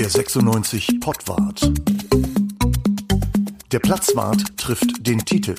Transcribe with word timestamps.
Der 0.00 0.08
96 0.08 0.98
Pottwart. 1.00 1.72
Der 3.70 3.80
Platzwart 3.80 4.56
trifft 4.56 5.06
den 5.06 5.18
Titel. 5.26 5.56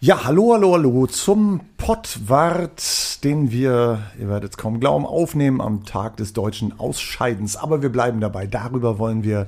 Ja, 0.00 0.24
hallo, 0.24 0.54
hallo, 0.54 0.72
hallo 0.72 1.06
zum 1.06 1.60
Pottwart, 1.76 3.22
den 3.22 3.52
wir, 3.52 4.00
ihr 4.18 4.28
werdet 4.28 4.54
es 4.54 4.56
kaum 4.56 4.80
glauben, 4.80 5.06
aufnehmen 5.06 5.60
am 5.60 5.84
Tag 5.84 6.16
des 6.16 6.32
deutschen 6.32 6.80
Ausscheidens. 6.80 7.54
Aber 7.54 7.82
wir 7.82 7.90
bleiben 7.90 8.20
dabei. 8.20 8.48
Darüber 8.48 8.98
wollen 8.98 9.22
wir 9.22 9.46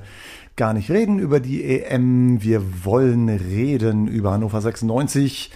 gar 0.55 0.71
nicht 0.71 0.89
reden, 0.89 1.19
über 1.19 1.41
die 1.41 1.61
EM. 1.65 2.41
Wir 2.41 2.85
wollen 2.85 3.27
reden 3.27 4.07
über 4.07 4.31
Hannover 4.31 4.61
96. 4.61 5.51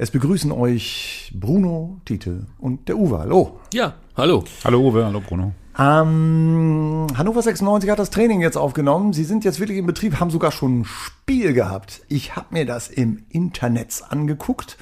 Es 0.00 0.12
begrüßen 0.12 0.52
euch 0.52 1.32
Bruno, 1.34 2.00
Tite 2.04 2.46
und 2.60 2.88
der 2.88 2.96
Uwe. 2.96 3.18
Hallo. 3.18 3.58
Ja, 3.74 3.94
hallo. 4.16 4.44
Hallo 4.62 4.78
Uwe, 4.78 5.04
hallo 5.04 5.20
Bruno. 5.20 5.50
Ähm, 5.76 7.08
Hannover 7.16 7.42
96 7.42 7.90
hat 7.90 7.98
das 7.98 8.10
Training 8.10 8.40
jetzt 8.40 8.56
aufgenommen. 8.56 9.12
Sie 9.12 9.24
sind 9.24 9.44
jetzt 9.44 9.58
wirklich 9.58 9.76
im 9.76 9.86
Betrieb, 9.86 10.20
haben 10.20 10.30
sogar 10.30 10.52
schon 10.52 10.82
ein 10.82 10.84
Spiel 10.84 11.52
gehabt. 11.52 12.02
Ich 12.06 12.36
habe 12.36 12.46
mir 12.50 12.64
das 12.64 12.86
im 12.86 13.24
Internet 13.28 14.04
angeguckt 14.08 14.78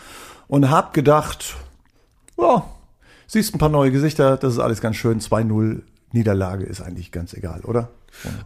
und 0.49 0.69
habe 0.69 0.93
gedacht, 0.93 1.57
ja, 2.37 2.67
siehst 3.27 3.55
ein 3.55 3.59
paar 3.59 3.71
neue 3.71 3.93
Gesichter, 3.93 4.37
das 4.37 4.53
ist 4.53 4.59
alles 4.59 4.83
ganz 4.83 4.97
schön. 4.97 5.21
2-0 5.21 5.81
Niederlage 6.13 6.65
ist 6.65 6.83
eigentlich 6.83 7.11
ganz 7.11 7.33
egal, 7.33 7.63
oder? 7.63 7.89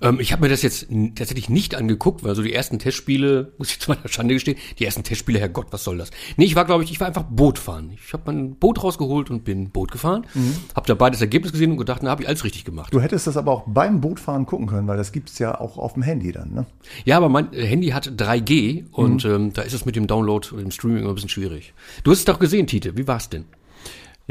Ähm, 0.02 0.20
ich 0.20 0.32
habe 0.32 0.42
mir 0.42 0.48
das 0.48 0.62
jetzt 0.62 0.88
tatsächlich 1.14 1.48
nicht 1.48 1.74
angeguckt, 1.74 2.24
weil 2.24 2.34
so 2.34 2.42
die 2.42 2.52
ersten 2.52 2.78
Testspiele, 2.78 3.52
muss 3.58 3.70
ich 3.70 3.80
zu 3.80 3.90
meiner 3.90 4.08
Schande 4.08 4.34
gestehen, 4.34 4.58
die 4.78 4.84
ersten 4.84 5.02
Testspiele, 5.02 5.38
Herrgott, 5.38 5.68
was 5.70 5.84
soll 5.84 5.98
das? 5.98 6.10
Nee, 6.36 6.44
ich 6.44 6.56
war, 6.56 6.64
glaube 6.64 6.84
ich, 6.84 6.90
ich 6.90 7.00
war 7.00 7.06
einfach 7.06 7.24
Boot 7.24 7.58
fahren. 7.58 7.92
Ich 7.94 8.12
habe 8.12 8.24
mein 8.26 8.56
Boot 8.56 8.82
rausgeholt 8.82 9.30
und 9.30 9.44
bin 9.44 9.70
Boot 9.70 9.90
gefahren. 9.90 10.26
Mhm. 10.34 10.56
Habe 10.74 10.86
da 10.86 10.94
beides 10.94 11.20
Ergebnis 11.20 11.52
gesehen 11.52 11.72
und 11.72 11.78
gedacht, 11.78 12.02
na, 12.02 12.10
habe 12.10 12.22
ich 12.22 12.28
alles 12.28 12.44
richtig 12.44 12.64
gemacht. 12.64 12.92
Du 12.92 13.00
hättest 13.00 13.26
das 13.26 13.36
aber 13.36 13.52
auch 13.52 13.64
beim 13.66 14.00
Bootfahren 14.00 14.46
gucken 14.46 14.66
können, 14.66 14.88
weil 14.88 14.96
das 14.96 15.12
gibt's 15.12 15.38
ja 15.38 15.60
auch 15.60 15.78
auf 15.78 15.94
dem 15.94 16.02
Handy 16.02 16.32
dann, 16.32 16.52
ne? 16.52 16.66
Ja, 17.04 17.16
aber 17.16 17.28
mein 17.28 17.52
Handy 17.52 17.88
hat 17.88 18.08
3G 18.08 18.84
und 18.92 19.24
mhm. 19.24 19.30
ähm, 19.30 19.52
da 19.52 19.62
ist 19.62 19.72
es 19.72 19.84
mit 19.84 19.96
dem 19.96 20.06
Download 20.06 20.48
oder 20.52 20.62
dem 20.62 20.70
Streaming 20.70 21.06
ein 21.06 21.14
bisschen 21.14 21.28
schwierig. 21.28 21.74
Du 22.04 22.10
hast 22.10 22.20
es 22.20 22.24
doch 22.24 22.38
gesehen, 22.38 22.66
Tite. 22.66 22.96
Wie 22.96 23.06
war's 23.06 23.28
denn? 23.28 23.44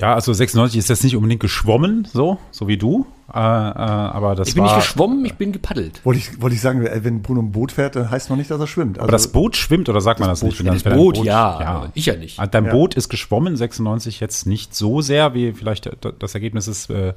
Ja, 0.01 0.13
also 0.13 0.33
96 0.33 0.77
ist 0.77 0.89
jetzt 0.89 1.03
nicht 1.03 1.15
unbedingt 1.15 1.41
geschwommen, 1.41 2.07
so, 2.11 2.37
so 2.51 2.67
wie 2.67 2.77
du. 2.77 3.05
Äh, 3.31 3.37
äh, 3.37 3.39
aber 3.39 4.35
das 4.35 4.49
ich 4.49 4.55
bin 4.55 4.63
war, 4.63 4.75
nicht 4.75 4.85
geschwommen, 4.87 5.23
ich 5.25 5.35
bin 5.35 5.51
gepaddelt. 5.51 6.03
Wollte 6.05 6.19
ich, 6.19 6.41
wollte 6.41 6.55
ich 6.55 6.61
sagen, 6.61 6.83
wenn 6.83 7.21
Bruno 7.21 7.41
ein 7.41 7.51
Boot 7.51 7.71
fährt, 7.71 7.95
dann 7.95 8.09
heißt 8.09 8.29
noch 8.29 8.37
nicht, 8.37 8.49
dass 8.49 8.59
er 8.59 8.67
schwimmt. 8.67 8.97
Also 8.97 9.03
aber 9.03 9.11
das 9.11 9.27
Boot 9.31 9.55
schwimmt 9.55 9.89
oder 9.89 10.01
sagt 10.01 10.19
man 10.19 10.29
das 10.29 10.39
Boot, 10.41 10.49
nicht? 10.49 10.63
Ja, 10.63 10.73
das 10.73 10.83
Boot, 10.83 11.15
Boot, 11.15 11.25
ja, 11.25 11.61
ja. 11.61 11.91
ich 11.93 12.05
ja 12.05 12.15
nicht. 12.15 12.39
Dein 12.51 12.65
ja. 12.65 12.71
Boot 12.71 12.95
ist 12.95 13.09
geschwommen, 13.09 13.55
96 13.55 14.19
jetzt 14.19 14.47
nicht 14.47 14.73
so 14.73 15.01
sehr, 15.01 15.33
wie 15.33 15.53
vielleicht 15.53 15.89
das 16.19 16.33
Ergebnis 16.33 16.67
ist, 16.67 16.89
äh, 16.89 17.13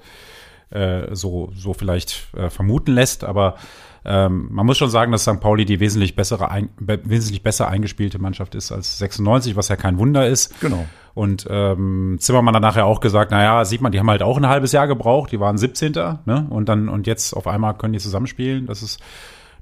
äh, 0.70 1.14
so, 1.14 1.52
so 1.54 1.72
vielleicht 1.74 2.28
äh, 2.36 2.50
vermuten 2.50 2.92
lässt, 2.92 3.24
aber 3.24 3.56
ähm, 4.04 4.48
man 4.50 4.66
muss 4.66 4.78
schon 4.78 4.90
sagen, 4.90 5.12
dass 5.12 5.22
St. 5.22 5.40
Pauli 5.40 5.64
die 5.64 5.80
wesentlich 5.80 6.16
bessere, 6.16 6.50
ein, 6.50 6.70
wesentlich 6.78 7.42
besser 7.42 7.68
eingespielte 7.68 8.18
Mannschaft 8.18 8.54
ist 8.54 8.72
als 8.72 8.98
96, 8.98 9.54
was 9.54 9.68
ja 9.68 9.76
kein 9.76 9.98
Wunder 9.98 10.26
ist. 10.26 10.60
Genau. 10.60 10.86
Und 11.14 11.46
ähm, 11.50 12.16
Zimmermann 12.18 12.54
hat 12.54 12.62
nachher 12.62 12.86
auch 12.86 13.00
gesagt, 13.00 13.30
naja, 13.30 13.64
sieht 13.64 13.80
man, 13.80 13.92
die 13.92 13.98
haben 13.98 14.10
halt 14.10 14.22
auch 14.22 14.38
ein 14.38 14.48
halbes 14.48 14.72
Jahr 14.72 14.86
gebraucht, 14.86 15.32
die 15.32 15.40
waren 15.40 15.58
17. 15.58 15.92
Ne? 15.92 16.46
Und 16.48 16.68
dann, 16.68 16.88
und 16.88 17.06
jetzt 17.06 17.34
auf 17.34 17.46
einmal 17.46 17.74
können 17.74 17.92
die 17.92 17.98
zusammenspielen. 17.98 18.66
Das 18.66 18.82
ist, 18.82 19.00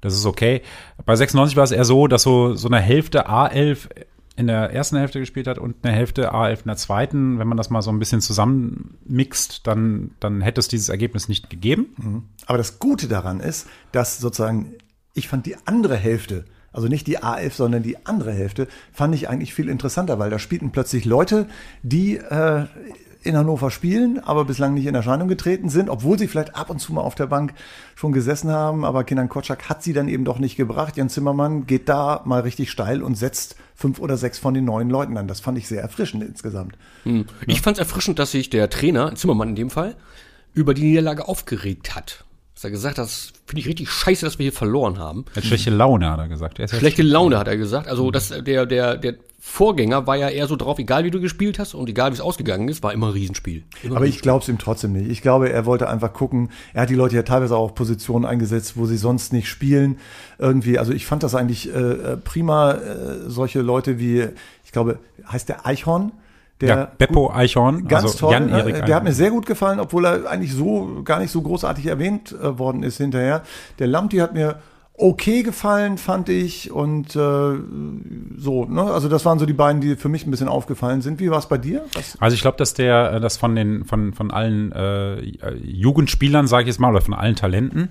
das 0.00 0.14
ist 0.14 0.26
okay. 0.26 0.62
Bei 1.04 1.16
96 1.16 1.56
war 1.56 1.64
es 1.64 1.72
eher 1.72 1.84
so, 1.84 2.06
dass 2.06 2.22
so, 2.22 2.54
so 2.54 2.68
eine 2.68 2.78
Hälfte 2.78 3.28
A11 3.28 3.88
in 4.36 4.46
der 4.46 4.72
ersten 4.72 4.96
Hälfte 4.96 5.20
gespielt 5.20 5.46
hat 5.46 5.58
und 5.58 5.76
eine 5.82 5.94
Hälfte 5.94 6.32
A11 6.32 6.60
in 6.60 6.68
der 6.68 6.76
zweiten. 6.76 7.38
Wenn 7.38 7.48
man 7.48 7.58
das 7.58 7.68
mal 7.68 7.82
so 7.82 7.90
ein 7.90 7.98
bisschen 7.98 8.20
zusammenmixt, 8.20 9.66
dann, 9.66 10.12
dann 10.18 10.40
hätte 10.40 10.60
es 10.60 10.68
dieses 10.68 10.88
Ergebnis 10.88 11.28
nicht 11.28 11.50
gegeben. 11.50 11.94
Mhm. 11.98 12.22
Aber 12.46 12.56
das 12.56 12.78
Gute 12.78 13.06
daran 13.06 13.40
ist, 13.40 13.68
dass 13.92 14.18
sozusagen, 14.18 14.74
ich 15.14 15.28
fand 15.28 15.46
die 15.46 15.56
andere 15.66 15.96
Hälfte, 15.96 16.46
also 16.72 16.88
nicht 16.88 17.06
die 17.06 17.18
A11, 17.18 17.52
sondern 17.52 17.82
die 17.82 18.04
andere 18.06 18.32
Hälfte, 18.32 18.68
fand 18.92 19.14
ich 19.14 19.28
eigentlich 19.28 19.54
viel 19.54 19.68
interessanter, 19.68 20.18
weil 20.18 20.30
da 20.30 20.38
spielten 20.38 20.70
plötzlich 20.70 21.04
Leute, 21.04 21.46
die 21.82 22.16
äh, 22.16 22.66
in 23.22 23.36
Hannover 23.36 23.70
spielen, 23.70 24.18
aber 24.18 24.44
bislang 24.44 24.74
nicht 24.74 24.86
in 24.86 24.94
Erscheinung 24.94 25.28
getreten 25.28 25.68
sind, 25.68 25.90
obwohl 25.90 26.18
sie 26.18 26.26
vielleicht 26.26 26.56
ab 26.56 26.70
und 26.70 26.78
zu 26.78 26.92
mal 26.92 27.02
auf 27.02 27.14
der 27.14 27.26
Bank 27.26 27.52
schon 27.94 28.12
gesessen 28.12 28.50
haben. 28.50 28.84
Aber 28.84 29.04
Kinan 29.04 29.28
Kotschak 29.28 29.68
hat 29.68 29.82
sie 29.82 29.92
dann 29.92 30.08
eben 30.08 30.24
doch 30.24 30.38
nicht 30.38 30.56
gebracht. 30.56 30.96
Jan 30.96 31.10
Zimmermann 31.10 31.66
geht 31.66 31.88
da 31.88 32.22
mal 32.24 32.40
richtig 32.40 32.70
steil 32.70 33.02
und 33.02 33.16
setzt 33.16 33.56
fünf 33.74 33.98
oder 33.98 34.16
sechs 34.16 34.38
von 34.38 34.54
den 34.54 34.64
neuen 34.64 34.88
Leuten 34.88 35.16
an. 35.16 35.28
Das 35.28 35.40
fand 35.40 35.58
ich 35.58 35.68
sehr 35.68 35.82
erfrischend 35.82 36.22
insgesamt. 36.22 36.76
Hm. 37.04 37.26
Ich 37.46 37.56
ja. 37.56 37.62
fand 37.62 37.76
es 37.76 37.80
erfrischend, 37.80 38.18
dass 38.18 38.30
sich 38.30 38.48
der 38.48 38.70
Trainer, 38.70 39.14
Zimmermann 39.14 39.50
in 39.50 39.56
dem 39.56 39.70
Fall, 39.70 39.96
über 40.54 40.72
die 40.72 40.82
Niederlage 40.82 41.28
aufgeregt 41.28 41.94
hat. 41.94 42.24
Dass 42.60 42.64
er 42.66 42.72
gesagt 42.72 42.98
hat, 42.98 43.06
das 43.06 43.32
finde 43.46 43.62
ich 43.62 43.66
richtig 43.66 43.88
scheiße, 43.88 44.26
dass 44.26 44.38
wir 44.38 44.44
hier 44.44 44.52
verloren 44.52 44.98
haben. 44.98 45.24
Er 45.34 45.40
schlechte 45.40 45.70
Laune, 45.70 46.10
hat 46.10 46.18
er 46.18 46.28
gesagt. 46.28 46.58
Er 46.58 46.68
schlechte 46.68 47.00
Laune, 47.00 47.38
hat 47.38 47.48
er 47.48 47.56
gesagt. 47.56 47.88
Also, 47.88 48.10
dass 48.10 48.28
der, 48.28 48.66
der, 48.66 48.98
der 48.98 49.14
Vorgänger 49.38 50.06
war 50.06 50.16
ja 50.16 50.28
eher 50.28 50.46
so 50.46 50.56
drauf, 50.56 50.78
egal 50.78 51.04
wie 51.04 51.10
du 51.10 51.22
gespielt 51.22 51.58
hast 51.58 51.72
und 51.72 51.88
egal 51.88 52.10
wie 52.10 52.16
es 52.16 52.20
ausgegangen 52.20 52.68
ist, 52.68 52.82
war 52.82 52.92
immer 52.92 53.06
ein 53.06 53.12
Riesenspiel. 53.14 53.64
Immer 53.82 53.96
Aber 53.96 54.04
ich 54.04 54.20
glaube 54.20 54.42
es 54.42 54.48
ihm 54.50 54.58
trotzdem 54.58 54.92
nicht. 54.92 55.10
Ich 55.10 55.22
glaube, 55.22 55.50
er 55.50 55.64
wollte 55.64 55.88
einfach 55.88 56.12
gucken. 56.12 56.50
Er 56.74 56.82
hat 56.82 56.90
die 56.90 56.96
Leute 56.96 57.16
ja 57.16 57.22
teilweise 57.22 57.56
auch 57.56 57.64
auf 57.64 57.74
Positionen 57.74 58.26
eingesetzt, 58.26 58.76
wo 58.76 58.84
sie 58.84 58.98
sonst 58.98 59.32
nicht 59.32 59.48
spielen. 59.48 59.96
Irgendwie, 60.38 60.78
also 60.78 60.92
ich 60.92 61.06
fand 61.06 61.22
das 61.22 61.34
eigentlich 61.34 61.74
äh, 61.74 62.18
prima, 62.18 62.72
äh, 62.74 63.30
solche 63.30 63.62
Leute 63.62 63.98
wie, 63.98 64.26
ich 64.66 64.72
glaube, 64.72 64.98
heißt 65.26 65.48
der 65.48 65.64
Eichhorn? 65.64 66.12
Der 66.60 66.68
ja, 66.68 66.88
Beppo 66.98 67.32
Eichhorn, 67.32 67.88
ganz 67.88 68.04
also 68.04 68.18
toll. 68.18 68.32
Jan 68.32 68.50
Erik 68.50 68.84
der 68.84 68.96
hat 68.96 69.04
mir 69.04 69.12
sehr 69.12 69.30
gut 69.30 69.46
gefallen, 69.46 69.80
obwohl 69.80 70.04
er 70.04 70.30
eigentlich 70.30 70.52
so 70.52 71.02
gar 71.04 71.18
nicht 71.18 71.30
so 71.30 71.40
großartig 71.40 71.86
erwähnt 71.86 72.32
äh, 72.32 72.58
worden 72.58 72.82
ist 72.82 72.98
hinterher. 72.98 73.42
Der 73.78 73.86
Lamti 73.86 74.18
hat 74.18 74.34
mir 74.34 74.56
okay 75.00 75.42
gefallen, 75.42 75.98
fand 75.98 76.28
ich. 76.28 76.70
Und 76.70 77.16
äh, 77.16 77.18
so, 77.18 78.64
ne? 78.66 78.82
Also 78.82 79.08
das 79.08 79.24
waren 79.24 79.38
so 79.38 79.46
die 79.46 79.52
beiden, 79.52 79.80
die 79.80 79.96
für 79.96 80.08
mich 80.08 80.26
ein 80.26 80.30
bisschen 80.30 80.48
aufgefallen 80.48 81.00
sind. 81.02 81.20
Wie 81.20 81.30
war 81.30 81.38
es 81.38 81.46
bei 81.46 81.58
dir? 81.58 81.84
Was? 81.94 82.16
Also 82.20 82.34
ich 82.34 82.42
glaube, 82.42 82.58
dass 82.58 82.74
der, 82.74 83.12
äh, 83.14 83.20
das 83.20 83.36
von 83.36 83.54
den, 83.54 83.84
von, 83.84 84.12
von 84.12 84.30
allen 84.30 84.72
äh, 84.72 85.20
Jugendspielern, 85.62 86.46
sage 86.46 86.64
ich 86.64 86.68
jetzt 86.68 86.80
mal, 86.80 86.90
oder 86.90 87.00
von 87.00 87.14
allen 87.14 87.36
Talenten, 87.36 87.90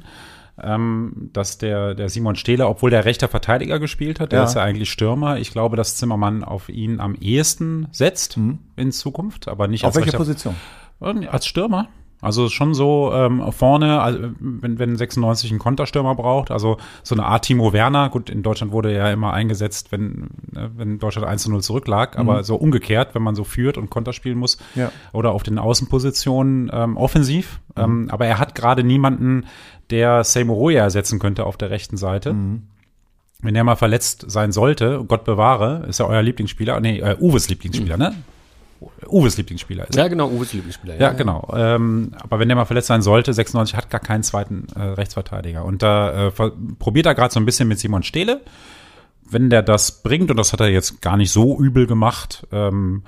ähm, 0.64 1.30
dass 1.34 1.58
der, 1.58 1.96
der 1.96 2.10
Simon 2.10 2.36
Stehler, 2.36 2.70
obwohl 2.70 2.90
der 2.90 3.06
rechter 3.06 3.28
Verteidiger 3.28 3.80
gespielt 3.80 4.20
hat, 4.20 4.32
der 4.32 4.40
ja. 4.40 4.46
ist 4.46 4.56
ja 4.56 4.64
eigentlich 4.64 4.90
Stürmer. 4.90 5.38
Ich 5.38 5.52
glaube, 5.52 5.78
dass 5.78 5.96
Zimmermann 5.96 6.44
auf 6.44 6.70
ihn 6.70 7.00
am 7.00 7.16
ehesten 7.16 7.88
setzt 7.92 8.38
mhm. 8.38 8.60
in 8.76 8.92
Zukunft, 8.92 9.48
aber 9.48 9.68
nicht 9.68 9.86
auf 9.86 9.96
als 9.96 10.06
welcher 10.06 10.18
Position? 10.18 10.56
Als 11.00 11.46
Stürmer. 11.46 11.90
Also 12.22 12.50
schon 12.50 12.74
so 12.74 13.12
ähm, 13.14 13.50
vorne, 13.54 14.02
also 14.02 14.20
wenn, 14.40 14.78
wenn 14.78 14.98
96 14.98 15.52
einen 15.52 15.60
Konterstürmer 15.60 16.16
braucht, 16.16 16.52
also 16.52 16.78
so 17.02 17.16
eine 17.16 17.26
Art 17.26 17.46
Timo 17.46 17.72
Werner, 17.72 18.10
gut, 18.10 18.30
in 18.30 18.44
Deutschland 18.44 18.74
wurde 18.74 18.92
er 18.92 19.08
ja 19.08 19.14
immer 19.14 19.32
eingesetzt, 19.32 19.94
wenn, 19.94 20.30
ne, 20.52 20.70
wenn 20.76 21.00
Deutschland 21.00 21.26
1 21.26 21.44
zu 21.44 21.52
0 21.52 21.62
zurücklag, 21.62 22.16
mhm. 22.16 22.22
aber 22.22 22.44
so 22.44 22.58
umgekehrt, 22.58 23.16
wenn 23.16 23.22
man 23.22 23.36
so 23.36 23.46
führt 23.46 23.78
und 23.78 23.90
Konter 23.90 24.12
spielen 24.12 24.38
muss 24.38 24.58
ja. 24.76 24.92
oder 25.14 25.32
auf 25.32 25.44
den 25.44 25.58
Außenpositionen 25.58 26.70
ähm, 26.74 26.98
offensiv. 26.98 27.62
Mhm. 27.78 27.84
Ähm, 27.84 28.10
aber 28.12 28.26
er 28.26 28.38
hat 28.38 28.54
gerade 28.54 28.84
niemanden, 28.84 29.46
der 29.90 30.24
Seymour 30.24 30.72
ersetzen 30.72 31.20
könnte 31.20 31.46
auf 31.46 31.58
der 31.58 31.70
rechten 31.70 31.98
Seite. 31.98 32.34
Mhm. 32.34 32.64
Wenn 33.42 33.56
er 33.56 33.64
mal 33.64 33.76
verletzt 33.76 34.26
sein 34.28 34.52
sollte, 34.52 35.04
Gott 35.08 35.24
bewahre, 35.24 35.86
ist 35.88 36.00
ja 36.00 36.06
euer 36.06 36.22
Lieblingsspieler, 36.22 36.80
nee, 36.82 37.00
äh, 37.00 37.16
Uwes 37.20 37.48
Lieblingsspieler, 37.50 37.96
mhm. 37.96 38.04
ne? 38.04 38.16
Uwes 39.08 39.38
Lieblingsspieler 39.38 39.90
ist. 39.90 39.96
Ja, 39.96 40.08
genau, 40.08 40.30
Uwes 40.30 40.54
Lieblingsspieler. 40.54 40.96
Ja, 40.96 41.02
ja 41.02 41.12
genau. 41.12 41.52
Ähm, 41.56 42.12
aber 42.22 42.40
wenn 42.40 42.48
der 42.48 42.56
mal 42.56 42.66
verletzt 42.66 42.88
sein 42.88 43.02
sollte, 43.02 43.34
96 43.34 43.76
hat 43.76 43.90
gar 43.90 44.00
keinen 44.00 44.24
zweiten 44.24 44.68
äh, 44.76 44.82
Rechtsverteidiger. 44.82 45.66
Und 45.66 45.84
da 45.84 46.28
äh, 46.28 46.32
probiert 46.80 47.06
er 47.06 47.16
gerade 47.16 47.34
so 47.34 47.40
ein 47.40 47.46
bisschen 47.46 47.68
mit 47.68 47.80
Simon 47.80 48.04
Stehle. 48.04 48.42
Wenn 49.30 49.50
der 49.50 49.64
das 49.64 50.02
bringt, 50.02 50.32
und 50.32 50.38
das 50.38 50.54
hat 50.54 50.62
er 50.62 50.70
jetzt 50.70 51.02
gar 51.02 51.18
nicht 51.18 51.32
so 51.32 51.60
übel 51.60 51.88
gemacht, 51.88 52.48
ähm, 52.52 53.04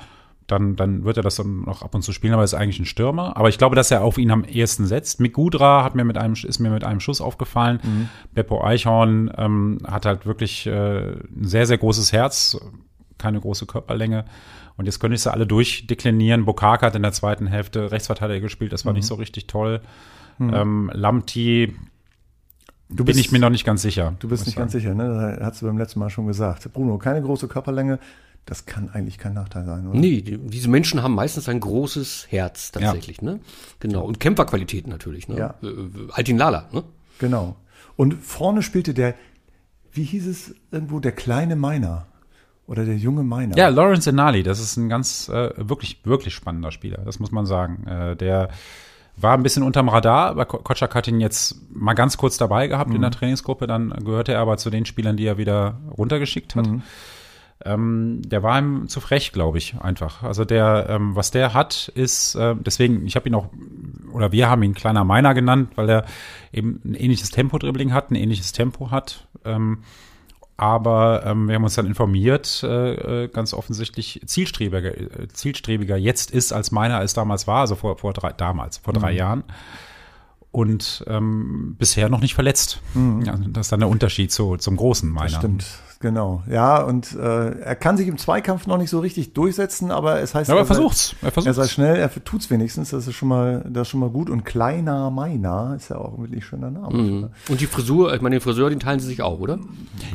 dann, 0.51 0.75
dann 0.75 1.03
wird 1.03 1.18
er 1.18 1.24
das 1.24 1.36
dann 1.36 1.62
noch 1.62 1.81
ab 1.81 1.95
und 1.95 2.01
zu 2.01 2.12
spielen, 2.12 2.33
aber 2.33 2.44
ist 2.44 2.53
eigentlich 2.53 2.80
ein 2.80 2.86
Stürmer. 2.86 3.38
Aber 3.38 3.50
ich 3.50 3.57
glaube, 3.57 3.75
dass 3.75 3.92
er 3.92 4.03
auf 4.03 4.18
ihn 4.18 4.31
am 4.31 4.44
ehesten 4.44 4.86
setzt. 4.86 5.19
Mick 5.19 5.33
Gudra 5.33 5.83
hat 5.83 5.95
mir 5.95 6.03
mit 6.03 6.18
einem, 6.18 6.33
ist 6.33 6.59
mir 6.59 6.69
mit 6.69 6.83
einem 6.83 7.00
Schuss 7.00 7.21
aufgefallen. 7.21 7.80
Mhm. 7.83 8.09
Beppo 8.33 8.63
Eichhorn 8.63 9.31
ähm, 9.38 9.80
hat 9.86 10.06
halt 10.06 10.25
wirklich 10.25 10.68
äh, 10.68 11.12
ein 11.12 11.45
sehr, 11.48 11.65
sehr 11.65 11.77
großes 11.77 12.12
Herz, 12.12 12.57
keine 13.18 13.39
große 13.39 13.65
Körperlänge. 13.65 14.25
Und 14.77 14.86
jetzt 14.86 15.00
könnte 15.00 15.15
ich 15.15 15.21
sie 15.21 15.31
alle 15.31 15.48
durchdeklinieren. 15.48 16.45
Bokaka 16.45 16.88
hat 16.88 16.95
in 16.95 17.03
der 17.03 17.13
zweiten 17.13 17.48
Hälfte 17.48 17.92
Rechtsverteidiger 17.92 18.42
gespielt, 18.42 18.74
das 18.74 18.86
war 18.86 18.94
mhm. 18.94 18.98
nicht 18.98 19.07
so 19.07 19.15
richtig 19.15 19.48
toll. 19.48 19.81
Mhm. 20.38 20.53
Ähm, 20.53 20.92
Lamti 20.94 21.74
Du 22.94 23.06
bin 23.06 23.18
ich 23.18 23.31
mir 23.31 23.39
noch 23.39 23.50
nicht 23.50 23.63
ganz 23.63 23.81
sicher. 23.81 24.15
Du 24.19 24.27
bist 24.27 24.45
nicht 24.45 24.56
sagen. 24.56 24.63
ganz 24.63 24.74
sicher, 24.74 24.94
ne? 24.94 25.38
Das 25.39 25.48
hast 25.48 25.62
du 25.62 25.68
beim 25.68 25.77
letzten 25.77 26.00
Mal 26.00 26.09
schon 26.09 26.27
gesagt. 26.27 26.71
Bruno, 26.74 26.98
keine 26.98 27.21
große 27.21 27.48
Körperlänge, 27.48 28.00
das 28.45 28.65
kann 28.65 28.89
eigentlich 28.89 29.17
kein 29.17 29.33
Nachteil 29.33 29.65
sein, 29.65 29.88
oder? 29.88 29.97
Nee, 29.97 30.21
die, 30.21 30.38
diese 30.38 30.69
Menschen 30.69 31.03
haben 31.03 31.15
meistens 31.15 31.47
ein 31.47 31.59
großes 31.59 32.27
Herz 32.29 32.71
tatsächlich, 32.71 33.17
ja. 33.21 33.31
ne? 33.31 33.39
Genau. 33.79 34.03
Und 34.03 34.19
Kämpferqualität 34.19 34.88
natürlich, 34.88 35.27
ne? 35.27 35.38
Ja. 35.38 35.55
Äh, 35.61 35.67
äh, 35.67 35.89
Altin 36.11 36.38
Lala, 36.38 36.67
ne? 36.71 36.83
Genau. 37.19 37.55
Und 37.95 38.15
vorne 38.15 38.61
spielte 38.63 38.93
der, 38.93 39.15
wie 39.91 40.03
hieß 40.03 40.27
es 40.27 40.55
irgendwo, 40.71 40.99
der 40.99 41.11
kleine 41.11 41.55
Meiner. 41.55 42.07
Oder 42.67 42.85
der 42.85 42.95
junge 42.95 43.23
Meiner. 43.23 43.57
Ja, 43.57 43.67
Lawrence 43.67 44.09
Enali, 44.09 44.43
das 44.43 44.59
ist 44.59 44.77
ein 44.77 44.88
ganz, 44.88 45.27
äh, 45.29 45.51
wirklich, 45.57 46.05
wirklich 46.05 46.33
spannender 46.33 46.71
Spieler, 46.71 46.99
das 47.03 47.19
muss 47.19 47.31
man 47.31 47.45
sagen. 47.45 47.85
Äh, 47.85 48.15
der 48.15 48.49
war 49.17 49.33
ein 49.33 49.43
bisschen 49.43 49.63
unterm 49.63 49.89
Radar, 49.89 50.29
aber 50.29 50.45
Ko- 50.45 50.59
Kotschak 50.59 50.95
hat 50.95 51.07
ihn 51.07 51.19
jetzt 51.19 51.57
mal 51.69 51.95
ganz 51.95 52.15
kurz 52.17 52.38
dabei 52.38 52.67
gehabt 52.67 52.93
in 52.93 53.01
der 53.01 53.11
Trainingsgruppe, 53.11 53.67
dann 53.67 53.89
gehörte 53.89 54.31
er 54.33 54.39
aber 54.39 54.55
zu 54.57 54.69
den 54.69 54.85
Spielern, 54.85 55.17
die 55.17 55.25
er 55.25 55.38
wieder 55.38 55.79
runtergeschickt 55.97 56.55
hat. 56.55 56.67
Ähm, 57.65 58.21
der 58.25 58.43
war 58.43 58.59
ihm 58.59 58.87
zu 58.87 58.99
frech, 58.99 59.31
glaube 59.31 59.57
ich, 59.57 59.75
einfach. 59.79 60.23
Also 60.23 60.45
der, 60.45 60.87
ähm, 60.89 61.15
was 61.15 61.31
der 61.31 61.53
hat, 61.53 61.91
ist, 61.95 62.35
äh, 62.35 62.55
deswegen, 62.57 63.05
ich 63.05 63.15
habe 63.15 63.29
ihn 63.29 63.35
auch, 63.35 63.49
oder 64.13 64.31
wir 64.31 64.49
haben 64.49 64.63
ihn 64.63 64.73
kleiner 64.73 65.03
Meiner 65.03 65.33
genannt, 65.33 65.71
weil 65.75 65.89
er 65.89 66.05
eben 66.51 66.81
ein 66.83 66.95
ähnliches 66.95 67.29
Tempo-Dribbling 67.29 67.93
hat, 67.93 68.11
ein 68.11 68.15
ähnliches 68.15 68.51
Tempo 68.51 68.91
hat. 68.91 69.27
Ähm, 69.45 69.79
aber 70.57 71.23
ähm, 71.25 71.47
wir 71.47 71.55
haben 71.55 71.63
uns 71.63 71.73
dann 71.73 71.87
informiert, 71.87 72.61
äh, 72.63 73.23
äh, 73.23 73.27
ganz 73.29 73.53
offensichtlich 73.53 74.21
zielstrebiger, 74.25 74.95
äh, 74.95 75.27
zielstrebiger 75.29 75.97
jetzt 75.97 76.29
ist, 76.29 76.53
als 76.53 76.71
meiner 76.71 76.97
als 76.97 77.15
damals 77.15 77.47
war, 77.47 77.61
also 77.61 77.75
vor, 77.75 77.97
vor 77.97 78.13
drei, 78.13 78.31
damals, 78.31 78.77
vor 78.77 78.93
drei 78.93 79.11
Jahren. 79.11 79.43
Und 80.51 81.03
ähm, 81.07 81.77
bisher 81.79 82.09
noch 82.09 82.19
nicht 82.19 82.35
verletzt. 82.35 82.81
Ja, 82.93 83.37
das 83.47 83.67
ist 83.67 83.71
dann 83.71 83.79
der 83.79 83.89
Unterschied 83.89 84.31
zu, 84.31 84.57
zum 84.57 84.75
großen 84.75 85.09
meiner. 85.09 85.29
Stimmt, 85.29 85.65
genau. 86.01 86.44
Ja, 86.50 86.81
und 86.83 87.13
äh, 87.15 87.51
er 87.59 87.75
kann 87.75 87.98
sich 87.98 88.07
im 88.07 88.18
Zweikampf 88.18 88.68
noch 88.68 88.77
nicht 88.77 88.89
so 88.89 89.00
richtig 89.00 89.33
durchsetzen, 89.33 89.92
aber 89.92 90.19
es 90.21 90.36
heißt, 90.36 90.50
Ja, 90.50 90.56
aber 90.56 90.62
er 90.62 90.65
sei- 90.65 90.74
versucht's. 90.75 91.15
Er 91.21 91.27
Er 91.27 91.31
versucht's. 91.31 91.56
sei 91.57 91.68
schnell, 91.68 91.95
er 91.98 92.12
tut's 92.24 92.50
wenigstens, 92.50 92.89
das 92.89 93.07
ist 93.07 93.15
schon 93.15 93.30
mal, 93.30 93.63
das 93.69 93.83
ist 93.83 93.88
schon 93.89 94.00
mal 94.00 94.09
gut. 94.09 94.30
Und 94.30 94.44
kleiner 94.44 95.09
Meiner 95.12 95.74
ist 95.77 95.89
ja 95.89 95.98
auch 95.98 96.18
ein 96.18 96.24
wirklich 96.24 96.45
schöner 96.45 96.71
Name. 96.71 96.98
Mhm. 96.98 97.30
Und 97.50 97.62
die 97.62 97.68
Frisur, 97.68 98.13
ich 98.13 98.21
meine, 98.21 98.36
den 98.36 98.42
Friseur, 98.42 98.69
den 98.69 98.80
teilen 98.80 99.00
sie 99.00 99.07
sich 99.07 99.21
auch, 99.21 99.39
oder? 99.39 99.59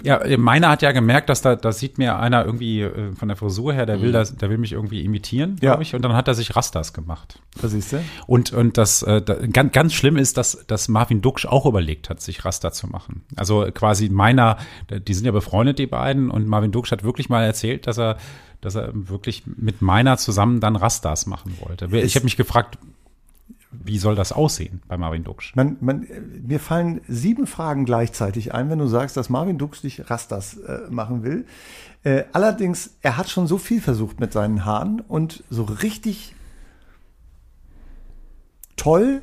Ja, 0.03 0.21
meiner 0.39 0.69
hat 0.71 0.83
ja 0.83 0.93
gemerkt, 0.93 1.29
dass 1.29 1.43
da, 1.43 1.57
da 1.57 1.73
sieht 1.73 1.99
mir 1.99 2.19
einer 2.19 2.45
irgendwie 2.45 2.83
äh, 2.83 3.13
von 3.15 3.29
der 3.29 3.37
Frisur 3.37 3.73
her, 3.73 3.87
der 3.87 4.01
will 4.03 4.13
das, 4.13 4.37
der 4.37 4.51
will 4.51 4.59
mich 4.59 4.73
irgendwie 4.73 5.03
imitieren, 5.05 5.57
Ja. 5.61 5.71
glaube 5.73 5.83
ich. 5.83 5.95
Und 5.95 6.03
dann 6.03 6.13
hat 6.15 6.29
er 6.29 6.35
sich 6.35 6.57
Rastas 6.57 6.93
gemacht. 6.93 7.41
Da 7.61 7.69
siehst 7.69 7.93
du? 7.93 7.99
Und, 8.27 8.53
und 8.53 8.77
das 8.79 9.03
äh, 9.03 9.23
da, 9.23 9.35
ganz, 9.53 9.73
ganz 9.73 9.93
schlimm 9.95 10.17
ist, 10.17 10.37
dass, 10.37 10.65
dass 10.67 10.89
Marvin 10.89 11.23
Duksch 11.23 11.47
auch 11.47 11.67
überlegt 11.67 12.11
hat, 12.11 12.21
sich 12.21 12.45
Rasta 12.45 12.73
zu 12.73 12.87
machen. 12.87 13.25
Also 13.37 13.67
quasi 13.73 14.09
meiner, 14.09 14.57
die 14.91 15.15
sind 15.15 15.25
ja 15.25 15.33
befreundet, 15.33 15.76
die 15.79 15.87
beiden, 15.87 16.31
und 16.31 16.47
Marvin 16.47 16.73
Duksch 16.73 16.91
hat 16.91 17.05
wirklich 17.05 17.29
mal 17.29 17.45
erzählt, 17.45 17.87
dass 17.87 17.99
er, 17.99 18.19
dass 18.61 18.75
er 18.75 18.91
wirklich 18.93 19.45
mit 19.47 19.83
meiner 19.83 20.17
zusammen 20.17 20.61
dann 20.61 20.77
Rastas 20.77 21.27
machen 21.27 21.57
wollte. 21.61 21.87
Ich 21.97 22.17
habe 22.17 22.25
mich 22.25 22.37
gefragt, 22.37 22.79
wie 23.71 23.99
soll 23.99 24.15
das 24.15 24.33
aussehen 24.33 24.81
bei 24.89 24.97
Marvin 24.97 25.25
Duksch? 25.25 25.55
Man, 25.55 25.77
man, 25.81 26.07
mir 26.47 26.61
fallen 26.61 27.01
sieben 27.09 27.47
Fragen 27.47 27.85
gleichzeitig 27.85 28.55
ein, 28.55 28.71
wenn 28.71 28.79
du 28.79 28.87
sagst, 28.87 29.17
dass 29.17 29.29
Marvin 29.29 29.59
Dux 29.59 29.83
dich 29.83 30.09
Rastas 30.11 30.57
äh, 30.59 30.81
machen 30.89 31.23
will. 31.23 31.47
Äh, 32.03 32.25
allerdings, 32.33 32.97
er 33.03 33.17
hat 33.17 33.29
schon 33.29 33.47
so 33.47 33.59
viel 33.59 33.81
versucht 33.81 34.21
mit 34.21 34.33
seinen 34.33 34.65
Haaren 34.65 35.01
und 35.01 35.45
so 35.51 35.65
richtig 35.65 36.35
toll 38.77 39.23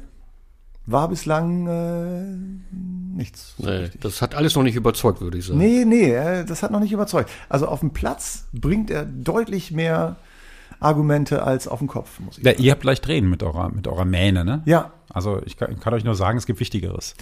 war 0.85 1.07
bislang 1.07 1.67
äh, 1.67 3.15
nichts. 3.17 3.55
so 3.57 3.65
Nee, 3.69 3.89
das 4.01 4.21
hat 4.21 4.35
alles 4.35 4.55
noch 4.55 4.63
nicht 4.63 4.75
überzeugt, 4.75 5.21
würde 5.21 5.37
ich 5.37 5.45
sagen. 5.45 5.59
Nee, 5.59 5.85
nee, 5.85 6.11
äh, 6.11 6.45
das 6.45 6.63
hat 6.63 6.71
noch 6.71 6.79
nicht 6.79 6.91
überzeugt. 6.91 7.29
Also 7.49 7.67
auf 7.67 7.79
dem 7.79 7.91
Platz 7.91 8.45
bringt 8.53 8.89
er 8.91 9.05
deutlich 9.05 9.71
mehr 9.71 10.17
Argumente 10.79 11.43
als 11.43 11.67
auf 11.67 11.79
dem 11.79 11.87
Kopf, 11.87 12.19
muss 12.19 12.37
ich 12.37 12.43
Ja, 12.43 12.51
ihr 12.51 12.71
habt 12.71 12.83
leicht 12.83 13.03
Tränen 13.05 13.29
mit 13.29 13.41
eurer, 13.43 13.69
mit 13.69 13.87
eurer 13.87 14.05
Mähne, 14.05 14.43
ne? 14.43 14.61
Ja, 14.65 14.91
Also 15.09 15.41
ich 15.45 15.55
kann, 15.55 15.79
kann 15.79 15.93
euch 15.93 16.03
nur 16.03 16.15
sagen, 16.15 16.37
es 16.37 16.45
gibt 16.45 16.59
Wichtigeres. 16.59 17.15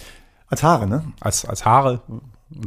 als 0.48 0.62
Haare, 0.64 0.88
ne? 0.88 1.04
Als, 1.20 1.44
als 1.44 1.64
Haare 1.64 2.00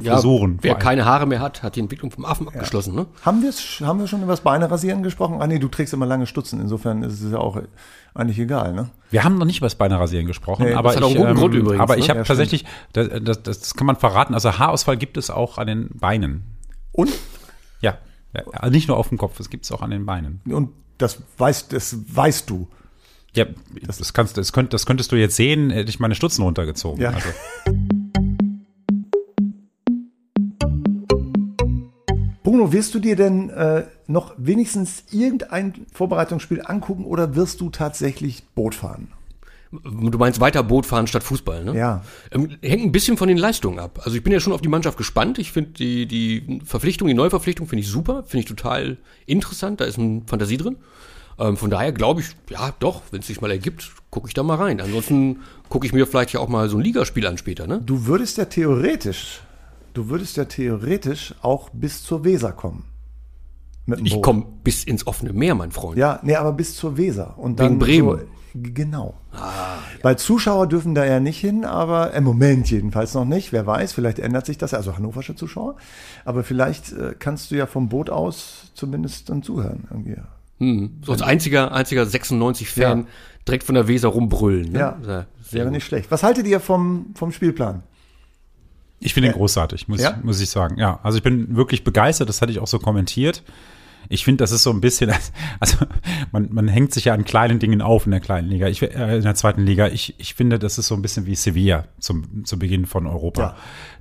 Ja, 0.01 0.15
Frisuren. 0.15 0.57
wer 0.61 0.71
vor 0.71 0.77
allem. 0.77 0.83
keine 0.83 1.05
Haare 1.05 1.25
mehr 1.25 1.39
hat, 1.39 1.63
hat 1.63 1.75
die 1.75 1.79
Entwicklung 1.79 2.11
vom 2.11 2.25
Affen 2.25 2.47
abgeschlossen, 2.47 2.95
ne? 2.95 3.05
Haben, 3.21 3.43
haben 3.81 3.99
wir 3.99 4.07
schon 4.07 4.21
über 4.21 4.33
das 4.33 4.41
Beine 4.41 4.69
rasieren 4.69 5.03
gesprochen? 5.03 5.41
Ah 5.41 5.47
nee, 5.47 5.59
du 5.59 5.67
trägst 5.67 5.93
immer 5.93 6.05
lange 6.05 6.27
Stutzen, 6.27 6.59
insofern 6.59 7.03
ist 7.03 7.21
es 7.21 7.31
ja 7.31 7.37
auch 7.37 7.61
eigentlich 8.13 8.39
egal, 8.39 8.73
ne? 8.73 8.89
Wir 9.11 9.23
haben 9.23 9.37
noch 9.37 9.45
nicht 9.45 9.57
über 9.57 9.67
das 9.67 9.75
Beinerasieren 9.75 10.25
gesprochen, 10.25 10.63
Nee, 10.63 10.69
das 10.69 10.79
aber 10.79 10.95
hat 10.95 11.03
auch 11.03 11.09
ich, 11.09 11.15
einen 11.17 11.25
guten 11.25 11.39
Grund 11.39 11.55
übrigens, 11.55 11.81
aber 11.81 11.95
ne? 11.95 11.99
ich 11.99 12.09
habe 12.09 12.19
Ja, 12.19 12.25
tatsächlich, 12.25 12.65
das, 12.93 13.09
das, 13.21 13.41
das 13.43 13.73
kann 13.75 13.85
man 13.87 13.97
verraten, 13.97 14.33
also 14.33 14.57
Haarausfall 14.57 14.97
gibt 14.97 15.17
es 15.17 15.29
auch 15.29 15.57
an 15.57 15.67
den 15.67 15.89
Beinen. 15.93 16.43
Und, 16.91 17.11
Ja, 17.81 17.97
ja 18.33 18.43
also 18.53 18.71
nicht 18.71 18.87
nur 18.87 18.97
auf 18.97 19.09
dem 19.09 19.17
Kopf, 19.17 19.39
es 19.39 19.49
gibt 19.49 19.65
es 19.65 19.71
auch 19.71 19.81
an 19.81 19.91
den 19.91 20.05
Beinen. 20.05 20.41
und 20.49 20.69
das 20.97 21.21
weißt, 21.37 21.73
das 21.73 21.97
weißt 22.15 22.49
du. 22.49 22.67
Ja, 23.35 23.45
das, 23.85 24.13
kannst, 24.13 24.37
das, 24.37 24.53
könnt, 24.53 24.73
das 24.73 24.85
könntest 24.85 25.11
du 25.11 25.17
jetzt 25.17 25.35
sehen, 25.35 25.69
hätte 25.69 25.89
ich 25.89 25.99
meine 25.99 26.15
Stutzen 26.15 26.43
runtergezogen. 26.43 27.01
Ja. 27.01 27.09
Also, 27.11 27.27
Bruno, 32.55 32.71
wirst 32.71 32.95
du 32.95 32.99
dir 32.99 33.17
denn 33.17 33.49
äh, 33.49 33.83
noch 34.07 34.33
wenigstens 34.37 35.03
irgendein 35.11 35.73
Vorbereitungsspiel 35.91 36.61
angucken 36.63 37.03
oder 37.03 37.35
wirst 37.35 37.59
du 37.59 37.69
tatsächlich 37.69 38.45
Boot 38.55 38.75
fahren? 38.75 39.09
Du 39.71 40.17
meinst 40.17 40.39
weiter 40.39 40.63
Boot 40.63 40.85
fahren 40.85 41.05
statt 41.05 41.23
Fußball, 41.23 41.65
ne? 41.65 41.77
Ja. 41.77 42.01
Ähm, 42.31 42.55
hängt 42.61 42.83
ein 42.83 42.93
bisschen 42.93 43.17
von 43.17 43.27
den 43.27 43.35
Leistungen 43.35 43.77
ab. 43.77 43.99
Also 44.05 44.15
ich 44.15 44.23
bin 44.23 44.31
ja 44.31 44.39
schon 44.39 44.53
auf 44.53 44.61
die 44.61 44.69
Mannschaft 44.69 44.97
gespannt. 44.97 45.37
Ich 45.37 45.51
finde 45.51 45.71
die, 45.71 46.05
die 46.05 46.61
Verpflichtung, 46.63 47.09
die 47.09 47.13
Neuverpflichtung 47.13 47.67
finde 47.67 47.81
ich 47.81 47.89
super, 47.89 48.23
finde 48.23 48.39
ich 48.39 48.45
total 48.45 48.95
interessant. 49.25 49.81
Da 49.81 49.83
ist 49.83 49.99
eine 49.99 50.21
Fantasie 50.25 50.55
drin. 50.55 50.77
Ähm, 51.37 51.57
von 51.57 51.69
daher 51.69 51.91
glaube 51.91 52.21
ich, 52.21 52.27
ja 52.49 52.73
doch, 52.79 53.01
wenn 53.11 53.19
es 53.19 53.27
sich 53.27 53.41
mal 53.41 53.51
ergibt, 53.51 53.91
gucke 54.11 54.29
ich 54.29 54.33
da 54.33 54.43
mal 54.43 54.55
rein. 54.55 54.79
Ansonsten 54.79 55.41
gucke 55.67 55.85
ich 55.85 55.91
mir 55.91 56.07
vielleicht 56.07 56.31
ja 56.31 56.39
auch 56.39 56.47
mal 56.47 56.69
so 56.69 56.77
ein 56.77 56.83
Ligaspiel 56.83 57.27
an 57.27 57.37
später, 57.37 57.67
ne? 57.67 57.81
Du 57.85 58.05
würdest 58.05 58.37
ja 58.37 58.45
theoretisch, 58.45 59.41
du 59.95 60.09
würdest 60.09 60.37
ja 60.37 60.45
theoretisch 60.45 61.33
auch 61.41 61.69
bis 61.71 62.03
zur 62.03 62.23
Weser 62.23 62.51
kommen. 62.51 62.83
Ich 64.03 64.21
komme 64.21 64.45
bis 64.63 64.83
ins 64.83 65.05
offene 65.05 65.31
Meer, 65.33 65.53
mein 65.55 65.71
Freund. 65.71 65.97
Ja, 65.97 66.19
nee, 66.23 66.35
aber 66.35 66.53
bis 66.53 66.75
zur 66.75 66.97
Weser. 66.97 67.37
Und 67.37 67.59
Wegen 67.59 67.69
dann 67.69 67.79
Bremen. 67.79 68.19
So, 68.19 68.25
genau. 68.55 69.13
Weil 70.01 70.17
Zuschauer 70.17 70.67
dürfen 70.67 70.95
da 70.95 71.05
ja 71.05 71.19
nicht 71.19 71.39
hin, 71.39 71.65
aber 71.65 72.13
im 72.13 72.23
Moment 72.23 72.69
jedenfalls 72.71 73.13
noch 73.13 73.25
nicht. 73.25 73.51
Wer 73.53 73.67
weiß, 73.67 73.93
vielleicht 73.93 74.17
ändert 74.17 74.47
sich 74.47 74.57
das, 74.57 74.73
also 74.73 74.95
hannoversche 74.97 75.35
Zuschauer. 75.35 75.75
Aber 76.25 76.43
vielleicht 76.43 76.93
äh, 76.93 77.13
kannst 77.17 77.51
du 77.51 77.55
ja 77.55 77.67
vom 77.67 77.87
Boot 77.89 78.09
aus 78.09 78.71
zumindest 78.73 79.29
dann 79.29 79.43
zuhören. 79.43 79.87
Irgendwie. 79.91 80.15
Hm. 80.57 81.01
So 81.03 81.11
als 81.11 81.21
einziger, 81.21 81.71
einziger 81.71 82.03
96-Fan 82.03 82.99
Ja. 83.01 83.05
direkt 83.47 83.65
von 83.65 83.75
der 83.75 83.87
Weser 83.87 84.07
rumbrüllen. 84.07 84.71
Ne? 84.71 84.79
Ja, 84.79 84.97
sehr 85.03 85.25
wäre 85.51 85.65
gut. 85.65 85.73
nicht 85.73 85.85
schlecht. 85.85 86.09
Was 86.09 86.23
haltet 86.23 86.47
ihr 86.47 86.59
vom, 86.59 87.07
vom 87.13 87.31
Spielplan? 87.31 87.83
Ich 88.99 89.13
finde 89.13 89.29
ihn 89.29 89.33
großartig, 89.33 89.87
muss, 89.87 90.01
Ja? 90.01 90.19
muss 90.23 90.39
ich 90.41 90.49
sagen. 90.49 90.77
Ja, 90.77 90.99
also 91.03 91.17
ich 91.17 91.23
bin 91.23 91.55
wirklich 91.55 91.83
begeistert, 91.83 92.29
das 92.29 92.41
hatte 92.41 92.51
ich 92.51 92.59
auch 92.59 92.67
so 92.67 92.79
kommentiert. 92.79 93.43
Ich 94.07 94.23
finde, 94.23 94.43
das 94.43 94.51
ist 94.51 94.63
so 94.63 94.69
ein 94.71 94.81
bisschen, 94.81 95.11
also 95.59 95.77
man, 96.31 96.49
man 96.51 96.67
hängt 96.67 96.93
sich 96.93 97.05
ja 97.05 97.13
an 97.13 97.25
kleinen 97.25 97.59
Dingen 97.59 97.81
auf 97.81 98.05
in 98.05 98.11
der 98.11 98.19
kleinen 98.19 98.47
Liga, 98.49 98.67
ich, 98.67 98.81
äh, 98.81 99.17
in 99.17 99.23
der 99.23 99.35
zweiten 99.35 99.61
Liga. 99.61 99.87
Ich, 99.87 100.15
ich 100.19 100.35
finde, 100.35 100.59
das 100.59 100.77
ist 100.77 100.87
so 100.87 100.95
ein 100.95 101.01
bisschen 101.01 101.25
wie 101.25 101.35
Sevilla 101.35 101.85
zum, 101.99 102.45
zu 102.45 102.59
Beginn 102.59 102.85
von 102.85 103.07
Europa. 103.07 103.41
Ja. 103.41 103.55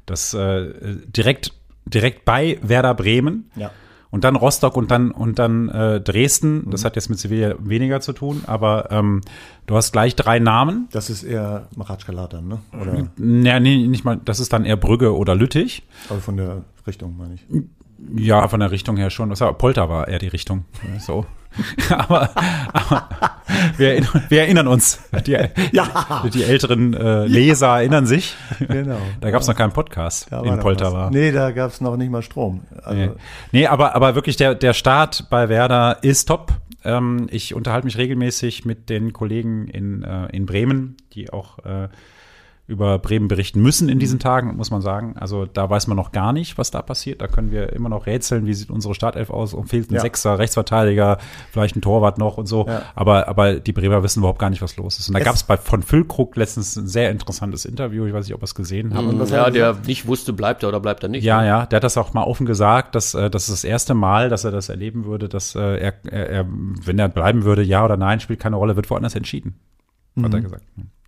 Das 0.06 0.34
äh, 0.34 0.72
direkt, 1.06 1.52
direkt 1.86 2.24
bei 2.24 2.58
Werder 2.62 2.94
Bremen. 2.94 3.50
Ja. 3.56 3.70
Und 4.14 4.22
dann 4.22 4.36
Rostock 4.36 4.76
und 4.76 4.92
dann 4.92 5.10
und 5.10 5.40
dann 5.40 5.68
äh, 5.70 6.00
Dresden. 6.00 6.70
Das 6.70 6.84
hat 6.84 6.94
jetzt 6.94 7.08
mit 7.08 7.18
Sevilla 7.18 7.56
weniger 7.58 8.00
zu 8.00 8.12
tun, 8.12 8.44
aber 8.46 8.92
ähm, 8.92 9.22
du 9.66 9.74
hast 9.74 9.90
gleich 9.90 10.14
drei 10.14 10.38
Namen. 10.38 10.86
Das 10.92 11.10
ist 11.10 11.24
eher 11.24 11.66
Maratschkalat 11.74 12.32
dann, 12.32 12.46
ne? 12.46 12.58
Oder 12.80 13.08
Ja, 13.18 13.58
nee, 13.58 13.88
nicht 13.88 14.04
mal. 14.04 14.20
Das 14.24 14.38
ist 14.38 14.52
dann 14.52 14.66
eher 14.66 14.76
Brügge 14.76 15.16
oder 15.16 15.34
Lüttich. 15.34 15.82
also 16.08 16.20
von 16.20 16.36
der 16.36 16.62
Richtung, 16.86 17.16
meine 17.16 17.34
ich. 17.34 17.44
Ja, 18.16 18.48
von 18.48 18.60
der 18.60 18.70
Richtung 18.70 18.96
her 18.96 19.10
schon. 19.10 19.38
War, 19.38 19.54
Polter 19.54 19.88
war 19.88 20.08
eher 20.08 20.18
die 20.18 20.28
Richtung. 20.28 20.64
So. 20.98 21.26
aber, 21.90 22.30
aber 22.72 23.08
wir, 23.76 23.90
erinnern, 23.90 24.24
wir 24.28 24.40
erinnern 24.40 24.66
uns. 24.68 25.00
Die, 25.26 25.36
Ja. 25.72 26.24
die 26.32 26.42
älteren 26.42 26.94
äh, 26.94 27.26
Leser 27.26 27.68
erinnern 27.78 28.06
sich. 28.06 28.34
Genau. 28.58 28.98
Da 29.20 29.30
gab 29.30 29.40
es 29.42 29.46
noch 29.48 29.54
keinen 29.54 29.72
Podcast, 29.72 30.26
Da 30.30 30.42
in 30.42 30.58
Polter 30.58 30.92
war. 30.92 31.10
Nee, 31.10 31.30
da 31.32 31.52
gab 31.52 31.70
es 31.70 31.80
noch 31.80 31.96
nicht 31.96 32.10
mal 32.10 32.22
Strom. 32.22 32.62
Also, 32.82 33.00
Nee, 33.00 33.10
nee 33.52 33.66
aber, 33.66 33.94
aber 33.94 34.14
wirklich 34.14 34.36
der, 34.36 34.54
der 34.54 34.72
Start 34.72 35.26
bei 35.30 35.48
Werder 35.48 35.98
ist 36.02 36.26
top. 36.26 36.52
Ähm, 36.84 37.28
ich 37.30 37.54
unterhalte 37.54 37.86
mich 37.86 37.96
regelmäßig 37.98 38.64
mit 38.64 38.90
den 38.90 39.12
Kollegen 39.12 39.68
in, 39.68 40.02
äh, 40.02 40.26
in 40.36 40.46
Bremen, 40.46 40.96
die 41.12 41.32
auch 41.32 41.58
äh, 41.60 41.88
über 42.66 42.98
Bremen 42.98 43.28
berichten 43.28 43.60
müssen 43.60 43.90
in 43.90 43.96
Mhm. 43.96 44.00
diesen 44.00 44.18
Tagen, 44.20 44.56
muss 44.56 44.70
man 44.70 44.80
sagen. 44.80 45.16
Also 45.18 45.44
da 45.44 45.68
weiß 45.68 45.86
man 45.86 45.98
noch 45.98 46.12
gar 46.12 46.32
nicht, 46.32 46.56
was 46.56 46.70
da 46.70 46.80
passiert. 46.80 47.20
Da 47.20 47.28
können 47.28 47.50
wir 47.50 47.74
immer 47.74 47.90
noch 47.90 48.06
rätseln, 48.06 48.46
wie 48.46 48.54
sieht 48.54 48.70
unsere 48.70 48.94
Startelf 48.94 49.28
aus 49.28 49.52
und 49.52 49.68
fehlt 49.68 49.90
ein 49.90 49.94
Ja. 49.96 50.00
Sechser, 50.00 50.38
Rechtsverteidiger, 50.38 51.18
vielleicht 51.52 51.76
ein 51.76 51.82
Torwart 51.82 52.16
noch 52.16 52.38
und 52.38 52.46
so. 52.46 52.66
Ja. 52.66 52.80
Aber, 52.94 53.28
aber 53.28 53.56
die 53.60 53.72
Bremer 53.74 54.02
wissen 54.02 54.20
überhaupt 54.20 54.38
gar 54.38 54.48
nicht, 54.48 54.62
was 54.62 54.78
los 54.78 54.98
ist. 54.98 55.08
Und 55.08 55.14
da 55.14 55.20
gab 55.20 55.34
es 55.34 55.42
bei 55.42 55.58
von 55.58 55.82
Füllkrug 55.82 56.36
letztens 56.36 56.74
ein 56.76 56.86
sehr 56.86 57.10
interessantes 57.10 57.66
Interview. 57.66 58.06
Ich 58.06 58.14
weiß 58.14 58.24
nicht, 58.26 58.34
ob 58.34 58.40
ihr 58.40 58.44
es 58.44 58.54
gesehen 58.54 58.94
habt. 58.94 59.18
was 59.18 59.28
ja, 59.30 59.44
er 59.44 59.50
der 59.50 59.76
nicht 59.86 60.06
wusste, 60.06 60.32
bleibt 60.32 60.62
er 60.62 60.70
oder 60.70 60.80
bleibt 60.80 61.02
er 61.02 61.10
nicht. 61.10 61.22
Ja, 61.24 61.42
ne? 61.42 61.46
ja, 61.48 61.66
der 61.66 61.76
hat 61.76 61.84
das 61.84 61.98
auch 61.98 62.14
mal 62.14 62.22
offen 62.24 62.46
gesagt, 62.46 62.94
dass 62.94 63.12
äh, 63.12 63.28
das 63.28 63.42
ist 63.50 63.52
das 63.52 63.64
erste 63.64 63.92
Mal, 63.92 64.30
dass 64.30 64.44
er 64.44 64.52
das 64.52 64.70
erleben 64.70 65.04
würde, 65.04 65.28
dass 65.28 65.54
äh, 65.54 65.60
er, 65.60 65.94
er, 66.10 66.30
er, 66.30 66.46
wenn 66.48 66.98
er 66.98 67.08
bleiben 67.08 67.44
würde, 67.44 67.62
ja 67.62 67.84
oder 67.84 67.98
nein, 67.98 68.20
spielt 68.20 68.40
keine 68.40 68.56
Rolle, 68.56 68.74
wird 68.74 68.88
woanders 68.88 69.14
entschieden. 69.14 69.56
Hat 70.22 70.32
er 70.32 70.40
gesagt. 70.40 70.64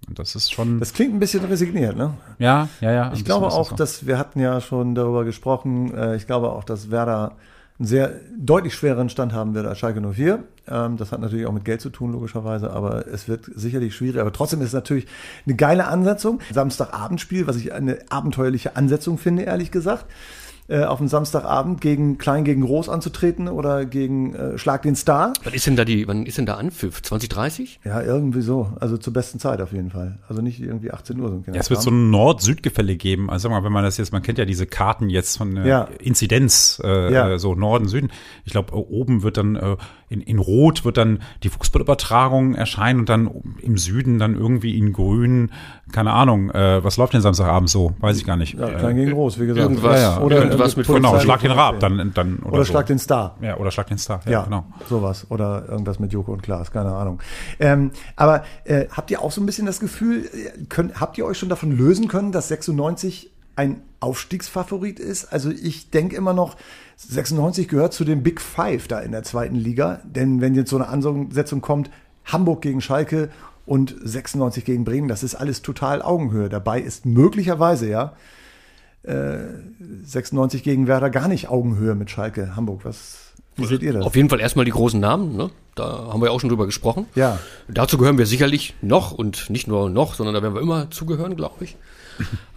Und 0.08 0.18
das 0.18 0.34
ist 0.36 0.52
schon, 0.52 0.78
das 0.78 0.92
klingt 0.92 1.14
ein 1.14 1.18
bisschen 1.18 1.44
resigniert, 1.44 1.96
ne? 1.96 2.14
ja, 2.38 2.68
ja, 2.80 2.92
ja. 2.92 3.12
Ich 3.12 3.24
glaube 3.24 3.46
auch, 3.46 3.70
so. 3.70 3.76
dass 3.76 4.06
wir 4.06 4.18
hatten 4.18 4.38
ja 4.40 4.60
schon 4.60 4.94
darüber 4.94 5.24
gesprochen. 5.24 5.92
Äh, 5.94 6.16
ich 6.16 6.26
glaube 6.26 6.50
auch, 6.50 6.64
dass 6.64 6.90
Werder 6.90 7.32
einen 7.78 7.88
sehr 7.88 8.12
deutlich 8.38 8.74
schwereren 8.74 9.08
Stand 9.08 9.32
haben 9.32 9.54
wird 9.54 9.66
als 9.66 9.78
Schalke 9.78 10.00
04. 10.00 10.44
Ähm, 10.68 10.96
das 10.96 11.12
hat 11.12 11.20
natürlich 11.20 11.46
auch 11.46 11.52
mit 11.52 11.64
Geld 11.64 11.80
zu 11.80 11.90
tun, 11.90 12.12
logischerweise, 12.12 12.70
aber 12.70 13.06
es 13.06 13.28
wird 13.28 13.50
sicherlich 13.54 13.94
schwierig. 13.94 14.20
Aber 14.20 14.32
trotzdem 14.32 14.60
ist 14.60 14.68
es 14.68 14.72
natürlich 14.72 15.06
eine 15.44 15.56
geile 15.56 15.86
Ansetzung. 15.86 16.40
Samstagabendspiel, 16.52 17.46
was 17.46 17.56
ich 17.56 17.72
eine 17.72 17.98
abenteuerliche 18.08 18.76
Ansetzung 18.76 19.18
finde, 19.18 19.42
ehrlich 19.42 19.70
gesagt 19.70 20.06
äh, 20.68 20.82
auf 20.84 20.98
dem 20.98 21.08
Samstagabend 21.08 21.80
gegen 21.80 22.18
Klein 22.18 22.44
gegen 22.44 22.62
Groß 22.62 22.88
anzutreten 22.88 23.48
oder 23.48 23.84
gegen 23.84 24.34
äh, 24.34 24.58
Schlag 24.58 24.82
den 24.82 24.96
Star. 24.96 25.32
Wann 25.44 25.54
ist 25.54 25.66
denn 25.66 25.76
da 25.76 25.84
die, 25.84 26.06
wann 26.08 26.26
ist 26.26 26.38
denn 26.38 26.46
da 26.46 26.54
Anpfiff? 26.54 27.02
2030? 27.02 27.80
Ja, 27.84 28.02
irgendwie 28.02 28.40
so. 28.42 28.72
Also 28.80 28.96
zur 28.96 29.12
besten 29.12 29.38
Zeit 29.38 29.60
auf 29.60 29.72
jeden 29.72 29.90
Fall. 29.90 30.18
Also 30.28 30.42
nicht 30.42 30.60
irgendwie 30.60 30.90
18 30.90 31.20
Uhr. 31.20 31.28
So 31.28 31.42
ja, 31.52 31.60
es 31.60 31.70
wird 31.70 31.82
so 31.82 31.90
ein 31.90 32.10
Nord-Süd-Gefälle 32.10 32.96
geben. 32.96 33.30
Also 33.30 33.48
sag 33.48 33.50
mal, 33.52 33.64
wenn 33.64 33.72
man 33.72 33.84
das 33.84 33.96
jetzt, 33.96 34.12
man 34.12 34.22
kennt 34.22 34.38
ja 34.38 34.44
diese 34.44 34.66
Karten 34.66 35.08
jetzt 35.08 35.36
von 35.38 35.56
äh, 35.56 35.68
Ja. 35.68 35.88
Inzidenz, 36.00 36.80
äh, 36.84 37.12
Ja. 37.12 37.30
äh, 37.30 37.38
so 37.38 37.54
Norden, 37.54 37.86
Süden. 37.88 38.10
Ich 38.44 38.52
glaube, 38.52 38.74
oben 38.74 39.22
wird 39.22 39.36
dann 39.36 39.56
äh, 39.56 39.76
in, 40.08 40.20
in 40.20 40.38
Rot 40.38 40.84
wird 40.84 40.96
dann 40.96 41.20
die 41.42 41.48
Fußballübertragung 41.48 42.54
erscheinen 42.54 43.00
und 43.00 43.08
dann 43.08 43.28
im 43.60 43.76
Süden 43.76 44.18
dann 44.18 44.34
irgendwie 44.36 44.78
in 44.78 44.92
Grün, 44.92 45.50
keine 45.92 46.12
Ahnung, 46.12 46.50
äh, 46.50 46.82
was 46.84 46.96
läuft 46.96 47.14
denn 47.14 47.20
Samstagabend 47.22 47.68
so? 47.70 47.94
Weiß 48.00 48.16
ich 48.16 48.24
gar 48.24 48.36
nicht. 48.36 48.54
Ja, 48.58 48.68
Äh, 48.68 48.74
Klein 48.78 48.96
gegen 48.96 49.10
Groß, 49.12 49.40
wie 49.40 49.46
gesagt. 49.46 49.62
irgendwas- 49.68 50.00
ja. 50.00 50.20
Oder 50.20 50.44
irgendwas 50.44 50.76
mit 50.76 50.86
genau, 50.86 51.18
Schlag 51.18 51.40
den 51.40 51.50
Raab, 51.50 51.80
dann, 51.80 52.12
dann 52.14 52.36
Oder 52.38 52.58
so. 52.58 52.64
Schlag 52.66 52.86
den 52.86 52.98
Star. 52.98 53.36
Ja, 53.40 53.56
oder 53.56 53.70
Schlag 53.70 53.88
den 53.88 53.98
Star. 53.98 54.20
Ja, 54.26 54.30
Ja, 54.32 54.42
genau. 54.44 54.64
sowas. 54.88 55.26
Oder 55.30 55.68
irgendwas 55.68 55.98
mit 55.98 56.12
Joko 56.12 56.32
und 56.32 56.42
Klaas, 56.42 56.70
keine 56.70 56.92
Ahnung. 56.92 57.20
Ähm, 57.58 57.90
aber 58.14 58.44
äh, 58.64 58.86
habt 58.90 59.10
ihr 59.10 59.20
auch 59.22 59.32
so 59.32 59.40
ein 59.40 59.46
bisschen 59.46 59.66
das 59.66 59.80
Gefühl, 59.80 60.24
äh, 60.26 60.64
könnt, 60.68 61.00
habt 61.00 61.18
ihr 61.18 61.26
euch 61.26 61.38
schon 61.38 61.48
davon 61.48 61.72
lösen 61.76 62.08
können, 62.08 62.32
dass 62.32 62.48
96 62.48 63.30
ein 63.56 63.82
Aufstiegsfavorit 64.00 65.00
ist? 65.00 65.26
Also 65.26 65.50
ich 65.50 65.90
denke 65.90 66.16
immer 66.16 66.32
noch, 66.32 66.56
96 66.96 67.68
gehört 67.68 67.92
zu 67.92 68.04
den 68.04 68.22
Big 68.22 68.40
Five 68.40 68.88
da 68.88 69.00
in 69.00 69.12
der 69.12 69.22
zweiten 69.22 69.56
Liga. 69.56 70.00
Denn 70.04 70.40
wenn 70.40 70.54
jetzt 70.54 70.70
so 70.70 70.76
eine 70.76 70.88
Ansetzung 70.88 71.60
kommt, 71.60 71.90
Hamburg 72.24 72.62
gegen 72.62 72.80
Schalke 72.80 73.30
und 73.64 73.94
96 74.02 74.64
gegen 74.64 74.84
Bremen, 74.84 75.08
das 75.08 75.22
ist 75.22 75.34
alles 75.34 75.62
total 75.62 76.02
Augenhöhe. 76.02 76.48
Dabei 76.48 76.80
ist 76.80 77.06
möglicherweise, 77.06 77.88
ja, 77.88 78.14
äh, 79.02 79.38
96 80.04 80.62
gegen 80.62 80.86
Werder 80.86 81.10
gar 81.10 81.28
nicht 81.28 81.48
Augenhöhe 81.48 81.94
mit 81.94 82.10
Schalke, 82.10 82.56
Hamburg. 82.56 82.84
Was, 82.84 83.32
wie 83.56 83.66
seht 83.66 83.82
ihr 83.82 83.92
das? 83.92 84.04
Auf 84.04 84.16
jeden 84.16 84.28
Fall 84.28 84.40
erstmal 84.40 84.64
die 84.64 84.72
großen 84.72 85.00
Namen, 85.00 85.36
ne? 85.36 85.50
Da 85.74 86.08
haben 86.10 86.20
wir 86.20 86.26
ja 86.26 86.32
auch 86.32 86.40
schon 86.40 86.48
drüber 86.48 86.66
gesprochen. 86.66 87.06
Ja. 87.14 87.38
Dazu 87.68 87.98
gehören 87.98 88.16
wir 88.16 88.26
sicherlich 88.26 88.74
noch 88.80 89.12
und 89.12 89.50
nicht 89.50 89.68
nur 89.68 89.90
noch, 89.90 90.14
sondern 90.14 90.34
da 90.34 90.42
werden 90.42 90.54
wir 90.54 90.62
immer 90.62 90.90
zugehören, 90.90 91.36
glaube 91.36 91.64
ich. 91.64 91.76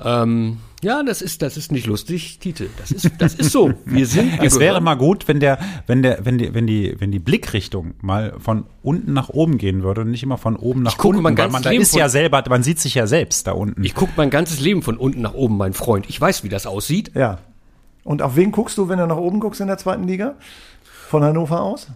Ähm, 0.04 0.58
ja, 0.82 1.04
das 1.04 1.22
ist, 1.22 1.42
das 1.42 1.58
ist 1.58 1.72
nicht 1.74 1.88
lustig, 1.88 2.40
Tite. 2.40 2.70
Das 2.78 2.92
ist, 2.92 3.12
das 3.18 3.36
ist 3.36 3.52
so. 3.52 3.74
Wir 3.86 4.06
sind. 4.08 4.34
Es 4.42 4.54
wäre 4.60 4.70
gehören- 4.70 4.84
mal 4.84 4.96
gut, 4.96 5.28
wenn 5.28 5.40
der, 5.42 5.60
wenn 5.88 6.02
der, 6.04 6.26
wenn 6.26 6.38
die, 6.38 6.54
wenn 6.54 6.68
die, 6.68 6.96
wenn 7.00 7.12
die 7.12 7.20
Blickrichtung 7.20 7.96
mal 8.02 8.36
von 8.40 8.66
unten 8.82 9.12
nach 9.14 9.28
oben 9.30 9.58
gehen 9.58 9.84
würde 9.84 10.02
und 10.02 10.12
nicht 10.12 10.24
immer 10.24 10.38
von 10.38 10.56
oben 10.56 10.84
nach 10.84 10.98
gucke 10.98 11.10
unten. 11.10 11.24
mein 11.24 11.36
ganzes 11.36 11.54
man 11.54 11.64
da 11.64 11.70
Leben 11.72 11.82
ist 11.82 11.96
ja 11.96 12.08
selber, 12.08 12.44
man 12.50 12.64
sieht 12.64 12.80
sich 12.80 12.96
ja 12.96 13.08
selbst 13.08 13.46
da 13.48 13.52
unten. 13.52 13.84
Ich 13.84 13.94
gucke 13.94 14.14
mein 14.16 14.30
ganzes 14.30 14.62
Leben 14.62 14.82
von 14.82 14.96
unten 14.98 15.22
nach 15.22 15.34
oben, 15.34 15.58
mein 15.58 15.74
Freund. 15.74 16.06
Ich 16.10 16.20
weiß, 16.20 16.44
wie 16.44 16.50
das 16.50 16.66
aussieht. 16.66 17.12
Ja. 17.16 17.40
Und 18.06 18.22
auf 18.22 18.36
wen 18.38 18.52
guckst 18.54 18.78
du, 18.78 18.88
wenn 18.88 19.00
du 19.00 19.06
nach 19.08 19.18
oben 19.18 19.40
guckst 19.42 19.60
in 19.60 19.68
der 19.68 19.78
zweiten 19.78 20.04
Liga? 20.08 20.36
Von 21.10 21.24
Hannover 21.24 21.62
aus? 21.62 21.88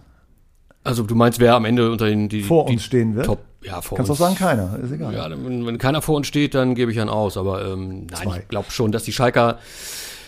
Also 0.84 1.02
du 1.02 1.14
meinst, 1.14 1.40
wer 1.40 1.54
am 1.54 1.64
Ende 1.64 1.90
unter 1.90 2.06
den 2.06 2.28
die, 2.28 2.42
Vor 2.42 2.66
die 2.66 2.74
uns 2.74 2.84
stehen 2.84 3.14
wird? 3.16 3.26
Top, 3.26 3.42
ja, 3.62 3.80
vor 3.80 3.96
Kannst 3.96 4.10
auch 4.10 4.14
uns. 4.14 4.18
sagen, 4.20 4.34
keiner. 4.34 4.78
Ist 4.82 4.92
egal. 4.92 5.14
Ja, 5.14 5.30
wenn, 5.30 5.66
wenn 5.66 5.78
keiner 5.78 6.02
vor 6.02 6.14
uns 6.16 6.26
steht, 6.26 6.54
dann 6.54 6.74
gebe 6.74 6.92
ich 6.92 7.00
einen 7.00 7.08
aus. 7.10 7.36
Aber 7.38 7.64
ähm, 7.64 8.06
nein, 8.10 8.22
Zwei. 8.22 8.38
ich 8.40 8.48
glaube 8.48 8.70
schon, 8.70 8.92
dass 8.92 9.02
die 9.02 9.12
Schalker, 9.12 9.58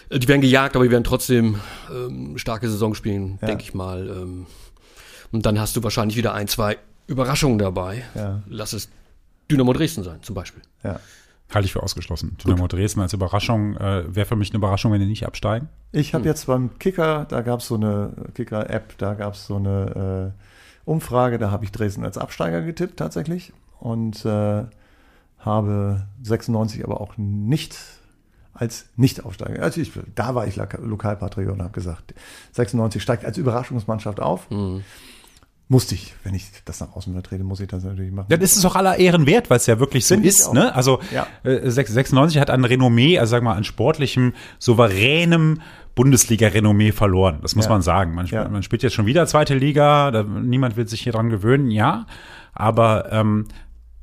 äh, 0.08 0.18
die 0.18 0.26
werden 0.28 0.40
gejagt, 0.40 0.74
aber 0.74 0.84
die 0.86 0.90
werden 0.90 1.04
trotzdem 1.04 1.60
ähm, 1.94 2.38
starke 2.38 2.68
Saison 2.70 2.94
spielen, 2.94 3.38
Ja. 3.42 3.48
denke 3.48 3.64
ich 3.64 3.74
mal. 3.74 4.08
Ähm, 4.08 4.46
und 5.30 5.44
dann 5.44 5.60
hast 5.60 5.76
du 5.76 5.82
wahrscheinlich 5.82 6.16
wieder 6.16 6.32
ein, 6.32 6.48
zwei 6.48 6.78
Überraschungen 7.06 7.58
dabei. 7.58 8.04
Ja. 8.14 8.42
Lass 8.48 8.72
es 8.72 8.88
Dynamo 9.50 9.74
Dresden 9.74 10.02
sein, 10.04 10.20
zum 10.22 10.34
Beispiel. 10.34 10.62
Ja. 10.82 10.98
Halte 11.52 11.66
ich 11.66 11.72
für 11.72 11.82
ausgeschlossen. 11.82 12.36
Dynamo 12.44 12.66
Dresden 12.66 13.00
als 13.00 13.12
Überraschung 13.12 13.76
äh, 13.76 14.14
wäre 14.14 14.26
für 14.26 14.36
mich 14.36 14.50
eine 14.50 14.58
Überraschung, 14.58 14.92
wenn 14.92 15.00
die 15.00 15.06
nicht 15.06 15.26
absteigen. 15.26 15.68
Ich 15.92 16.12
habe 16.12 16.24
jetzt 16.24 16.46
beim 16.46 16.78
Kicker, 16.78 17.24
da 17.28 17.40
gab 17.42 17.60
es 17.60 17.68
so 17.68 17.76
eine 17.76 18.12
Kicker-App, 18.34 18.98
da 18.98 19.14
gab 19.14 19.34
es 19.34 19.46
so 19.46 19.56
eine 19.56 20.34
äh, 20.34 20.90
Umfrage, 20.90 21.38
da 21.38 21.50
habe 21.50 21.64
ich 21.64 21.72
Dresden 21.72 22.04
als 22.04 22.18
Absteiger 22.18 22.62
getippt 22.62 22.98
tatsächlich 22.98 23.52
und 23.78 24.24
äh, 24.24 24.64
habe 25.38 26.06
96 26.22 26.84
aber 26.84 27.00
auch 27.00 27.16
nicht 27.16 27.76
als 28.52 28.86
Nicht-Aufsteiger. 28.96 29.62
Also 29.62 29.80
ich, 29.80 29.92
da 30.14 30.34
war 30.34 30.46
ich 30.46 30.56
Lokalpatriot 30.56 31.52
und 31.52 31.62
habe 31.62 31.72
gesagt, 31.72 32.14
96 32.52 33.02
steigt 33.02 33.24
als 33.24 33.38
Überraschungsmannschaft 33.38 34.20
auf. 34.20 34.48
Musste 35.68 35.96
ich, 35.96 36.14
wenn 36.22 36.32
ich 36.32 36.44
das 36.64 36.78
nach 36.78 36.94
außen 36.94 37.12
vertrete, 37.12 37.42
muss 37.42 37.58
ich 37.58 37.66
das 37.66 37.82
natürlich 37.82 38.12
machen. 38.12 38.26
Das 38.28 38.56
ist 38.56 38.64
auch 38.64 38.76
aller 38.76 38.98
Ehren 38.98 39.26
wert, 39.26 39.50
weil 39.50 39.56
es 39.56 39.66
ja 39.66 39.80
wirklich 39.80 40.06
so 40.06 40.14
ist. 40.14 40.52
Ne? 40.52 40.72
Also 40.76 41.00
Ja. 41.12 41.26
äh, 41.42 41.68
96 41.68 42.38
hat 42.40 42.50
an 42.50 42.64
Renommee, 42.64 43.18
also 43.18 43.32
sag 43.32 43.42
mal 43.42 43.54
an 43.56 43.64
sportlichem, 43.64 44.32
souveränem 44.60 45.60
Bundesliga-Renommee 45.96 46.92
verloren. 46.92 47.38
Das 47.42 47.56
muss 47.56 47.64
Ja. 47.64 47.70
man 47.72 47.82
sagen. 47.82 48.14
Man, 48.14 48.26
spielt- 48.28 48.44
Ja. 48.44 48.48
man 48.48 48.62
spielt 48.62 48.82
jetzt 48.84 48.92
schon 48.94 49.06
wieder 49.06 49.26
zweite 49.26 49.54
Liga, 49.54 50.10
da, 50.12 50.22
niemand 50.22 50.76
wird 50.76 50.88
sich 50.88 51.00
hier 51.00 51.12
dran 51.12 51.30
gewöhnen, 51.30 51.70
ja. 51.72 52.06
Aber 52.52 53.10
ähm, 53.12 53.46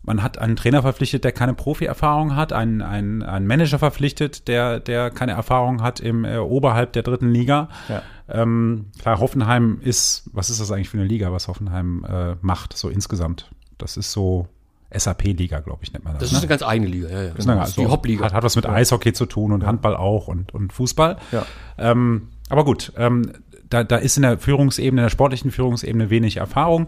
man 0.03 0.21
hat 0.21 0.37
einen 0.37 0.55
Trainer 0.55 0.81
verpflichtet, 0.81 1.23
der 1.23 1.31
keine 1.31 1.53
Profi-Erfahrung 1.53 2.35
hat, 2.35 2.53
einen, 2.53 2.81
einen, 2.81 3.23
einen 3.23 3.47
Manager 3.47 3.79
verpflichtet, 3.79 4.47
der, 4.47 4.79
der 4.79 5.09
keine 5.09 5.31
Erfahrung 5.31 5.81
hat 5.81 5.99
im 5.99 6.25
äh, 6.25 6.37
oberhalb 6.37 6.93
der 6.93 7.03
dritten 7.03 7.31
Liga. 7.31 7.69
Ja. 7.87 8.01
Ähm, 8.29 8.87
klar, 8.99 9.19
Hoffenheim 9.19 9.79
ist, 9.81 10.29
was 10.33 10.49
ist 10.49 10.59
das 10.59 10.71
eigentlich 10.71 10.89
für 10.89 10.97
eine 10.97 11.07
Liga, 11.07 11.31
was 11.31 11.47
Hoffenheim 11.47 12.05
äh, 12.07 12.35
macht, 12.41 12.75
so 12.75 12.89
insgesamt? 12.89 13.49
Das 13.77 13.97
ist 13.97 14.11
so 14.11 14.47
SAP-Liga, 14.93 15.59
glaube 15.59 15.79
ich, 15.83 15.93
nennt 15.93 16.05
man 16.05 16.13
das. 16.13 16.23
Das 16.23 16.31
ne? 16.31 16.37
ist 16.37 16.43
eine 16.43 16.49
ganz 16.49 16.63
eigene 16.63 16.89
Liga, 16.89 17.09
ja, 17.09 17.23
ja. 17.23 17.29
Das 17.29 17.39
ist 17.39 17.49
eine- 17.49 17.63
ist 17.63 17.77
die 17.77 17.83
so, 17.83 17.91
Hop-Liga. 17.91 18.25
Hat, 18.25 18.33
hat 18.33 18.43
was 18.43 18.55
mit 18.55 18.65
Eishockey 18.67 19.13
zu 19.13 19.25
tun 19.25 19.51
und 19.51 19.65
Handball 19.65 19.95
auch 19.95 20.27
und, 20.27 20.53
und 20.53 20.73
Fußball. 20.73 21.17
Ja. 21.31 21.45
Ähm, 21.77 22.27
aber 22.49 22.65
gut, 22.65 22.91
ähm, 22.97 23.31
da, 23.69 23.83
da 23.83 23.95
ist 23.97 24.17
in 24.17 24.23
der 24.23 24.37
Führungsebene, 24.37 25.01
in 25.01 25.05
der 25.05 25.09
sportlichen 25.09 25.51
Führungsebene 25.51 26.09
wenig 26.09 26.37
Erfahrung. 26.37 26.87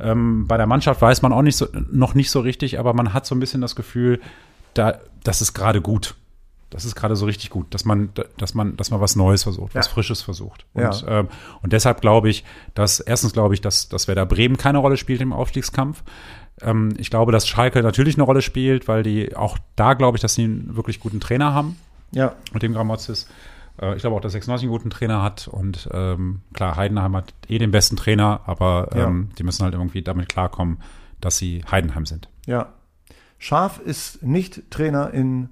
Ähm, 0.00 0.46
bei 0.46 0.56
der 0.56 0.66
Mannschaft 0.66 1.00
weiß 1.00 1.22
man 1.22 1.32
auch 1.32 1.42
nicht 1.42 1.56
so, 1.56 1.66
noch 1.90 2.14
nicht 2.14 2.30
so 2.30 2.40
richtig, 2.40 2.78
aber 2.78 2.92
man 2.94 3.12
hat 3.12 3.26
so 3.26 3.34
ein 3.34 3.40
bisschen 3.40 3.60
das 3.60 3.76
Gefühl, 3.76 4.20
da, 4.74 4.98
das 5.22 5.40
ist 5.42 5.54
gerade 5.54 5.80
gut. 5.80 6.14
Das 6.70 6.84
ist 6.84 6.96
gerade 6.96 7.14
so 7.14 7.24
richtig 7.26 7.50
gut, 7.50 7.72
dass 7.72 7.84
man, 7.84 8.08
dass 8.36 8.54
man, 8.54 8.76
dass 8.76 8.90
man 8.90 9.00
was 9.00 9.14
Neues 9.14 9.44
versucht, 9.44 9.76
was 9.76 9.86
Ja. 9.86 9.92
Frisches 9.92 10.22
versucht. 10.22 10.66
Ja. 10.74 10.88
Und, 10.88 11.04
ähm, 11.06 11.28
und 11.62 11.72
deshalb 11.72 12.00
glaube 12.00 12.28
ich, 12.28 12.42
dass 12.74 12.98
erstens 12.98 13.32
glaube 13.32 13.54
ich, 13.54 13.60
dass, 13.60 13.88
dass 13.88 14.08
Werder 14.08 14.26
Bremen 14.26 14.56
keine 14.56 14.78
Rolle 14.78 14.96
spielt 14.96 15.20
im 15.20 15.32
Aufstiegskampf. 15.32 16.02
Ähm, 16.62 16.92
ich 16.98 17.10
glaube, 17.10 17.30
dass 17.30 17.46
Schalke 17.46 17.80
natürlich 17.82 18.16
eine 18.16 18.24
Rolle 18.24 18.42
spielt, 18.42 18.88
weil 18.88 19.04
die 19.04 19.36
auch 19.36 19.56
da 19.76 19.94
glaube 19.94 20.16
ich, 20.16 20.22
dass 20.22 20.34
sie 20.34 20.42
einen 20.44 20.74
wirklich 20.74 20.98
guten 20.98 21.20
Trainer 21.20 21.54
haben 21.54 21.76
Ja, 22.10 22.34
mit 22.52 22.64
dem 22.64 22.72
Gramozis. 22.72 23.28
Äh, 23.80 23.94
ich 23.96 24.00
glaube 24.02 24.16
auch, 24.16 24.20
dass 24.20 24.32
96 24.32 24.66
einen 24.66 24.72
guten 24.72 24.90
Trainer 24.90 25.22
hat 25.22 25.48
und 25.48 25.88
ähm, 25.92 26.40
klar, 26.52 26.76
Heidenheim 26.76 27.16
hat 27.16 27.32
eh 27.48 27.58
den 27.58 27.70
besten 27.70 27.96
Trainer, 27.96 28.40
aber 28.46 28.90
Ja. 28.94 29.06
ähm, 29.06 29.30
die 29.38 29.42
müssen 29.42 29.62
halt 29.64 29.74
irgendwie 29.74 30.02
damit 30.02 30.28
klarkommen, 30.28 30.78
dass 31.20 31.36
sie 31.38 31.62
Heidenheim 31.70 32.06
sind. 32.06 32.28
ja. 32.46 32.72
Scharf 33.38 33.78
ist 33.78 34.22
nicht 34.22 34.70
Trainer 34.70 35.10
in 35.12 35.50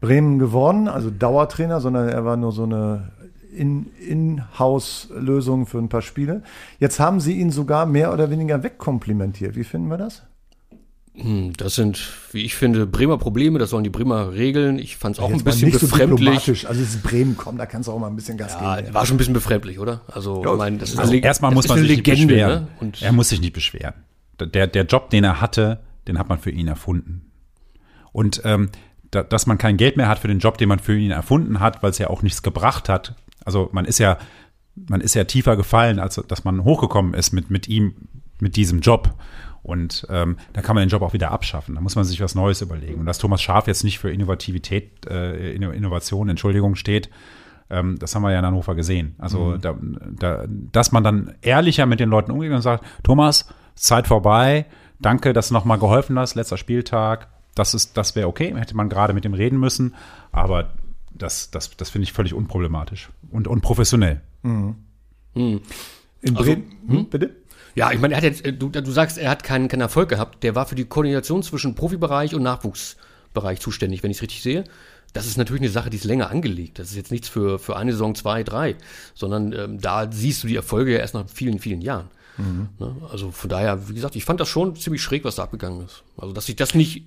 Bremen 0.00 0.38
geworden, 0.38 0.88
also 0.88 1.08
Dauertrainer, 1.10 1.80
sondern 1.80 2.08
er 2.08 2.24
war 2.26 2.36
nur 2.36 2.52
so 2.52 2.64
eine 2.64 3.12
In- 3.50 3.86
In-House-Lösung 4.06 5.64
für 5.66 5.78
ein 5.78 5.88
paar 5.88 6.02
Spiele. 6.02 6.42
Jetzt 6.78 7.00
haben 7.00 7.20
sie 7.20 7.38
ihn 7.40 7.50
sogar 7.50 7.86
mehr 7.86 8.12
oder 8.12 8.30
weniger 8.30 8.62
wegkomplimentiert. 8.62 9.56
Wie 9.56 9.64
finden 9.64 9.88
wir 9.88 9.96
das? 9.96 10.22
Hm, 11.20 11.52
Das 11.56 11.74
sind, 11.74 12.00
wie 12.32 12.42
ich 12.44 12.54
finde, 12.54 12.86
Bremer 12.86 13.18
Probleme, 13.18 13.58
das 13.58 13.70
sollen 13.70 13.84
die 13.84 13.90
Bremer 13.90 14.32
regeln. 14.32 14.78
Ich 14.78 14.96
fand 14.96 15.16
es 15.16 15.20
auch 15.22 15.30
ein 15.30 15.42
bisschen 15.42 15.68
nicht 15.68 15.80
so 15.80 15.86
befremdlich. 15.86 16.18
diplomatisch. 16.20 16.66
Also 16.66 16.80
es 16.82 16.90
ist 16.94 17.02
Bremen, 17.02 17.36
komm, 17.36 17.58
da 17.58 17.66
kannst 17.66 17.88
du 17.88 17.92
auch 17.92 17.98
mal 17.98 18.06
ein 18.06 18.16
bisschen 18.16 18.38
Gas 18.38 18.52
Ja, 18.60 18.80
geben. 18.80 18.94
war 18.94 19.04
schon 19.04 19.16
ein 19.16 19.18
bisschen 19.18 19.34
befremdlich, 19.34 19.78
oder? 19.78 20.02
Also, 20.08 20.44
ich 20.44 20.58
meine, 20.58 20.78
das 20.78 20.90
ist 20.90 20.98
Also 20.98 21.14
erstmal 21.14 21.52
muss 21.52 21.66
man 21.68 21.78
sich 21.80 21.88
nicht 21.88 22.06
Legende, 22.06 22.34
beschweren. 22.34 22.62
ne? 22.62 22.68
Und 22.80 23.02
Er 23.02 23.12
muss 23.12 23.28
sich 23.30 23.40
nicht 23.40 23.52
beschweren. 23.52 23.94
Der, 24.40 24.66
der 24.68 24.84
Job, 24.84 25.10
den 25.10 25.24
er 25.24 25.40
hatte, 25.40 25.80
den 26.06 26.18
hat 26.18 26.28
man 26.28 26.38
für 26.38 26.50
ihn 26.50 26.68
erfunden. 26.68 27.30
Und 28.12 28.40
ähm, 28.44 28.70
da, 29.10 29.22
dass 29.22 29.46
man 29.46 29.58
kein 29.58 29.76
Geld 29.76 29.96
mehr 29.96 30.08
hat 30.08 30.18
für 30.20 30.28
den 30.28 30.38
Job, 30.38 30.58
den 30.58 30.68
man 30.68 30.78
für 30.78 30.96
ihn 30.96 31.10
erfunden 31.10 31.60
hat, 31.60 31.82
weil 31.82 31.90
es 31.90 31.98
ja 31.98 32.08
auch 32.10 32.22
nichts 32.22 32.42
gebracht 32.42 32.88
hat. 32.88 33.14
Also 33.44 33.68
man 33.72 33.84
ist 33.86 33.98
ja, 33.98 34.18
man 34.88 35.00
ist 35.00 35.14
ja 35.14 35.24
tiefer 35.24 35.56
gefallen, 35.56 35.98
als 35.98 36.20
dass 36.28 36.44
man 36.44 36.62
hochgekommen 36.62 37.14
ist 37.14 37.32
mit, 37.32 37.50
mit 37.50 37.66
ihm, 37.68 37.94
mit 38.40 38.54
diesem 38.56 38.80
Job. 38.80 39.14
Und 39.68 40.06
ähm, 40.08 40.38
da 40.54 40.62
kann 40.62 40.74
man 40.74 40.82
den 40.84 40.88
Job 40.88 41.02
auch 41.02 41.12
wieder 41.12 41.30
abschaffen. 41.30 41.74
Da 41.74 41.82
muss 41.82 41.94
man 41.94 42.04
sich 42.04 42.20
was 42.22 42.34
Neues 42.34 42.62
überlegen. 42.62 43.00
Und 43.00 43.06
dass 43.06 43.18
Thomas 43.18 43.42
Schaf 43.42 43.66
jetzt 43.66 43.84
nicht 43.84 43.98
für 43.98 44.10
Innovativität, 44.10 45.04
äh, 45.06 45.54
Inno- 45.54 45.72
Innovation, 45.72 46.30
Entschuldigung, 46.30 46.74
steht, 46.74 47.10
ähm, 47.68 47.98
das 47.98 48.14
haben 48.14 48.22
wir 48.22 48.32
ja 48.32 48.38
in 48.38 48.46
Hannover 48.46 48.74
gesehen. 48.74 49.14
Also, 49.18 49.58
da, 49.58 49.76
da, 50.18 50.46
dass 50.48 50.90
man 50.90 51.04
dann 51.04 51.34
ehrlicher 51.42 51.84
mit 51.84 52.00
den 52.00 52.08
Leuten 52.08 52.30
umgeht 52.32 52.50
und 52.50 52.62
sagt, 52.62 52.82
Thomas, 53.02 53.52
Zeit 53.74 54.06
vorbei, 54.06 54.64
danke, 55.00 55.34
dass 55.34 55.48
du 55.48 55.54
nochmal 55.54 55.78
geholfen 55.78 56.18
hast, 56.18 56.34
letzter 56.34 56.56
Spieltag, 56.56 57.28
das 57.54 57.74
ist, 57.74 57.96
das 57.98 58.16
wäre 58.16 58.26
okay, 58.26 58.54
hätte 58.56 58.74
man 58.74 58.88
gerade 58.88 59.12
mit 59.12 59.24
dem 59.26 59.34
reden 59.34 59.60
müssen, 59.60 59.94
aber 60.32 60.70
das, 61.12 61.50
das, 61.50 61.76
das 61.76 61.90
finde 61.90 62.04
ich 62.04 62.12
völlig 62.14 62.32
unproblematisch 62.32 63.10
und 63.30 63.46
unprofessionell. 63.48 64.22
In 65.34 65.60
Also, 66.36 66.42
Bremen, 66.42 66.72
hm? 66.88 67.04
bitte? 67.10 67.36
Ja, 67.78 67.92
ich 67.92 68.00
meine, 68.00 68.14
er 68.14 68.16
hat 68.16 68.24
jetzt, 68.24 68.44
äh, 68.44 68.52
du, 68.52 68.68
du 68.68 68.90
sagst, 68.90 69.18
er 69.18 69.30
hat 69.30 69.44
keinen, 69.44 69.68
keinen 69.68 69.82
Erfolg 69.82 70.08
gehabt. 70.08 70.42
Der 70.42 70.54
war 70.54 70.66
für 70.66 70.74
die 70.74 70.84
Koordination 70.84 71.44
zwischen 71.44 71.76
Profibereich 71.76 72.34
und 72.34 72.42
Nachwuchsbereich 72.42 73.60
zuständig, 73.60 74.02
wenn 74.02 74.10
ich 74.10 74.16
es 74.16 74.22
richtig 74.22 74.42
sehe. 74.42 74.64
Das 75.12 75.26
ist 75.26 75.38
natürlich 75.38 75.62
eine 75.62 75.70
Sache, 75.70 75.88
die 75.88 75.96
ist 75.96 76.04
länger 76.04 76.30
angelegt. 76.30 76.80
Das 76.80 76.90
ist 76.90 76.96
jetzt 76.96 77.12
nichts 77.12 77.28
für, 77.28 77.58
für 77.58 77.76
eine 77.76 77.92
Saison, 77.92 78.16
zwei, 78.16 78.42
drei, 78.42 78.74
sondern 79.14 79.52
ähm, 79.52 79.80
da 79.80 80.10
siehst 80.10 80.42
du 80.42 80.48
die 80.48 80.56
Erfolge 80.56 80.92
ja 80.92 80.98
erst 80.98 81.14
nach 81.14 81.28
vielen, 81.28 81.60
vielen 81.60 81.80
Jahren. 81.80 82.08
Ne? 82.78 82.96
Also 83.10 83.30
von 83.30 83.50
daher, 83.50 83.88
wie 83.88 83.94
gesagt, 83.94 84.16
ich 84.16 84.24
fand 84.24 84.40
das 84.40 84.48
schon 84.48 84.76
ziemlich 84.76 85.02
schräg, 85.02 85.24
was 85.24 85.36
da 85.36 85.44
abgegangen 85.44 85.84
ist. 85.84 86.04
Also, 86.16 86.32
dass 86.32 86.46
sich 86.46 86.56
das 86.56 86.74
nicht 86.74 87.04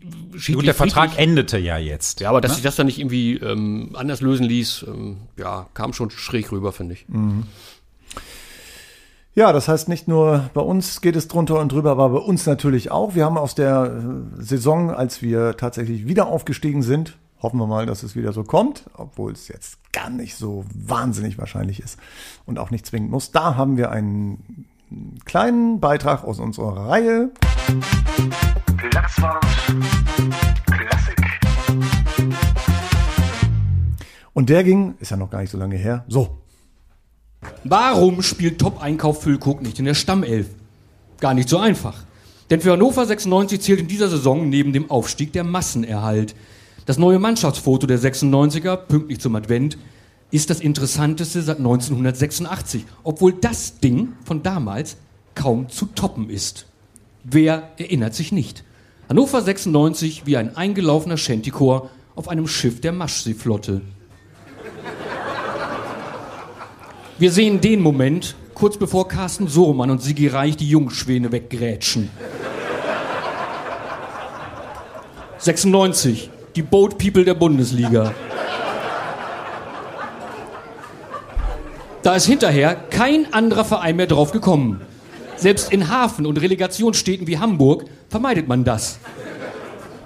Gut, 0.55 0.65
der 0.65 0.73
Vertrag 0.73 1.17
endete 1.17 1.57
ja 1.57 1.77
jetzt. 1.77 2.19
Ja, 2.19 2.29
aber 2.29 2.41
dass 2.41 2.55
sich 2.55 2.63
das 2.63 2.75
dann 2.75 2.85
nicht 2.85 2.99
irgendwie 2.99 3.35
ähm, 3.35 3.91
anders 3.93 4.21
lösen 4.21 4.45
ließ, 4.45 4.85
ähm, 4.87 5.17
ja, 5.37 5.67
kam 5.73 5.93
schon 5.93 6.09
schräg 6.09 6.51
rüber, 6.51 6.73
finde 6.73 6.95
ich. 6.95 7.05
Ja, 9.33 9.53
das 9.53 9.69
heißt 9.69 9.87
nicht 9.87 10.09
nur 10.09 10.49
bei 10.53 10.59
uns 10.59 10.99
geht 10.99 11.15
es 11.15 11.29
drunter 11.29 11.57
und 11.61 11.71
drüber, 11.71 11.91
aber 11.91 12.09
bei 12.09 12.17
uns 12.17 12.45
natürlich 12.45 12.91
auch. 12.91 13.15
Wir 13.15 13.23
haben 13.23 13.37
aus 13.37 13.55
der 13.55 13.85
äh, 14.37 14.43
Saison, 14.43 14.91
als 14.91 15.21
wir 15.21 15.55
tatsächlich 15.55 16.05
wieder 16.05 16.27
aufgestiegen 16.27 16.81
sind, 16.81 17.17
hoffen 17.41 17.57
wir 17.57 17.65
mal, 17.65 17.85
dass 17.85 18.03
es 18.03 18.13
wieder 18.17 18.33
so 18.33 18.43
kommt, 18.43 18.89
obwohl 18.93 19.31
es 19.31 19.47
jetzt 19.47 19.77
gar 19.93 20.09
nicht 20.09 20.35
so 20.35 20.65
wahnsinnig 20.75 21.37
wahrscheinlich 21.37 21.79
ist 21.79 21.97
und 22.45 22.59
auch 22.59 22.71
nicht 22.71 22.85
zwingend 22.85 23.09
muss. 23.09 23.31
Da 23.31 23.55
haben 23.55 23.77
wir 23.77 23.89
einen 23.89 24.65
kleinen 25.23 25.79
Beitrag 25.79 26.25
aus 26.25 26.41
unserer 26.41 26.89
Reihe. 26.89 27.31
Klassik. 30.65 31.21
Und 34.33 34.49
der 34.49 34.65
ging, 34.65 34.95
ist 34.99 35.11
ja 35.11 35.15
noch 35.15 35.29
gar 35.29 35.39
nicht 35.39 35.51
so 35.51 35.57
lange 35.57 35.77
her, 35.77 36.03
so. 36.09 36.41
Warum 37.63 38.21
spielt 38.21 38.59
Top-Einkauf 38.59 39.23
Füllkrug 39.23 39.61
nicht 39.61 39.79
in 39.79 39.85
der 39.85 39.93
Stammelf? 39.93 40.47
Gar 41.19 41.33
nicht 41.33 41.49
so 41.49 41.57
einfach. 41.57 42.03
Denn 42.49 42.61
für 42.61 42.71
Hannover 42.71 43.05
96 43.05 43.61
zählt 43.61 43.79
in 43.79 43.87
dieser 43.87 44.09
Saison 44.09 44.49
neben 44.49 44.73
dem 44.73 44.91
Aufstieg 44.91 45.31
der 45.33 45.43
Massenerhalt. 45.43 46.35
Das 46.85 46.97
neue 46.97 47.19
Mannschaftsfoto 47.19 47.87
der 47.87 47.99
96er, 47.99 48.75
pünktlich 48.75 49.19
zum 49.19 49.35
Advent, 49.35 49.77
ist 50.31 50.49
das 50.49 50.59
interessanteste 50.59 51.41
seit 51.41 51.57
1986, 51.57 52.85
obwohl 53.03 53.33
das 53.33 53.79
Ding 53.79 54.13
von 54.25 54.43
damals 54.43 54.97
kaum 55.35 55.69
zu 55.69 55.85
toppen 55.85 56.29
ist. 56.29 56.65
Wer 57.23 57.69
erinnert 57.77 58.15
sich 58.15 58.31
nicht? 58.31 58.63
Hannover 59.07 59.41
96 59.41 60.25
wie 60.25 60.37
ein 60.37 60.55
eingelaufener 60.55 61.17
Shantychor 61.17 61.89
auf 62.15 62.27
einem 62.27 62.47
Schiff 62.47 62.81
der 62.81 62.91
Maschseeflotte. 62.91 63.81
Wir 67.21 67.31
sehen 67.31 67.61
den 67.61 67.81
Moment, 67.81 68.33
kurz 68.55 68.77
bevor 68.77 69.07
Carsten 69.07 69.47
Sohmann 69.47 69.91
und 69.91 70.01
Sigi 70.01 70.27
Reich 70.27 70.57
die 70.57 70.67
Jungschwäne 70.67 71.31
weggrätschen. 71.31 72.09
96, 75.37 76.31
die 76.55 76.63
Boat 76.63 76.97
People 76.97 77.23
der 77.23 77.35
Bundesliga. 77.35 78.15
Da 82.01 82.15
ist 82.15 82.25
hinterher 82.25 82.73
kein 82.73 83.31
anderer 83.31 83.65
Verein 83.65 83.97
mehr 83.97 84.07
drauf 84.07 84.31
gekommen. 84.31 84.81
Selbst 85.35 85.71
in 85.71 85.89
Hafen- 85.89 86.25
und 86.25 86.41
Relegationsstädten 86.41 87.27
wie 87.27 87.37
Hamburg 87.37 87.85
vermeidet 88.09 88.47
man 88.47 88.63
das. 88.63 88.97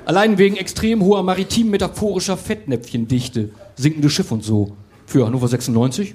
Allein 0.04 0.38
wegen 0.38 0.58
extrem 0.58 1.02
hoher 1.02 1.24
maritim-metaphorischer 1.24 2.36
Fettnäpfchendichte, 2.36 3.52
sinkende 3.78 4.10
Schiff 4.10 4.34
und 4.34 4.44
so. 4.44 4.76
Für 5.06 5.26
Hannover 5.26 5.48
96 5.48 6.14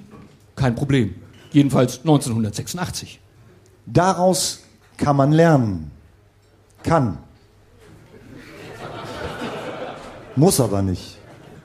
kein 0.60 0.74
Problem. 0.74 1.14
Jedenfalls 1.52 2.00
1986. 2.00 3.18
Daraus 3.86 4.60
kann 4.98 5.16
man 5.16 5.32
lernen. 5.32 5.90
Kann. 6.82 7.18
Muss 10.36 10.60
aber 10.60 10.82
nicht. 10.82 11.16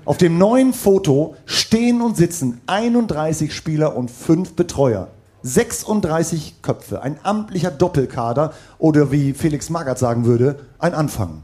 Auf 0.06 0.18
dem 0.18 0.38
neuen 0.38 0.74
Foto 0.74 1.36
stehen 1.46 2.02
und 2.02 2.16
sitzen 2.16 2.62
31 2.68 3.54
Spieler 3.54 3.96
und 3.96 4.10
5 4.10 4.54
Betreuer. 4.54 5.10
36 5.44 6.62
Köpfe, 6.62 7.02
ein 7.04 7.20
amtlicher 7.22 7.72
Doppelkader 7.72 8.54
oder 8.80 9.12
wie 9.12 9.34
Felix 9.34 9.70
Magath 9.70 10.00
sagen 10.00 10.26
würde, 10.26 10.60
ein 10.80 10.94
Anfang. 10.94 11.44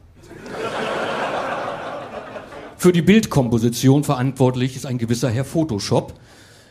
Für 2.77 2.91
die 2.91 3.03
Bildkomposition 3.03 4.03
verantwortlich 4.03 4.75
ist 4.75 4.87
ein 4.87 4.97
gewisser 4.97 5.29
Herr 5.29 5.45
Photoshop. 5.45 6.13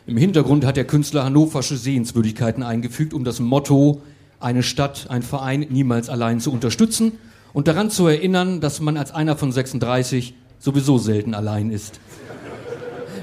Im 0.07 0.17
Hintergrund 0.17 0.65
hat 0.65 0.77
der 0.77 0.85
Künstler 0.85 1.23
hannoversche 1.23 1.77
Sehenswürdigkeiten 1.77 2.63
eingefügt, 2.63 3.13
um 3.13 3.23
das 3.23 3.39
Motto 3.39 4.01
eine 4.39 4.63
Stadt, 4.63 5.05
ein 5.09 5.21
Verein 5.21 5.67
niemals 5.69 6.09
allein 6.09 6.39
zu 6.39 6.51
unterstützen 6.51 7.13
und 7.53 7.67
daran 7.67 7.91
zu 7.91 8.07
erinnern, 8.07 8.61
dass 8.61 8.81
man 8.81 8.97
als 8.97 9.11
einer 9.11 9.37
von 9.37 9.51
36 9.51 10.33
sowieso 10.57 10.97
selten 10.97 11.35
allein 11.35 11.69
ist. 11.69 11.99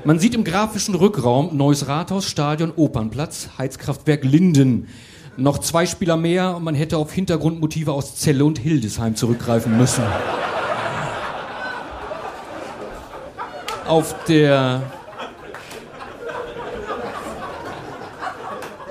Man 0.04 0.20
sieht 0.20 0.36
im 0.36 0.44
grafischen 0.44 0.94
Rückraum 0.94 1.56
Neues 1.56 1.88
Rathaus, 1.88 2.26
Stadion, 2.26 2.72
Opernplatz, 2.76 3.48
Heizkraftwerk 3.58 4.24
Linden. 4.24 4.86
Noch 5.36 5.58
zwei 5.58 5.84
Spieler 5.84 6.16
mehr 6.16 6.56
und 6.56 6.62
man 6.62 6.76
hätte 6.76 6.96
auf 6.98 7.12
Hintergrundmotive 7.12 7.92
aus 7.92 8.16
Celle 8.16 8.44
und 8.44 8.58
Hildesheim 8.58 9.16
zurückgreifen 9.16 9.76
müssen. 9.76 10.04
Auf 13.86 14.14
der 14.26 14.82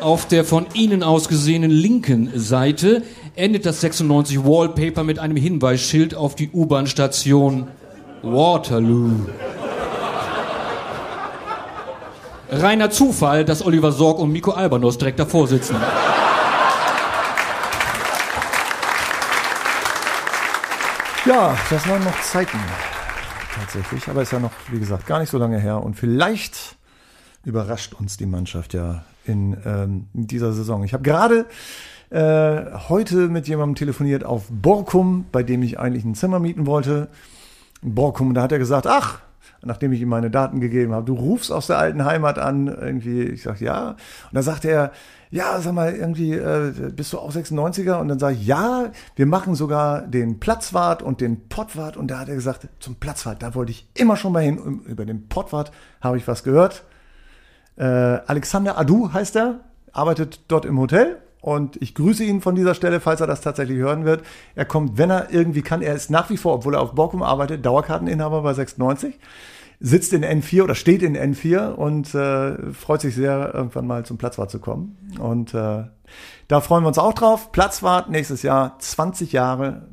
Auf 0.02 0.28
der 0.28 0.46
von 0.46 0.68
Ihnen 0.74 1.02
aus 1.02 1.28
gesehenen 1.28 1.72
linken 1.72 2.32
Seite 2.36 3.02
endet 3.36 3.66
das 3.66 3.82
96 3.82 4.44
Wallpaper 4.44 5.04
mit 5.04 5.18
einem 5.18 5.38
Hinweisschild 5.38 6.14
auf 6.14 6.36
die 6.36 6.52
U-Bahn-Station 6.52 7.68
Waterloo. 8.22 9.26
Reiner 12.52 12.92
Zufall, 12.92 13.44
dass 13.44 13.66
Oliver 13.66 13.92
Sorg 13.92 14.20
und 14.20 14.32
Miko 14.32 14.52
Albanos 14.52 14.98
direkt 14.98 15.20
davor 15.20 15.48
sitzen. 15.48 15.76
Ja, 21.26 21.58
das 21.70 21.90
waren 21.90 22.04
noch 22.04 22.22
Zeiten. 22.22 22.60
Tatsächlich. 23.60 24.08
Aber 24.08 24.22
ist 24.22 24.32
ja 24.32 24.40
noch, 24.40 24.54
wie 24.72 24.80
gesagt, 24.80 25.08
gar 25.08 25.20
nicht 25.20 25.30
so 25.30 25.38
lange 25.38 25.60
her. 25.60 25.84
Und 25.84 25.96
vielleicht 25.96 26.78
überrascht 27.44 27.96
uns 27.96 28.16
die 28.16 28.28
Mannschaft 28.28 28.74
ja 28.74 29.04
in 29.28 29.58
ähm, 29.66 30.08
dieser 30.13 30.54
Saison. 30.54 30.84
Ich 30.84 30.94
habe 30.94 31.04
gerade 31.04 31.46
äh, 32.10 32.72
heute 32.90 33.28
mit 33.28 33.48
jemandem 33.48 33.76
telefoniert 33.76 34.24
auf 34.24 34.46
Borkum, 34.50 35.26
bei 35.32 35.44
dem 35.44 35.62
ich 35.63 35.80
eigentlich 35.80 36.06
ein 36.06 36.16
Zimmer 36.16 36.40
mieten 36.40 36.66
wollte. 36.66 37.10
Borkum, 37.82 38.34
da 38.34 38.44
hat 38.44 38.52
er 38.52 38.60
gesagt, 38.60 38.88
ach, 38.88 39.20
nachdem 39.62 39.92
ich 39.92 40.02
ihm 40.02 40.10
meine 40.10 40.32
Daten 40.32 40.60
gegeben 40.60 40.94
habe, 40.94 41.06
du 41.06 41.13
rufst 41.13 41.52
aus 41.52 41.68
der 41.68 41.78
alten 41.78 42.06
Heimat 42.06 42.40
an, 42.40 42.68
irgendwie, 42.68 43.24
ich 43.24 43.44
sag 43.44 43.62
ja. 43.62 43.90
Und 43.90 43.98
da 44.34 44.42
sagt 44.42 44.66
er, 44.66 44.92
ja, 45.30 45.60
sag 45.60 45.74
mal, 45.74 45.94
irgendwie, 45.94 46.34
äh, 46.34 46.92
bist 46.96 47.12
du 47.12 47.20
auch 47.20 47.34
96er? 47.34 48.00
Und 48.00 48.08
dann 48.08 48.20
sage 48.20 48.36
ich, 48.36 48.48
ja, 48.48 48.92
wir 49.16 49.26
machen 49.26 49.56
sogar 49.56 50.02
den 50.02 50.40
Platzwart 50.40 51.02
und 51.04 51.20
den 51.20 51.50
Pottwart. 51.50 51.98
Und 51.98 52.10
da 52.10 52.20
hat 52.20 52.30
er 52.30 52.36
gesagt, 52.36 52.70
zum 52.80 52.96
Platzwart, 52.96 53.44
da 53.44 53.54
wollte 53.54 53.72
ich 53.72 53.90
immer 53.94 54.16
schon 54.16 54.32
mal 54.32 54.44
hin. 54.44 54.82
Über 54.86 55.06
den 55.06 55.28
Pottwart 55.28 55.72
habe 56.02 56.18
ich 56.18 56.28
was 56.28 56.44
gehört. 56.44 56.86
Äh, 57.78 57.84
Alexander 57.84 58.78
Adu 58.78 59.13
heißt 59.13 59.36
er, 59.36 59.62
arbeitet 59.92 60.42
dort 60.48 60.66
im 60.66 60.80
Hotel. 60.80 61.22
Und 61.40 61.82
ich 61.82 61.96
grüße 61.96 62.24
ihn 62.24 62.42
von 62.42 62.56
dieser 62.56 62.74
Stelle, 62.74 63.00
falls 63.00 63.22
er 63.22 63.28
das 63.28 63.42
tatsächlich 63.42 63.78
hören 63.78 64.06
wird. 64.06 64.24
Er 64.56 64.66
kommt, 64.66 64.98
wenn 64.98 65.10
er 65.10 65.32
irgendwie 65.32 65.62
kann. 65.62 65.82
Er 65.82 65.94
ist 65.94 66.10
nach 66.10 66.30
wie 66.30 66.38
vor, 66.38 66.56
obwohl 66.56 66.74
er 66.74 66.82
auf 66.82 66.94
Borkum 66.94 67.24
arbeitet, 67.24 67.66
Dauerkarteninhaber 67.66 68.42
bei 68.42 68.54
96. 68.54 69.18
Sitzt 69.80 70.12
in 70.12 70.26
N4 70.26 70.63
oder 70.63 70.76
steht 70.76 71.04
in 71.04 71.16
N4 71.16 71.70
und 71.70 72.13
äh, 72.16 72.74
freut 72.74 73.02
sich 73.02 73.13
sehr, 73.13 73.54
irgendwann 73.54 73.86
mal 73.86 74.04
zum 74.04 74.18
Platzwart 74.18 74.50
zu 74.50 74.60
kommen. 74.60 74.98
Und 75.20 75.54
äh, 75.54 75.84
da 76.48 76.62
freuen 76.62 76.84
wir 76.84 76.88
uns 76.88 76.98
auch 76.98 77.13
drauf. 77.13 77.52
Platzwart 77.52 78.10
nächstes 78.10 78.42
Jahr 78.42 78.80
20 78.80 79.32
Jahre, 79.32 79.84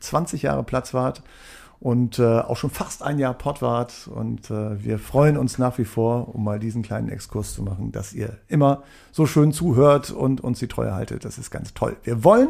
20 0.00 0.42
Jahre 0.42 0.62
Platzwart 0.62 1.22
und 1.80 2.18
äh, 2.18 2.40
auch 2.40 2.56
schon 2.56 2.70
fast 2.70 3.02
ein 3.02 3.18
Jahr 3.18 3.34
Pottwart. 3.34 4.08
Und 4.12 4.50
äh, 4.50 4.82
wir 4.82 4.98
freuen 4.98 5.36
uns 5.36 5.58
nach 5.58 5.78
wie 5.78 5.84
vor, 5.84 6.34
um 6.34 6.44
mal 6.44 6.58
diesen 6.58 6.82
kleinen 6.82 7.08
Exkurs 7.08 7.54
zu 7.54 7.62
machen, 7.62 7.92
dass 7.92 8.12
ihr 8.12 8.38
immer 8.48 8.82
so 9.12 9.26
schön 9.26 9.52
zuhört 9.52 10.10
und 10.10 10.40
uns 10.40 10.58
die 10.58 10.68
Treue 10.68 10.94
haltet. 10.94 11.24
Das 11.24 11.38
ist 11.38 11.50
ganz 11.50 11.74
toll. 11.74 11.96
Wir 12.02 12.24
wollen 12.24 12.48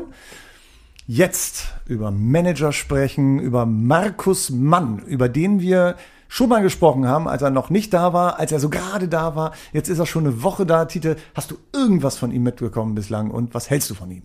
jetzt 1.06 1.74
über 1.87 2.10
Manager 2.10 2.72
sprechen, 2.72 3.38
über 3.38 3.66
Markus 3.66 4.50
Mann, 4.50 5.00
über 5.00 5.28
den 5.28 5.60
wir 5.60 5.96
schon 6.28 6.48
mal 6.48 6.62
gesprochen 6.62 7.06
haben, 7.06 7.28
als 7.28 7.42
er 7.42 7.50
noch 7.50 7.70
nicht 7.70 7.92
da 7.92 8.12
war, 8.12 8.38
als 8.38 8.50
er 8.50 8.60
so 8.60 8.68
gerade 8.68 9.08
da 9.08 9.37
war. 9.37 9.52
Jetzt 9.72 9.88
ist 9.88 9.98
er 9.98 10.06
schon 10.06 10.26
eine 10.26 10.42
Woche 10.42 10.66
da. 10.66 10.84
Tite, 10.84 11.16
hast 11.34 11.50
du 11.50 11.56
irgendwas 11.72 12.16
von 12.16 12.32
ihm 12.32 12.42
mitbekommen 12.42 12.94
bislang 12.94 13.30
und 13.30 13.54
was 13.54 13.70
hältst 13.70 13.90
du 13.90 13.94
von 13.94 14.10
ihm? 14.10 14.24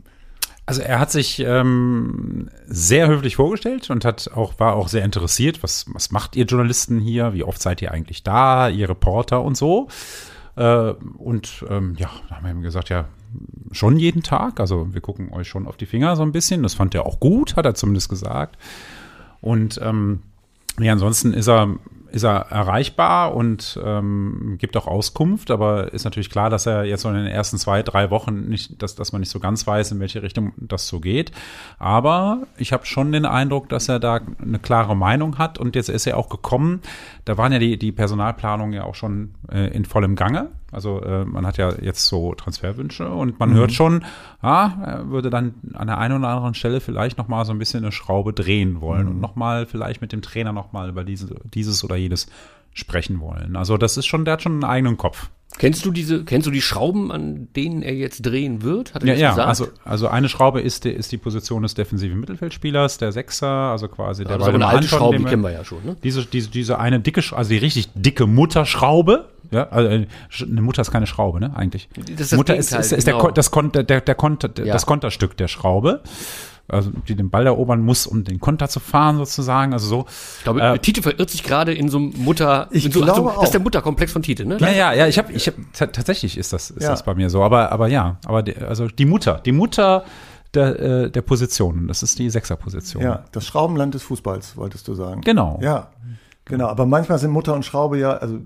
Also 0.69 0.83
er 0.83 0.99
hat 0.99 1.09
sich 1.09 1.39
ähm, 1.39 2.49
sehr 2.67 3.07
höflich 3.07 3.37
vorgestellt 3.37 3.89
und 3.89 4.05
hat 4.05 4.29
auch 4.35 4.59
war 4.59 4.75
auch 4.75 4.87
sehr 4.87 5.03
interessiert, 5.03 5.63
was 5.63 5.87
was 5.93 6.11
macht 6.11 6.35
ihr 6.35 6.45
Journalisten 6.45 6.99
hier, 6.99 7.33
wie 7.33 7.43
oft 7.43 7.59
seid 7.59 7.81
ihr 7.81 7.91
eigentlich 7.91 8.21
da, 8.21 8.69
ihr 8.69 8.87
Reporter 8.87 9.41
und 9.41 9.57
so. 9.57 9.87
Äh, 10.55 10.91
und 11.17 11.65
ähm, 11.69 11.95
ja, 11.97 12.11
da 12.29 12.35
haben 12.35 12.45
wir 12.45 12.51
ihm 12.51 12.61
gesagt, 12.61 12.89
ja, 12.89 13.05
schon 13.71 13.97
jeden 13.97 14.21
Tag. 14.21 14.59
Also 14.59 14.93
wir 14.93 15.01
gucken 15.01 15.33
euch 15.33 15.47
schon 15.47 15.65
auf 15.65 15.75
die 15.75 15.87
Finger 15.87 16.15
so 16.15 16.21
ein 16.21 16.31
bisschen. 16.31 16.61
Das 16.61 16.75
fand 16.75 16.93
er 16.93 17.07
auch 17.07 17.19
gut, 17.19 17.55
hat 17.55 17.65
er 17.65 17.73
zumindest 17.73 18.09
gesagt. 18.09 18.55
Und 19.41 19.79
ähm, 19.81 20.19
ja, 20.79 20.93
ansonsten 20.93 21.33
ist 21.33 21.47
er, 21.47 21.75
ist 22.11 22.23
er 22.23 22.47
erreichbar 22.49 23.35
und 23.35 23.79
ähm, 23.83 24.55
gibt 24.57 24.75
auch 24.77 24.87
Auskunft, 24.87 25.51
aber 25.51 25.93
ist 25.93 26.03
natürlich 26.03 26.29
klar, 26.29 26.49
dass 26.49 26.65
er 26.65 26.83
jetzt 26.83 27.01
so 27.01 27.09
in 27.09 27.15
den 27.15 27.27
ersten 27.27 27.57
zwei, 27.57 27.83
drei 27.83 28.09
Wochen 28.09 28.49
nicht, 28.49 28.81
dass, 28.81 28.95
dass 28.95 29.11
man 29.11 29.21
nicht 29.21 29.31
so 29.31 29.39
ganz 29.39 29.65
weiß, 29.65 29.91
in 29.91 29.99
welche 29.99 30.21
Richtung 30.21 30.53
das 30.57 30.87
so 30.87 30.99
geht. 30.99 31.31
Aber 31.77 32.47
ich 32.57 32.73
habe 32.73 32.85
schon 32.85 33.11
den 33.11 33.25
Eindruck, 33.25 33.69
dass 33.69 33.89
er 33.89 33.99
da 33.99 34.19
eine 34.41 34.59
klare 34.59 34.95
Meinung 34.95 35.37
hat 35.37 35.57
und 35.57 35.75
jetzt 35.75 35.89
ist 35.89 36.07
er 36.07 36.17
auch 36.17 36.29
gekommen. 36.29 36.81
Da 37.25 37.37
waren 37.37 37.51
ja 37.51 37.59
die, 37.59 37.77
die 37.77 37.91
Personalplanungen 37.91 38.73
ja 38.73 38.83
auch 38.83 38.95
schon 38.95 39.35
äh, 39.51 39.67
in 39.67 39.85
vollem 39.85 40.15
Gange. 40.15 40.49
Also 40.71 41.01
äh, 41.01 41.25
man 41.25 41.45
hat 41.45 41.57
ja 41.57 41.73
jetzt 41.81 42.05
so 42.05 42.33
Transferwünsche 42.35 43.09
und 43.09 43.39
man 43.39 43.53
hört 43.53 43.71
schon, 43.71 44.05
ah, 44.41 44.71
er 44.85 45.09
würde 45.09 45.29
dann 45.29 45.55
an 45.73 45.87
der 45.87 45.97
einen 45.97 46.19
oder 46.19 46.29
anderen 46.29 46.53
Stelle 46.53 46.79
vielleicht 46.79 47.17
noch 47.17 47.27
mal 47.27 47.43
so 47.45 47.51
ein 47.51 47.59
bisschen 47.59 47.83
eine 47.83 47.91
Schraube 47.91 48.33
drehen 48.33 48.81
wollen 48.81 49.07
und 49.07 49.19
noch 49.19 49.35
mal 49.35 49.65
vielleicht 49.65 50.01
mit 50.01 50.11
dem 50.11 50.21
Trainer 50.21 50.53
noch 50.53 50.71
mal 50.71 50.89
über 50.89 51.03
diese, 51.03 51.35
dieses 51.53 51.83
oder 51.83 51.97
jenes 51.99 52.27
sprechen 52.73 53.19
wollen. 53.19 53.55
Also 53.55 53.77
das 53.77 53.97
ist 53.97 54.05
schon, 54.05 54.25
der 54.25 54.33
hat 54.33 54.41
schon 54.41 54.53
einen 54.53 54.63
eigenen 54.63 54.97
Kopf. 54.97 55.29
Kennst 55.57 55.83
du 55.83 55.91
diese, 55.91 56.23
kennst 56.23 56.45
du 56.47 56.51
die 56.51 56.61
Schrauben, 56.61 57.11
an 57.11 57.47
denen 57.55 57.81
er 57.81 57.93
jetzt 57.95 58.21
drehen 58.25 58.61
wird? 58.61 58.93
Hat 58.93 59.03
er 59.03 59.09
Ja, 59.09 59.15
ja, 59.15 59.29
gesagt? 59.31 59.47
also, 59.49 59.67
also 59.83 60.07
eine 60.07 60.29
Schraube 60.29 60.61
ist 60.61 60.85
die, 60.85 60.91
ist 60.91 61.11
die 61.11 61.17
Position 61.17 61.63
des 61.63 61.73
defensiven 61.73 62.19
Mittelfeldspielers, 62.19 62.99
der 62.99 63.11
Sechser, 63.11 63.47
also 63.47 63.87
quasi 63.89 64.23
der 64.23 64.37
das 64.37 64.43
ist 64.43 64.47
aber 64.47 64.55
eine 64.55 64.67
alte 64.67 64.77
Anton, 64.85 64.99
Schraube, 64.99 65.17
die 65.17 65.23
kennen 65.25 65.41
wir 65.43 65.51
ja 65.51 65.65
schon, 65.65 65.83
ne? 65.83 65.97
Diese, 66.03 66.23
diese, 66.25 66.49
diese 66.51 66.79
eine 66.79 66.99
dicke, 66.99 67.21
also 67.35 67.49
die 67.49 67.57
richtig 67.57 67.89
dicke 67.95 68.27
Mutterschraube. 68.27 69.29
Ja, 69.51 69.67
also 69.69 69.89
äh, 69.89 70.05
eine 70.43 70.61
Mutter 70.61 70.81
ist 70.83 70.91
keine 70.91 71.07
Schraube, 71.07 71.39
ne? 71.39 71.51
Eigentlich. 71.55 71.89
Das 71.95 72.07
ist 72.07 72.19
das 72.31 72.37
Mutter 72.37 72.55
ist, 72.55 72.67
Gegenteil, 72.69 72.85
ist, 72.85 72.91
ist 72.99 73.07
der, 73.07 73.13
genau. 73.15 73.25
Kon- 73.25 73.33
das, 73.33 73.51
Konter, 73.51 73.83
der, 73.83 74.01
der 74.01 74.15
Konter, 74.15 74.49
Ja. 74.63 74.73
das 74.73 74.85
Konterstück 74.85 75.35
der 75.35 75.47
Schraube. 75.47 76.01
Also 76.69 76.91
die 77.07 77.15
den 77.15 77.29
Ball 77.29 77.45
erobern 77.45 77.81
muss, 77.81 78.07
um 78.07 78.23
den 78.23 78.39
Konter 78.39 78.69
zu 78.69 78.79
fahren, 78.79 79.17
sozusagen. 79.17 79.73
Also 79.73 79.87
so. 79.87 80.05
Ich 80.37 80.43
glaube, 80.43 80.61
Äh, 80.61 80.79
Tite 80.79 81.01
verirrt 81.01 81.29
sich 81.29 81.43
gerade 81.43 81.73
in 81.73 81.89
so 81.89 81.97
einem 81.97 82.13
Mutter. 82.17 82.67
Ich 82.71 82.85
in 82.85 82.91
so, 82.91 83.01
glaube 83.01 83.15
so, 83.21 83.29
auch. 83.29 83.35
Das 83.35 83.45
ist 83.45 83.53
der 83.53 83.61
Mutterkomplex 83.61 84.11
von 84.11 84.21
Tite, 84.21 84.45
ne? 84.45 84.57
Ja, 84.59 84.69
ja, 84.69 84.93
ja, 84.93 85.07
ich 85.07 85.17
habe, 85.17 85.31
ich 85.33 85.47
hab, 85.47 85.55
ta- 85.73 85.87
tatsächlich 85.87 86.37
ist 86.37 86.53
das, 86.53 86.69
ist 86.71 86.83
Ja. 86.83 86.89
das 86.91 87.03
bei 87.03 87.15
mir 87.15 87.29
so. 87.29 87.41
Aber, 87.43 87.71
aber 87.71 87.87
ja, 87.87 88.17
aber 88.25 88.43
die, 88.43 88.55
also 88.57 88.87
die 88.87 89.05
Mutter, 89.05 89.41
die 89.45 89.51
Mutter 89.51 90.03
der, 90.53 90.79
äh, 90.79 91.11
der 91.11 91.21
Positionen, 91.21 91.87
das 91.87 92.01
ist 92.03 92.17
die 92.19 92.29
Sechserposition. 92.29 93.03
Ja, 93.03 93.23
das 93.31 93.45
Schraubenland 93.45 93.93
des 93.93 94.03
Fußballs, 94.03 94.57
wolltest 94.57 94.87
du 94.87 94.93
sagen. 94.95 95.21
Genau. 95.21 95.59
Ja, 95.61 95.89
genau. 96.45 96.67
Aber 96.67 96.85
manchmal 96.85 97.19
sind 97.19 97.31
Mutter 97.31 97.53
und 97.53 97.65
Schraube 97.65 97.99
ja, 97.99 98.13
also 98.13 98.39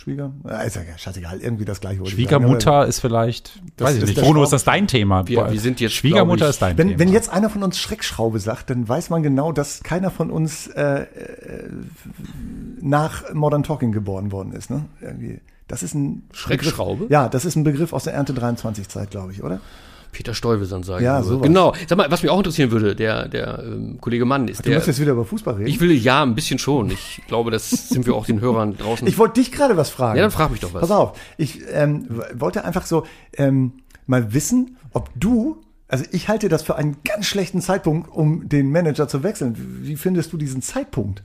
Schwieger, 0.00 0.32
ist 0.66 0.76
ja 0.76 0.82
scheißegal, 0.96 1.40
irgendwie 1.40 1.66
das 1.66 1.78
gleiche. 1.80 2.00
wollte 2.00 2.10
ich 2.12 2.16
sagen. 2.16 2.28
Schwiegermutter 2.42 2.86
ist 2.86 3.00
vielleicht, 3.00 3.60
Das 3.76 3.88
weiß 3.88 3.96
ich 3.96 4.02
ist 4.04 4.08
nicht, 4.08 4.20
Bruno, 4.22 4.42
ist 4.42 4.52
das 4.52 4.64
dein 4.64 4.86
Thema? 4.86 5.28
Wir- 5.28 5.52
wir 5.52 5.60
sind 5.60 5.78
jetzt, 5.78 5.94
Schwiegermutter 5.94 6.46
ich, 6.46 6.50
ist 6.50 6.62
dein 6.62 6.78
Wenn, 6.78 6.88
Thema. 6.88 6.98
wenn 7.00 7.08
jetzt 7.12 7.30
einer 7.30 7.50
von 7.50 7.62
uns 7.62 7.78
Schreckschraube 7.78 8.38
sagt, 8.40 8.70
dann 8.70 8.88
weiß 8.88 9.10
man 9.10 9.22
genau, 9.22 9.52
dass 9.52 9.82
keiner 9.82 10.10
von 10.10 10.30
uns 10.30 10.68
äh, 10.68 11.02
äh, 11.02 11.68
nach 12.80 13.32
Modern 13.34 13.62
Talking 13.62 13.92
geboren 13.92 14.32
worden 14.32 14.52
ist. 14.52 14.70
Ne? 14.70 14.86
Irgendwie. 15.00 15.40
Das 15.68 15.82
ist 15.82 15.94
ein 15.94 16.22
Schreckschraube? 16.32 16.94
Begriff, 17.04 17.10
ja, 17.10 17.28
das 17.28 17.44
ist 17.44 17.56
ein 17.56 17.64
Begriff 17.64 17.92
aus 17.92 18.04
der 18.04 18.14
Ernte 18.14 18.32
23 18.34 18.88
Zeit, 18.88 19.10
glaube 19.10 19.32
ich, 19.32 19.42
oder? 19.44 19.60
Peter 20.12 20.34
Stuyvesant 20.34 20.84
sagen 20.84 21.04
Ja, 21.04 21.18
würde. 21.18 21.28
sowas. 21.28 21.46
Genau. 21.46 21.74
Sag 21.88 21.98
mal, 21.98 22.10
was 22.10 22.22
mich 22.22 22.30
auch 22.30 22.38
interessieren 22.38 22.70
würde, 22.70 22.94
der, 22.96 23.28
der 23.28 23.62
ähm, 23.64 23.98
Kollege 24.00 24.24
Mann 24.24 24.48
ist 24.48 24.60
Du 24.60 24.70
der. 24.70 24.74
musst 24.78 24.88
jetzt 24.88 25.00
wieder 25.00 25.12
über 25.12 25.24
Fußball 25.24 25.54
reden. 25.54 25.66
Ich 25.68 25.80
will 25.80 25.92
ja 25.92 26.22
ein 26.22 26.34
bisschen 26.34 26.58
schon. 26.58 26.90
Ich 26.90 27.20
glaube, 27.28 27.50
das 27.50 27.70
sind 27.88 28.06
wir 28.06 28.14
auch 28.14 28.26
den 28.26 28.40
Hörern 28.40 28.76
draußen. 28.78 29.06
Ich 29.06 29.18
wollte 29.18 29.40
dich 29.40 29.52
gerade 29.52 29.76
was 29.76 29.90
fragen. 29.90 30.16
Ja, 30.16 30.22
dann 30.22 30.30
frag 30.30 30.50
mich 30.50 30.60
doch 30.60 30.74
was. 30.74 30.80
Pass 30.82 30.90
auf, 30.90 31.18
ich 31.36 31.60
ähm, 31.72 32.06
wollte 32.34 32.64
einfach 32.64 32.86
so 32.86 33.04
ähm, 33.36 33.72
mal 34.06 34.32
wissen, 34.34 34.76
ob 34.92 35.10
du, 35.14 35.60
also 35.88 36.04
ich 36.12 36.28
halte 36.28 36.48
das 36.48 36.62
für 36.62 36.76
einen 36.76 36.96
ganz 37.04 37.26
schlechten 37.26 37.60
Zeitpunkt, 37.60 38.10
um 38.10 38.48
den 38.48 38.70
Manager 38.70 39.06
zu 39.08 39.22
wechseln. 39.22 39.54
Wie 39.82 39.96
findest 39.96 40.32
du 40.32 40.36
diesen 40.36 40.62
Zeitpunkt? 40.62 41.22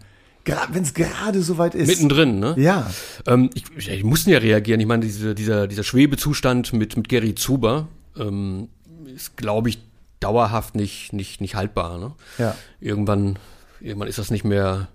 Wenn 0.71 0.83
es 0.83 0.93
gerade 0.93 1.41
soweit 1.41 1.73
ist. 1.73 1.87
Mittendrin, 1.87 2.37
ne? 2.39 2.53
Ja, 2.59 2.85
Ähm, 3.25 3.49
ich, 3.55 3.63
ich, 3.75 3.89
ich 3.89 4.03
mussten 4.03 4.29
ja 4.29 4.37
reagieren. 4.37 4.79
Ich 4.79 4.85
meine, 4.85 5.03
diese, 5.03 5.33
dieser, 5.33 5.65
dieser 5.65 5.81
Schwebezustand 5.81 6.71
mit, 6.71 6.95
mit 6.95 7.09
Gary 7.09 7.33
Zuber 7.33 7.87
ähm, 8.15 8.67
ist, 9.15 9.37
glaube 9.37 9.69
ich, 9.69 9.79
dauerhaft 10.19 10.75
nicht, 10.75 11.13
nicht, 11.13 11.41
nicht 11.41 11.55
haltbar. 11.55 11.97
Ne? 11.97 12.13
Ja. 12.37 12.55
Irgendwann, 12.79 13.37
irgendwann 13.79 14.07
ist 14.07 14.19
das 14.19 14.31
nicht 14.31 14.43
mehr, 14.43 14.87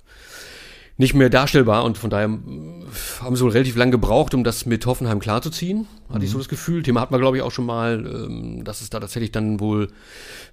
nicht 0.96 1.14
mehr 1.14 1.30
darstellbar 1.30 1.84
und 1.84 1.98
von 1.98 2.10
daher 2.10 2.28
mm, 2.28 2.86
haben 3.22 3.36
sie 3.36 3.42
wohl 3.42 3.52
relativ 3.52 3.76
lange 3.76 3.92
gebraucht, 3.92 4.34
um 4.34 4.44
das 4.44 4.66
mit 4.66 4.84
Hoffenheim 4.86 5.20
klarzuziehen. 5.20 5.86
Hatte 6.12 6.24
ich 6.24 6.30
so 6.30 6.38
das 6.38 6.48
Gefühl. 6.48 6.82
Thema 6.82 7.00
hatten 7.00 7.14
wir, 7.14 7.18
glaube 7.18 7.36
ich, 7.36 7.42
auch 7.42 7.52
schon 7.52 7.66
mal, 7.66 8.04
ähm, 8.06 8.64
dass 8.64 8.80
es 8.80 8.90
da 8.90 9.00
tatsächlich 9.00 9.32
dann 9.32 9.60
wohl 9.60 9.88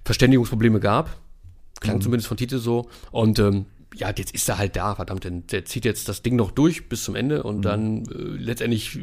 Verständigungsprobleme 0.04 0.80
gab. 0.80 1.10
Klang 1.80 2.00
zumindest 2.00 2.28
von 2.28 2.36
Tite 2.36 2.58
so. 2.58 2.88
Und 3.12 3.38
ähm, 3.38 3.66
ja, 3.94 4.12
jetzt 4.14 4.34
ist 4.34 4.48
er 4.48 4.58
halt 4.58 4.76
da, 4.76 4.94
verdammt, 4.94 5.24
denn 5.24 5.46
der 5.46 5.64
zieht 5.64 5.84
jetzt 5.84 6.08
das 6.08 6.22
Ding 6.22 6.36
noch 6.36 6.50
durch 6.50 6.88
bis 6.88 7.04
zum 7.04 7.14
Ende 7.14 7.42
und 7.42 7.62
dann 7.62 8.04
äh, 8.06 8.14
letztendlich 8.14 8.96
äh, 8.96 9.00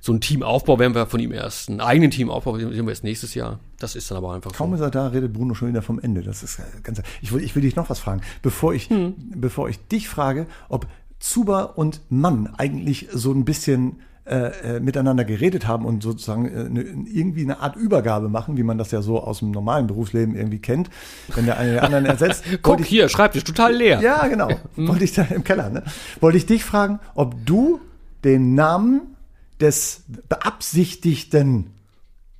so 0.00 0.12
ein 0.12 0.20
Teamaufbau 0.20 0.78
werden 0.78 0.94
wir 0.94 1.06
von 1.06 1.20
ihm 1.20 1.32
erst, 1.32 1.68
einen 1.68 1.80
eigenen 1.80 2.10
Teamaufbau 2.10 2.56
sehen 2.58 2.72
wir 2.72 2.88
erst 2.88 3.04
nächstes 3.04 3.34
Jahr. 3.34 3.58
Das 3.78 3.96
ist 3.96 4.10
dann 4.10 4.18
aber 4.18 4.32
einfach 4.34 4.52
kaum 4.52 4.70
so. 4.70 4.76
ist 4.76 4.80
er 4.80 4.90
da, 4.90 5.08
redet 5.08 5.32
Bruno 5.32 5.54
schon 5.54 5.68
wieder 5.68 5.82
vom 5.82 5.98
Ende. 5.98 6.22
Das 6.22 6.42
ist 6.42 6.58
äh, 6.58 6.62
ganz. 6.82 7.00
Ich 7.22 7.32
will, 7.32 7.42
ich 7.42 7.54
will 7.54 7.62
dich 7.62 7.76
noch 7.76 7.90
was 7.90 7.98
fragen, 7.98 8.20
bevor 8.42 8.74
ich, 8.74 8.88
Hm. 8.90 9.14
bevor 9.34 9.68
ich 9.68 9.78
dich 9.88 10.08
frage, 10.08 10.46
ob 10.68 10.86
Zuber 11.18 11.76
und 11.78 12.00
Mann 12.10 12.48
eigentlich 12.58 13.08
so 13.12 13.32
ein 13.32 13.44
bisschen 13.44 13.96
äh, 14.24 14.76
äh, 14.76 14.80
miteinander 14.80 15.24
geredet 15.24 15.66
haben 15.66 15.84
und 15.86 16.02
sozusagen 16.02 16.46
äh, 16.46 16.66
eine, 16.66 16.82
irgendwie 16.82 17.42
eine 17.42 17.60
Art 17.60 17.76
Übergabe 17.76 18.28
machen, 18.28 18.56
wie 18.58 18.62
man 18.62 18.76
das 18.78 18.90
ja 18.90 19.00
so 19.00 19.20
aus 19.22 19.38
dem 19.38 19.50
normalen 19.50 19.86
Berufsleben 19.86 20.36
irgendwie 20.36 20.58
kennt, 20.58 20.90
wenn 21.34 21.46
der 21.46 21.56
eine 21.56 21.70
den 21.72 21.80
anderen 21.80 22.04
ersetzt. 22.04 22.44
Guck 22.62 22.80
ich- 22.80 22.86
hier, 22.86 23.08
Schreibtisch 23.08 23.42
total 23.44 23.74
leer. 23.74 24.00
Ja, 24.02 24.26
genau. 24.28 24.48
Wollte 24.76 25.04
ich 25.04 25.14
da 25.14 25.22
im 25.22 25.44
Keller, 25.44 25.70
ne? 25.70 25.82
Wollte 26.20 26.36
ich 26.36 26.44
dich 26.46 26.62
fragen, 26.62 27.00
ob 27.14 27.34
du 27.46 27.80
den 28.22 28.54
Namen 28.54 29.16
des 29.60 30.04
beabsichtigten 30.28 31.74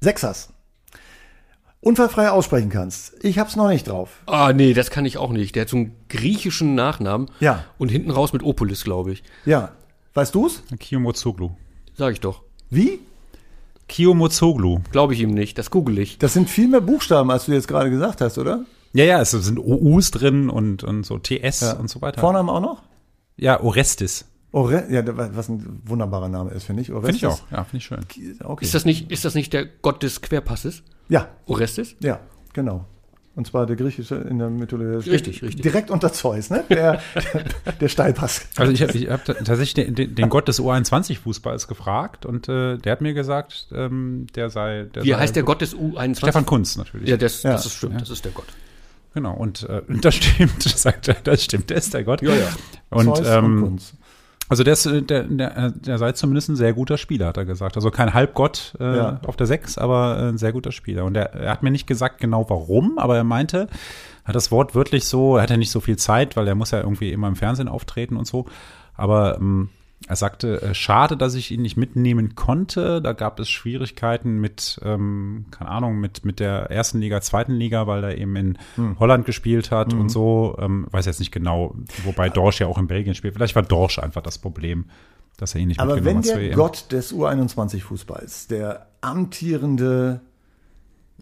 Sechsers 0.00 0.50
unfallfrei 1.80 2.30
aussprechen 2.30 2.70
kannst. 2.70 3.12
Ich 3.22 3.38
hab's 3.38 3.56
noch 3.56 3.68
nicht 3.68 3.88
drauf. 3.88 4.22
Ah, 4.26 4.52
nee, 4.52 4.74
das 4.74 4.90
kann 4.90 5.06
ich 5.06 5.16
auch 5.18 5.30
nicht. 5.30 5.54
Der 5.54 5.62
hat 5.62 5.68
so 5.68 5.76
einen 5.76 5.96
griechischen 6.08 6.74
Nachnamen. 6.74 7.30
Ja. 7.40 7.64
Und 7.78 7.88
hinten 7.90 8.10
raus 8.10 8.32
mit 8.32 8.42
Opolis, 8.42 8.84
glaube 8.84 9.12
ich. 9.12 9.22
Ja. 9.44 9.72
Weißt 10.14 10.34
du's? 10.34 10.62
Kiyomozoglu. 10.78 11.50
Sag 11.94 12.12
ich 12.12 12.20
doch. 12.20 12.42
Wie? 12.70 13.00
Kiyomozoglu. 13.88 14.80
Glaube 14.90 15.14
ich 15.14 15.20
ihm 15.20 15.30
nicht. 15.30 15.56
Das 15.58 15.70
google 15.70 15.98
ich. 15.98 16.18
Das 16.18 16.32
sind 16.32 16.50
viel 16.50 16.68
mehr 16.68 16.80
Buchstaben, 16.80 17.30
als 17.30 17.46
du 17.46 17.52
jetzt 17.52 17.68
gerade 17.68 17.90
gesagt 17.90 18.20
hast, 18.20 18.38
oder? 18.38 18.64
Ja, 18.92 19.04
ja, 19.04 19.20
es 19.20 19.30
sind 19.30 19.58
OUs 19.58 20.10
drin 20.10 20.50
und, 20.50 20.82
und 20.82 21.04
so 21.04 21.18
TS 21.18 21.74
und 21.74 21.88
so 21.88 22.00
weiter. 22.02 22.20
Vornamen 22.20 22.48
auch 22.48 22.60
noch? 22.60 22.82
Ja, 23.36 23.60
Orestes. 23.60 24.24
Ore 24.50 24.86
ja, 24.90 25.02
was 25.06 25.48
ein 25.48 25.82
wunderbarer 25.84 26.28
Name 26.28 26.50
ist, 26.50 26.64
finde 26.64 26.82
ich. 26.82 26.88
Finde 26.88 27.10
ich 27.10 27.26
auch. 27.26 27.40
Ja, 27.50 27.64
finde 27.64 27.76
ich 27.78 27.84
schön. 27.84 28.00
Okay. 28.42 28.64
Ist 28.64 28.74
das 28.74 28.84
nicht, 28.84 29.10
ist 29.10 29.24
das 29.24 29.34
nicht 29.34 29.52
der 29.52 29.66
Gott 29.66 30.02
des 30.02 30.20
Querpasses? 30.22 30.82
ja, 31.08 31.28
Orestes? 31.46 31.96
ja, 32.00 32.20
genau. 32.52 32.84
Und 33.34 33.46
zwar 33.46 33.66
der 33.66 33.76
griechische 33.76 34.16
in 34.16 34.40
der 34.40 34.50
Mythologie. 34.50 35.10
Richtig, 35.10 35.42
richtig. 35.42 35.62
Direkt 35.62 35.92
unter 35.92 36.12
Zeus, 36.12 36.50
ne? 36.50 36.64
Der, 36.70 37.00
der 37.80 37.88
Steilpass. 37.88 38.48
Also 38.56 38.72
ich 38.72 38.82
habe 38.82 38.92
ich 38.98 39.08
hab 39.08 39.24
tatsächlich 39.24 39.74
den, 39.74 39.94
den, 39.94 40.14
den 40.16 40.28
Gott 40.28 40.48
des 40.48 40.60
U21-Fußballs 40.60 41.68
gefragt 41.68 42.26
und 42.26 42.48
äh, 42.48 42.78
der 42.78 42.90
hat 42.90 43.00
mir 43.00 43.14
gesagt, 43.14 43.68
ähm, 43.72 44.26
der 44.34 44.50
sei. 44.50 44.88
Der 44.92 45.04
Wie 45.04 45.10
sei 45.10 45.18
heißt 45.18 45.36
der 45.36 45.44
Gott 45.44 45.60
des 45.60 45.76
U21? 45.76 46.16
Stefan 46.16 46.46
Kunz 46.46 46.76
natürlich. 46.76 47.08
Ja, 47.08 47.16
das, 47.16 47.44
Ja. 47.44 47.52
das 47.52 47.66
ist 47.66 47.74
stimmt. 47.74 48.00
Das 48.00 48.10
ist 48.10 48.24
der 48.24 48.32
Gott. 48.32 48.46
Genau, 49.14 49.34
und 49.34 49.62
äh, 49.68 49.82
das 50.00 50.16
stimmt, 50.16 50.64
das 50.64 50.82
sagt 50.82 51.06
er, 51.06 51.14
das 51.22 51.44
stimmt, 51.44 51.70
der 51.70 51.76
ist 51.76 51.94
der 51.94 52.02
Gott. 52.02 52.20
Ja, 52.22 52.34
ja. 52.34 52.48
Und, 52.90 53.04
Zeus 53.04 53.28
ähm, 53.28 53.62
Kunz. 53.62 53.94
Also 54.48 54.64
der, 54.64 54.72
ist, 54.72 54.86
äh, 54.86 55.02
der, 55.02 55.24
der, 55.24 55.56
äh, 55.56 55.72
der 55.74 55.98
sei 55.98 56.12
zumindest 56.12 56.48
ein 56.48 56.56
sehr 56.56 56.72
guter 56.72 56.96
Spieler, 56.98 57.26
hat 57.28 57.36
er 57.36 57.44
gesagt. 57.44 57.76
Also 57.76 57.90
kein 57.90 58.14
Halbgott 58.14 58.74
äh, 58.80 58.96
Ja. 58.96 59.20
auf 59.26 59.36
der 59.36 59.46
Sechs, 59.46 59.78
aber 59.78 60.18
äh, 60.18 60.28
ein 60.28 60.38
sehr 60.38 60.52
guter 60.52 60.72
Spieler. 60.72 61.04
Und 61.04 61.16
er, 61.16 61.32
er 61.34 61.50
hat 61.52 61.62
mir 61.62 61.70
nicht 61.70 61.86
gesagt 61.86 62.18
genau 62.20 62.48
warum, 62.48 62.98
aber 62.98 63.16
er 63.16 63.24
meinte, 63.24 63.68
hat 64.24 64.34
das 64.34 64.50
Wort 64.50 64.74
wirklich 64.74 65.04
so, 65.06 65.36
er 65.36 65.42
hatte 65.44 65.56
nicht 65.58 65.70
so 65.70 65.80
viel 65.80 65.96
Zeit, 65.96 66.36
weil 66.36 66.46
er 66.48 66.54
muss 66.54 66.70
ja 66.70 66.78
irgendwie 66.80 67.12
immer 67.12 67.28
im 67.28 67.36
Fernsehen 67.36 67.68
auftreten 67.68 68.16
und 68.16 68.26
so. 68.26 68.46
Aber 68.94 69.36
ähm, 69.38 69.68
er 70.06 70.16
sagte, 70.16 70.62
äh, 70.62 70.74
schade, 70.74 71.16
dass 71.16 71.34
ich 71.34 71.50
ihn 71.50 71.62
nicht 71.62 71.76
mitnehmen 71.76 72.34
konnte. 72.36 73.02
Da 73.02 73.12
gab 73.12 73.40
es 73.40 73.48
Schwierigkeiten 73.50 74.38
mit, 74.38 74.80
ähm, 74.84 75.46
keine 75.50 75.70
Ahnung, 75.70 75.98
mit, 75.98 76.24
mit 76.24 76.38
der 76.38 76.70
ersten 76.70 77.00
Liga, 77.00 77.20
zweiten 77.20 77.52
Liga, 77.52 77.86
weil 77.86 78.04
er 78.04 78.16
eben 78.16 78.36
in 78.36 78.58
Holland 79.00 79.26
gespielt 79.26 79.70
hat 79.70 79.92
und 79.92 80.08
so. 80.08 80.56
Ähm, 80.60 80.86
weiß 80.90 81.06
jetzt 81.06 81.18
nicht 81.18 81.32
genau, 81.32 81.74
wobei 82.04 82.28
Dorsch 82.28 82.60
ja 82.60 82.68
auch 82.68 82.78
in 82.78 82.86
Belgien 82.86 83.14
spielt. 83.14 83.34
Vielleicht 83.34 83.56
war 83.56 83.62
Dorsch 83.62 83.98
einfach 83.98 84.22
das 84.22 84.38
Problem, 84.38 84.84
dass 85.36 85.54
er 85.54 85.62
ihn 85.62 85.68
nicht 85.68 85.80
Aber 85.80 85.96
mitgenommen 85.96 86.24
wenn 86.24 86.30
hat 86.30 86.32
zur 86.32 86.40
der 86.42 86.50
EM. 86.50 86.56
Gott 86.56 86.92
des 86.92 87.14
U21-Fußballs, 87.14 88.48
der 88.48 88.86
amtierende 89.00 90.20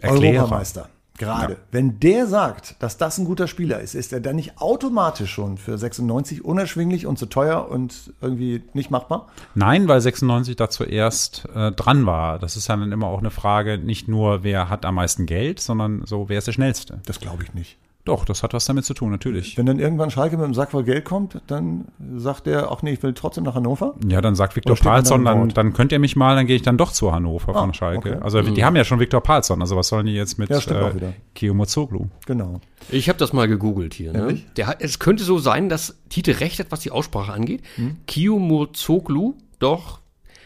Erklärer. 0.00 0.42
Europameister, 0.42 0.90
gerade, 1.18 1.54
Ja. 1.54 1.58
wenn 1.70 1.98
der 2.00 2.26
sagt, 2.26 2.76
dass 2.82 2.96
das 2.96 3.18
ein 3.18 3.24
guter 3.24 3.46
Spieler 3.46 3.80
ist, 3.80 3.94
ist 3.94 4.12
er 4.12 4.20
dann 4.20 4.36
nicht 4.36 4.58
automatisch 4.60 5.32
schon 5.32 5.58
für 5.58 5.76
96 5.78 6.44
unerschwinglich 6.44 7.06
und 7.06 7.18
zu 7.18 7.26
teuer 7.26 7.68
und 7.70 8.12
irgendwie 8.20 8.62
nicht 8.74 8.90
machbar? 8.90 9.26
Nein, 9.54 9.88
weil 9.88 10.00
96 10.00 10.56
da 10.56 10.68
zuerst 10.70 11.46
äh, 11.54 11.72
dran 11.72 12.06
war. 12.06 12.38
Das 12.38 12.56
ist 12.56 12.68
ja 12.68 12.76
dann 12.76 12.92
immer 12.92 13.06
auch 13.06 13.18
eine 13.20 13.30
Frage, 13.30 13.78
nicht 13.78 14.08
nur, 14.08 14.42
wer 14.42 14.68
hat 14.68 14.84
am 14.84 14.96
meisten 14.96 15.26
Geld, 15.26 15.60
sondern 15.60 16.02
so, 16.06 16.28
wer 16.28 16.38
ist 16.38 16.46
der 16.46 16.52
Schnellste. 16.52 17.00
Das 17.06 17.20
glaube 17.20 17.42
ich 17.42 17.54
nicht. 17.54 17.78
Doch, 18.06 18.24
das 18.24 18.42
hat 18.42 18.54
was 18.54 18.64
damit 18.64 18.84
zu 18.84 18.94
tun, 18.94 19.10
natürlich. 19.10 19.58
Wenn 19.58 19.66
dann 19.66 19.78
irgendwann 19.80 20.10
Schalke 20.10 20.36
mit 20.36 20.44
einem 20.44 20.54
Sack 20.54 20.70
voll 20.70 20.84
Geld 20.84 21.04
kommt, 21.04 21.42
dann 21.48 21.86
sagt 22.16 22.46
der, 22.46 22.70
ach 22.70 22.80
nee, 22.82 22.92
ich 22.92 23.02
will 23.02 23.12
trotzdem 23.14 23.42
nach 23.44 23.54
Hannover. 23.56 23.94
Ja, 24.08 24.20
dann 24.20 24.36
sagt 24.36 24.54
Viktor 24.56 24.76
Palsson, 24.76 25.24
dann, 25.24 25.48
dann 25.50 25.72
könnt 25.72 25.90
ihr 25.90 25.98
mich 25.98 26.14
mal, 26.16 26.36
dann 26.36 26.46
gehe 26.46 26.54
ich 26.56 26.62
dann 26.62 26.78
doch 26.78 26.92
zu 26.92 27.12
Hannover 27.12 27.54
Ah, 27.54 27.60
von 27.60 27.74
Schalke. 27.74 28.10
okay. 28.12 28.18
Also 28.22 28.40
die 28.42 28.64
haben 28.64 28.76
ja 28.76 28.84
schon 28.84 29.00
Viktor 29.00 29.20
Palsson, 29.20 29.60
also 29.60 29.76
was 29.76 29.88
sollen 29.88 30.06
die 30.06 30.14
jetzt 30.14 30.38
mit 30.38 30.48
Ja, 30.50 30.58
äh, 30.58 30.94
wieder. 30.94 31.12
Kiyomozoglu? 31.34 32.06
Genau. 32.26 32.60
Ich 32.90 33.08
habe 33.08 33.18
das 33.18 33.32
mal 33.32 33.48
gegoogelt 33.48 33.92
hier. 33.92 34.12
Ne? 34.12 34.40
Der 34.56 34.68
hat, 34.68 34.80
es 34.80 35.00
könnte 35.00 35.24
so 35.24 35.38
sein, 35.38 35.68
dass 35.68 35.96
Tite 36.08 36.38
recht 36.40 36.60
hat, 36.60 36.68
was 36.70 36.80
die 36.80 36.92
Aussprache 36.92 37.32
angeht. 37.32 37.62
Hm? 37.74 37.96
Kiyomozoglu, 38.06 39.34
doch. 39.58 40.00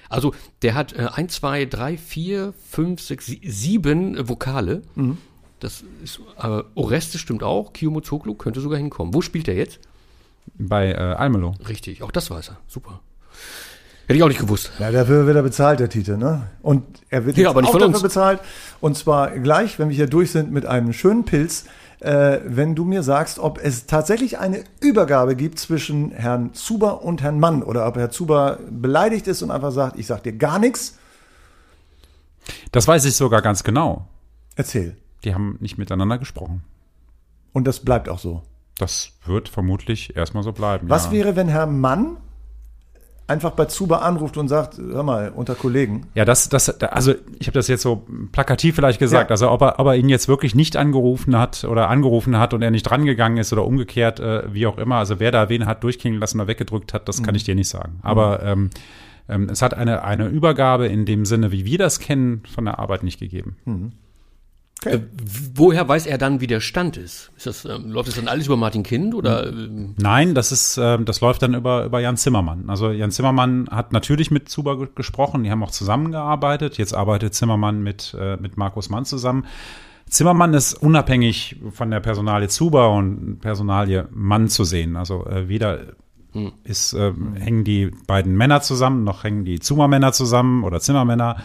Also 0.09 0.33
der 0.62 0.75
hat 0.75 0.92
äh, 0.94 1.09
1, 1.12 1.35
2, 1.35 1.66
3, 1.66 1.96
4, 1.96 2.53
5, 2.70 3.01
6, 3.01 3.27
7 3.42 4.16
äh, 4.16 4.29
Vokale. 4.29 4.83
Hm? 4.94 5.18
Das 5.61 5.85
ist, 6.03 6.20
äh, 6.42 6.62
Oreste 6.75 7.18
stimmt 7.18 7.42
auch. 7.42 7.73
Kiyomozoglu 7.73 8.35
könnte 8.35 8.61
sogar 8.61 8.79
hinkommen. 8.79 9.14
Wo 9.14 9.20
spielt 9.23 9.46
er 9.49 9.55
jetzt? 9.55 9.79
Bei 10.55 10.90
äh, 10.92 10.94
Almelo. 10.96 11.55
Richtig, 11.68 12.03
auch 12.03 12.11
das 12.11 12.31
weiß 12.31 12.49
er. 12.51 12.57
Super. 12.66 13.01
Hätte 14.07 14.16
ich 14.16 14.23
auch 14.25 14.29
nicht 14.29 14.40
gewusst. 14.40 14.73
Ja, 14.81 14.90
dafür 14.90 15.27
wird 15.27 15.37
er 15.37 15.42
bezahlt, 15.42 15.79
der 15.79 15.88
Tite, 15.88 16.18
ne? 16.18 16.49
Und 16.62 16.83
er 17.11 17.27
wird 17.27 17.37
Ja, 17.37 17.42
jetzt 17.42 17.51
aber 17.51 17.61
nicht 17.61 17.68
auch 17.68 17.73
von 17.73 17.81
dafür 17.81 17.94
uns. 17.94 18.03
bezahlt. 18.03 18.40
Und 18.81 18.96
zwar 18.96 19.31
gleich, 19.38 19.79
wenn 19.79 19.88
wir 19.88 19.94
hier 19.94 20.09
durch 20.09 20.33
sind 20.33 20.51
mit 20.51 20.66
einem 20.66 20.92
schönen 20.92 21.25
Pilz, 21.25 21.66
äh, 22.01 22.40
wenn 22.44 22.75
du 22.75 22.85
mir 22.85 23.03
sagst, 23.05 23.38
ob 23.38 23.62
es 23.62 23.87
tatsächlich 23.87 24.38
eine 24.38 24.64
Übergabe 24.81 25.37
gibt 25.37 25.59
zwischen 25.61 26.11
Herrn 26.11 26.55
Zuber 26.55 27.03
und 27.05 27.23
Herrn 27.23 27.38
Mann 27.38 27.62
oder 27.62 27.87
ob 27.87 27.96
Herr 27.96 28.11
Zuber 28.11 28.59
beleidigt 28.70 29.29
ist 29.29 29.42
und 29.42 29.51
einfach 29.53 29.70
sagt, 29.70 29.99
ich 29.99 30.07
sag 30.07 30.23
dir 30.25 30.33
gar 30.33 30.59
nichts. 30.59 30.99
Das 32.73 32.88
weiß 32.88 33.05
ich 33.05 33.14
sogar 33.14 33.42
ganz 33.42 33.62
genau. 33.62 34.09
Erzähl. 34.57 34.96
Die 35.24 35.35
haben 35.35 35.56
nicht 35.61 35.78
miteinander 35.78 36.18
gesprochen. 36.18 36.62
Und 37.52 37.66
das 37.66 37.80
bleibt 37.80 38.09
auch 38.09 38.18
so. 38.18 38.42
Das 38.78 39.12
wird 39.26 39.48
vermutlich 39.48 40.16
erstmal 40.16 40.42
so 40.42 40.52
bleiben. 40.52 40.88
Was 40.88 41.06
ja. 41.06 41.12
wäre, 41.12 41.37
wenn 41.37 41.48
Herr 41.48 41.66
Mann 41.66 42.16
einfach 43.30 43.52
bei 43.52 43.66
Zuber 43.66 44.02
anruft 44.02 44.37
und 44.37 44.48
sagt, 44.48 44.78
hör 44.78 45.02
mal, 45.02 45.30
unter 45.30 45.54
Kollegen, 45.54 46.06
Ja, 46.14 46.24
das, 46.24 46.48
das, 46.48 46.68
also 46.80 47.14
ich 47.38 47.46
habe 47.46 47.54
das 47.54 47.68
jetzt 47.68 47.83
so 47.83 48.04
plakativ 48.33 48.74
vielleicht 48.74 48.98
gesagt. 48.98 49.30
Ja. 49.30 49.35
Also 49.35 49.50
ob 49.50 49.62
er, 49.62 49.78
ob 49.78 49.87
er 49.87 49.94
ihn 49.94 50.09
jetzt 50.09 50.26
wirklich 50.26 50.54
nicht 50.54 50.76
angerufen 50.76 51.38
hat 51.38 51.64
oder 51.64 51.88
angerufen 51.88 52.38
hat 52.38 52.52
und 52.52 52.62
er 52.62 52.72
nicht 52.72 52.83
drangegangen 52.83 53.38
ist 53.38 53.52
oder 53.52 53.64
umgekehrt, 53.64 54.18
äh, 54.18 54.52
wie 54.52 54.66
auch 54.66 54.78
immer. 54.78 54.96
Also 54.96 55.20
wer 55.20 55.30
da 55.30 55.48
wen 55.48 55.66
hat 55.66 55.85
durchklingen 55.85 56.18
lassen 56.18 56.40
oder 56.40 56.48
weggedrückt 56.48 56.92
hat, 56.92 57.09
das 57.09 57.22
kann 57.22 57.35
ich 57.37 57.44
dir 57.44 57.54
nicht 57.54 57.68
sagen. 57.68 58.00
Aber 58.02 58.42
ähm, 58.42 58.70
ähm, 59.28 59.48
es 59.48 59.62
hat 59.62 59.74
eine, 59.74 60.02
eine 60.02 60.26
Übergabe 60.26 60.88
in 60.88 61.06
dem 61.06 61.24
Sinne, 61.24 61.52
wie 61.52 61.64
wir 61.64 61.78
das 61.78 62.00
kennen, 62.00 62.42
von 62.52 62.64
der 62.64 62.80
Arbeit 62.80 63.04
nicht 63.04 63.20
gegeben. 63.20 63.56
Äh, 64.84 64.98
w- 64.98 65.50
woher 65.54 65.86
weiß 65.88 66.06
er 66.06 66.16
dann, 66.16 66.40
wie 66.40 66.46
der 66.46 66.60
Stand 66.60 66.96
ist? 66.96 67.30
ist 67.36 67.46
das, 67.46 67.64
ähm, 67.66 67.90
läuft 67.90 68.08
das 68.08 68.14
dann 68.16 68.28
alles 68.28 68.46
über 68.46 68.56
Martin 68.56 68.82
Kind 68.82 69.14
oder? 69.14 69.48
ähm, 69.48 69.94
Nein, 69.98 70.34
das 70.34 70.52
ist, 70.52 70.78
ähm, 70.80 71.04
das 71.04 71.20
läuft 71.20 71.42
dann 71.42 71.54
über, 71.54 71.84
über 71.84 72.00
Jan 72.00 72.16
Zimmermann. 72.16 72.64
Also 72.68 72.90
Jan 72.90 73.10
Zimmermann 73.10 73.68
hat 73.70 73.92
natürlich 73.92 74.30
mit 74.30 74.48
Zuber 74.48 74.78
ge- 74.78 74.88
gesprochen, 74.94 75.44
die 75.44 75.50
haben 75.50 75.62
auch 75.62 75.70
zusammengearbeitet. 75.70 76.78
Jetzt 76.78 76.94
arbeitet 76.94 77.34
Zimmermann 77.34 77.82
mit, 77.82 78.16
äh, 78.18 78.36
mit 78.38 78.56
Markus 78.56 78.88
Mann 78.88 79.04
zusammen. 79.04 79.44
Zimmermann 80.08 80.54
ist 80.54 80.74
unabhängig 80.74 81.56
von 81.72 81.90
der 81.90 82.00
Personalie 82.00 82.48
Zuber 82.48 82.90
und 82.92 83.38
Personalie 83.40 84.08
Mann 84.12 84.48
zu 84.48 84.64
sehen. 84.64 84.96
Also 84.96 85.26
äh, 85.26 85.46
weder 85.48 85.80
ist, 86.64 86.92
äh, 86.94 87.12
hängen 87.38 87.64
die 87.64 87.90
beiden 88.06 88.36
Männer 88.36 88.60
zusammen, 88.62 89.04
noch 89.04 89.24
hängen 89.24 89.44
die 89.44 89.58
Zuber-Männer 89.60 90.12
zusammen 90.12 90.62
oder 90.64 90.78
Zimmermänner, 90.80 91.36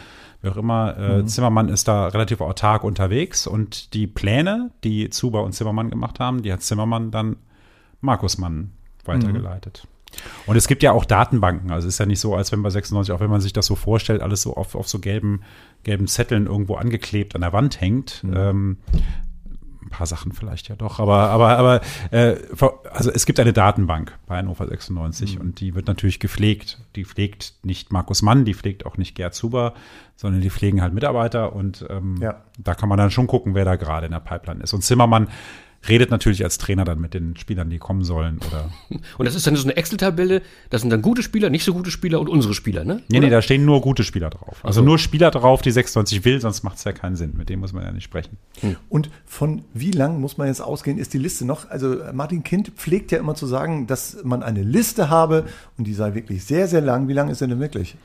wie 0.41 0.49
auch 0.49 0.57
immer. 0.57 0.97
Äh, 0.97 1.25
Zimmermann 1.25 1.69
ist 1.69 1.87
da 1.87 2.07
relativ 2.07 2.41
autark 2.41 2.83
unterwegs 2.83 3.47
und 3.47 3.93
die 3.93 4.07
Pläne, 4.07 4.71
die 4.83 5.09
Zuber 5.09 5.43
und 5.43 5.53
Zimmermann 5.53 5.89
gemacht 5.89 6.19
haben, 6.19 6.43
die 6.43 6.51
hat 6.51 6.61
Zimmermann 6.61 7.11
dann 7.11 7.37
Markus 8.01 8.37
Mann 8.37 8.71
weitergeleitet. 9.05 9.87
Und 10.45 10.55
es 10.55 10.67
gibt 10.67 10.83
ja 10.83 10.91
auch 10.91 11.05
Datenbanken. 11.05 11.71
Also 11.71 11.87
es 11.87 11.95
ist 11.95 11.99
ja 11.99 12.05
nicht 12.05 12.19
so, 12.19 12.35
als 12.35 12.51
wenn 12.51 12.61
bei 12.61 12.69
96, 12.69 13.13
auch 13.13 13.19
wenn 13.19 13.29
man 13.29 13.41
sich 13.41 13.53
das 13.53 13.65
so 13.65 13.75
vorstellt, 13.75 14.21
alles 14.21 14.41
so 14.41 14.55
auf, 14.55 14.75
auf 14.75 14.87
so 14.87 14.99
gelben, 14.99 15.41
gelben 15.83 16.07
Zetteln 16.07 16.47
irgendwo 16.47 16.75
angeklebt 16.75 17.35
an 17.35 17.41
der 17.41 17.53
Wand 17.53 17.81
hängt. 17.81 18.23
Ähm, 18.33 18.77
ein 19.85 19.89
paar 19.89 20.07
Sachen 20.07 20.31
vielleicht 20.31 20.67
ja 20.67 20.75
doch, 20.75 20.99
aber 20.99 21.29
aber 21.29 21.57
aber 21.57 21.81
äh, 22.11 22.35
also 22.91 23.11
es 23.11 23.25
gibt 23.25 23.39
eine 23.39 23.53
Datenbank 23.53 24.17
bei 24.25 24.37
Hannover 24.37 24.67
96 24.67 25.39
und 25.39 25.59
die 25.59 25.75
wird 25.75 25.87
natürlich 25.87 26.19
gepflegt. 26.19 26.79
Die 26.95 27.05
pflegt 27.05 27.53
nicht 27.63 27.91
Markus 27.91 28.21
Mann, 28.21 28.45
die 28.45 28.53
pflegt 28.55 28.85
auch 28.85 28.97
nicht 28.97 29.15
Gerd 29.15 29.35
Zuber, 29.35 29.73
sondern 30.15 30.41
die 30.41 30.49
pflegen 30.49 30.81
halt 30.81 30.93
Mitarbeiter 30.93 31.53
und 31.53 31.85
ähm, 31.89 32.17
Ja. 32.21 32.41
da 32.57 32.73
kann 32.73 32.89
man 32.89 32.97
dann 32.97 33.11
schon 33.11 33.27
gucken, 33.27 33.53
wer 33.55 33.65
da 33.65 33.75
gerade 33.75 34.07
in 34.07 34.11
der 34.11 34.19
Pipeline 34.19 34.63
ist. 34.63 34.73
Und 34.73 34.81
Zimmermann 34.81 35.29
redet 35.89 36.11
natürlich 36.11 36.43
als 36.43 36.57
Trainer 36.57 36.85
dann 36.85 36.99
mit 36.99 37.13
den 37.13 37.35
Spielern, 37.37 37.69
die 37.69 37.79
kommen 37.79 38.03
sollen 38.03 38.39
oder 38.47 38.69
Und 39.17 39.25
das 39.25 39.35
ist 39.35 39.47
dann 39.47 39.55
so 39.55 39.63
eine 39.63 39.75
Excel-Tabelle, 39.75 40.41
das 40.69 40.81
sind 40.81 40.89
dann 40.91 41.01
gute 41.01 41.23
Spieler, 41.23 41.49
nicht 41.49 41.63
so 41.63 41.73
gute 41.73 41.91
Spieler 41.91 42.19
und 42.19 42.29
unsere 42.29 42.53
Spieler, 42.53 42.83
ne? 42.83 43.01
Nee, 43.09 43.19
nee, 43.19 43.29
da 43.29 43.41
stehen 43.41 43.65
nur 43.65 43.81
gute 43.81 44.03
Spieler 44.03 44.29
drauf. 44.29 44.59
Also 44.63 44.81
so. 44.81 44.85
nur 44.85 44.99
Spieler 44.99 45.31
drauf, 45.31 45.61
die 45.61 45.71
96 45.71 46.23
will, 46.25 46.39
sonst 46.39 46.63
macht 46.63 46.77
es 46.77 46.83
ja 46.83 46.91
keinen 46.91 47.15
Sinn. 47.15 47.33
Mit 47.35 47.49
dem 47.49 47.59
muss 47.59 47.73
man 47.73 47.83
ja 47.83 47.91
nicht 47.91 48.03
sprechen. 48.03 48.37
Und 48.89 49.09
von 49.25 49.63
wie 49.73 49.91
lang 49.91 50.21
muss 50.21 50.37
man 50.37 50.47
jetzt 50.47 50.61
ausgehen, 50.61 50.97
ist 50.97 51.13
die 51.13 51.17
Liste 51.17 51.45
noch? 51.45 51.69
Also 51.69 51.97
Martin 52.13 52.43
Kind 52.43 52.73
pflegt 52.75 53.11
ja 53.11 53.17
immer 53.17 53.35
zu 53.35 53.47
sagen, 53.47 53.87
dass 53.87 54.17
man 54.23 54.43
eine 54.43 54.63
Liste 54.63 55.09
habe 55.09 55.45
und 55.77 55.87
die 55.87 55.93
sei 55.93 56.13
wirklich 56.13 56.43
sehr, 56.43 56.67
sehr 56.67 56.81
lang. 56.81 57.07
Wie 57.07 57.13
lang 57.13 57.29
ist 57.29 57.41
denn 57.41 57.49
denn 57.49 57.59
wirklich? 57.59 57.95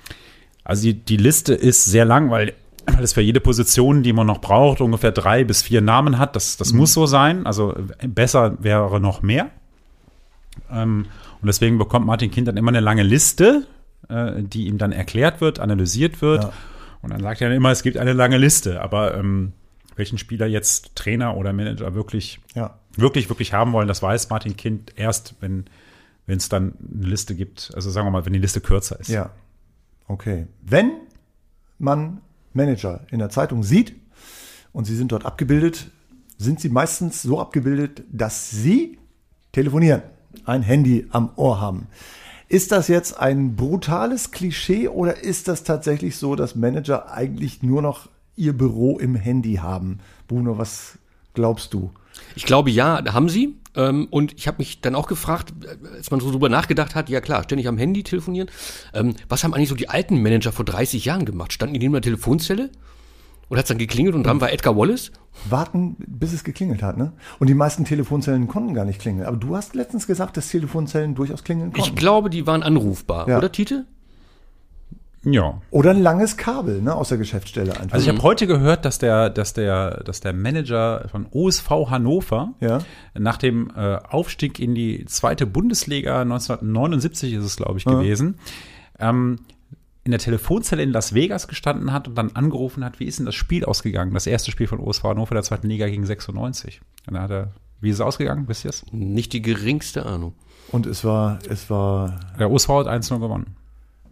Also 0.64 0.82
die, 0.82 0.94
die 0.94 1.16
Liste 1.16 1.54
ist 1.54 1.84
sehr 1.84 2.04
lang, 2.04 2.30
weil, 2.30 2.54
weil 2.94 3.04
es 3.04 3.12
für 3.12 3.20
jede 3.20 3.40
Position, 3.40 4.02
die 4.02 4.12
man 4.12 4.26
noch 4.26 4.40
braucht, 4.40 4.80
ungefähr 4.80 5.12
drei 5.12 5.44
bis 5.44 5.62
vier 5.62 5.80
Namen 5.80 6.18
hat. 6.18 6.36
Das, 6.36 6.56
das 6.56 6.72
muss 6.72 6.92
so 6.92 7.06
sein. 7.06 7.46
Also 7.46 7.74
besser 8.06 8.56
wäre 8.62 9.00
noch 9.00 9.22
mehr. 9.22 9.50
Ähm, 10.70 11.06
und 11.40 11.46
deswegen 11.46 11.78
bekommt 11.78 12.06
Martin 12.06 12.30
Kind 12.30 12.48
dann 12.48 12.56
immer 12.56 12.70
eine 12.70 12.80
lange 12.80 13.02
Liste, 13.02 13.66
äh, 14.08 14.42
die 14.42 14.66
ihm 14.66 14.78
dann 14.78 14.92
erklärt 14.92 15.40
wird, 15.40 15.58
analysiert 15.60 16.20
wird. 16.22 16.44
Ja. 16.44 16.52
Und 17.02 17.12
dann 17.12 17.20
sagt 17.20 17.40
er 17.40 17.48
dann 17.48 17.56
immer, 17.56 17.70
es 17.70 17.82
gibt 17.82 17.96
eine 17.96 18.12
lange 18.12 18.36
Liste. 18.36 18.80
Aber 18.82 19.14
ähm, 19.16 19.52
welchen 19.96 20.18
Spieler 20.18 20.46
jetzt 20.46 20.94
Trainer 20.96 21.36
oder 21.36 21.52
Manager 21.52 21.94
wirklich 21.94 22.40
Ja. 22.54 22.78
wirklich, 22.96 23.28
wirklich 23.28 23.52
haben 23.52 23.72
wollen, 23.72 23.88
das 23.88 24.02
weiß 24.02 24.28
Martin 24.30 24.56
Kind 24.56 24.92
erst, 24.96 25.34
wenn 25.40 25.64
wenn 26.30 26.38
es 26.38 26.48
dann 26.48 26.74
eine 26.94 27.08
Liste 27.08 27.34
gibt, 27.34 27.72
also 27.74 27.90
sagen 27.90 28.06
wir 28.06 28.12
mal, 28.12 28.24
wenn 28.24 28.32
die 28.32 28.38
Liste 28.38 28.60
kürzer 28.60 29.00
ist. 29.00 29.08
Ja. 29.08 29.30
Okay. 30.06 30.46
Wenn 30.62 30.92
man 31.80 32.20
Manager 32.52 33.00
in 33.10 33.18
der 33.18 33.30
Zeitung 33.30 33.62
sieht 33.62 33.94
und 34.72 34.84
sie 34.84 34.96
sind 34.96 35.12
dort 35.12 35.24
abgebildet, 35.24 35.90
sind 36.38 36.60
sie 36.60 36.68
meistens 36.68 37.22
so 37.22 37.40
abgebildet, 37.40 38.02
dass 38.10 38.50
sie 38.50 38.98
telefonieren, 39.52 40.02
ein 40.44 40.62
Handy 40.62 41.06
am 41.10 41.30
Ohr 41.36 41.60
haben. 41.60 41.86
Ist 42.48 42.72
das 42.72 42.88
jetzt 42.88 43.18
ein 43.18 43.54
brutales 43.54 44.32
Klischee 44.32 44.88
oder 44.88 45.22
ist 45.22 45.48
das 45.48 45.62
tatsächlich 45.62 46.16
so, 46.16 46.34
dass 46.34 46.56
Manager 46.56 47.12
eigentlich 47.12 47.62
nur 47.62 47.82
noch 47.82 48.08
ihr 48.36 48.56
Büro 48.56 48.98
im 48.98 49.14
Handy 49.14 49.56
haben? 49.56 50.00
Bruno, 50.26 50.58
was 50.58 50.98
glaubst 51.34 51.74
du? 51.74 51.92
Ich 52.34 52.46
glaube 52.46 52.70
ja, 52.70 53.04
haben 53.12 53.28
sie. 53.28 53.59
Ähm, 53.76 54.08
und 54.10 54.32
ich 54.36 54.46
habe 54.48 54.58
mich 54.58 54.80
dann 54.80 54.94
auch 54.94 55.06
gefragt, 55.06 55.52
als 55.94 56.10
man 56.10 56.20
so 56.20 56.30
drüber 56.30 56.48
nachgedacht 56.48 56.94
hat, 56.94 57.08
ja 57.08 57.20
klar, 57.20 57.44
ständig 57.44 57.68
am 57.68 57.78
Handy 57.78 58.02
telefonieren. 58.02 58.50
Ähm, 58.94 59.14
was 59.28 59.44
haben 59.44 59.54
eigentlich 59.54 59.68
so 59.68 59.74
die 59.76 59.88
alten 59.88 60.20
Manager 60.22 60.52
vor 60.52 60.64
30 60.64 61.04
Jahren 61.04 61.24
gemacht? 61.24 61.52
Standen 61.52 61.74
die 61.74 61.80
neben 61.80 61.92
der 61.92 62.02
Telefonzelle? 62.02 62.70
Und 63.48 63.58
hat's 63.58 63.68
dann 63.68 63.78
geklingelt 63.78 64.14
und 64.14 64.24
dran 64.24 64.40
war 64.40 64.52
Edgar 64.52 64.76
Wallace? 64.76 65.10
Warten, 65.48 65.96
bis 65.98 66.32
es 66.32 66.44
geklingelt 66.44 66.84
hat, 66.84 66.96
ne? 66.96 67.12
Und 67.40 67.48
die 67.48 67.54
meisten 67.54 67.84
Telefonzellen 67.84 68.46
konnten 68.46 68.74
gar 68.74 68.84
nicht 68.84 69.00
klingeln. 69.00 69.26
Aber 69.26 69.36
du 69.36 69.56
hast 69.56 69.74
letztens 69.74 70.06
gesagt, 70.06 70.36
dass 70.36 70.48
Telefonzellen 70.50 71.16
durchaus 71.16 71.42
klingeln 71.42 71.72
konnten. 71.72 71.88
Ich 71.88 71.96
glaube, 71.96 72.30
die 72.30 72.46
waren 72.46 72.62
anrufbar, 72.62 73.28
Ja. 73.28 73.38
oder 73.38 73.50
Tite? 73.50 73.86
Ja. 75.22 75.60
Oder 75.70 75.90
ein 75.90 76.02
langes 76.02 76.36
Kabel, 76.38 76.80
ne, 76.80 76.94
aus 76.94 77.10
der 77.10 77.18
Geschäftsstelle 77.18 77.72
einfach. 77.78 77.92
Also 77.92 78.04
ich 78.08 78.08
habe 78.14 78.22
heute 78.22 78.46
gehört, 78.46 78.84
dass 78.86 78.98
der, 78.98 79.28
dass 79.28 79.52
der, 79.52 80.02
dass 80.04 80.20
der 80.20 80.32
Manager 80.32 81.06
von 81.10 81.26
OSV 81.30 81.68
Hannover 81.90 82.54
Ja. 82.60 82.78
nach 83.18 83.36
dem 83.36 83.70
äh, 83.76 83.96
Aufstieg 84.08 84.58
in 84.58 84.74
die 84.74 85.04
zweite 85.04 85.46
Bundesliga 85.46 86.22
1979 86.22 87.34
ist 87.34 87.44
es, 87.44 87.56
glaube 87.56 87.78
ich, 87.78 87.84
gewesen, 87.84 88.36
ähm, 88.98 89.40
in 90.04 90.12
der 90.12 90.20
Telefonzelle 90.20 90.82
in 90.82 90.90
Las 90.90 91.12
Vegas 91.12 91.46
gestanden 91.48 91.92
hat 91.92 92.08
und 92.08 92.14
dann 92.16 92.30
angerufen 92.34 92.82
hat, 92.82 92.98
wie 93.00 93.04
ist 93.04 93.18
denn 93.18 93.26
das 93.26 93.34
Spiel 93.34 93.66
ausgegangen? 93.66 94.14
Das 94.14 94.26
erste 94.26 94.50
Spiel 94.50 94.66
von 94.66 94.80
OSV 94.80 95.04
Hannover 95.04 95.34
der 95.34 95.42
zweiten 95.42 95.68
Liga 95.68 95.86
gegen 95.86 96.06
96. 96.06 96.80
Und 97.06 97.14
dann 97.14 97.22
hat 97.24 97.30
er, 97.30 97.48
wie 97.82 97.90
ist 97.90 97.96
es 97.96 98.00
ausgegangen? 98.00 98.48
Wisst 98.48 98.64
ihr 98.64 98.70
es? 98.70 98.84
Nicht 98.92 99.34
die 99.34 99.42
geringste 99.42 100.06
Ahnung. 100.06 100.32
Und 100.72 100.86
es 100.86 101.04
war, 101.04 101.38
es 101.50 101.68
war, 101.68 102.18
Der 102.38 102.50
OSV 102.50 102.68
hat 102.70 102.86
1-0 102.86 103.18
gewonnen. 103.20 103.56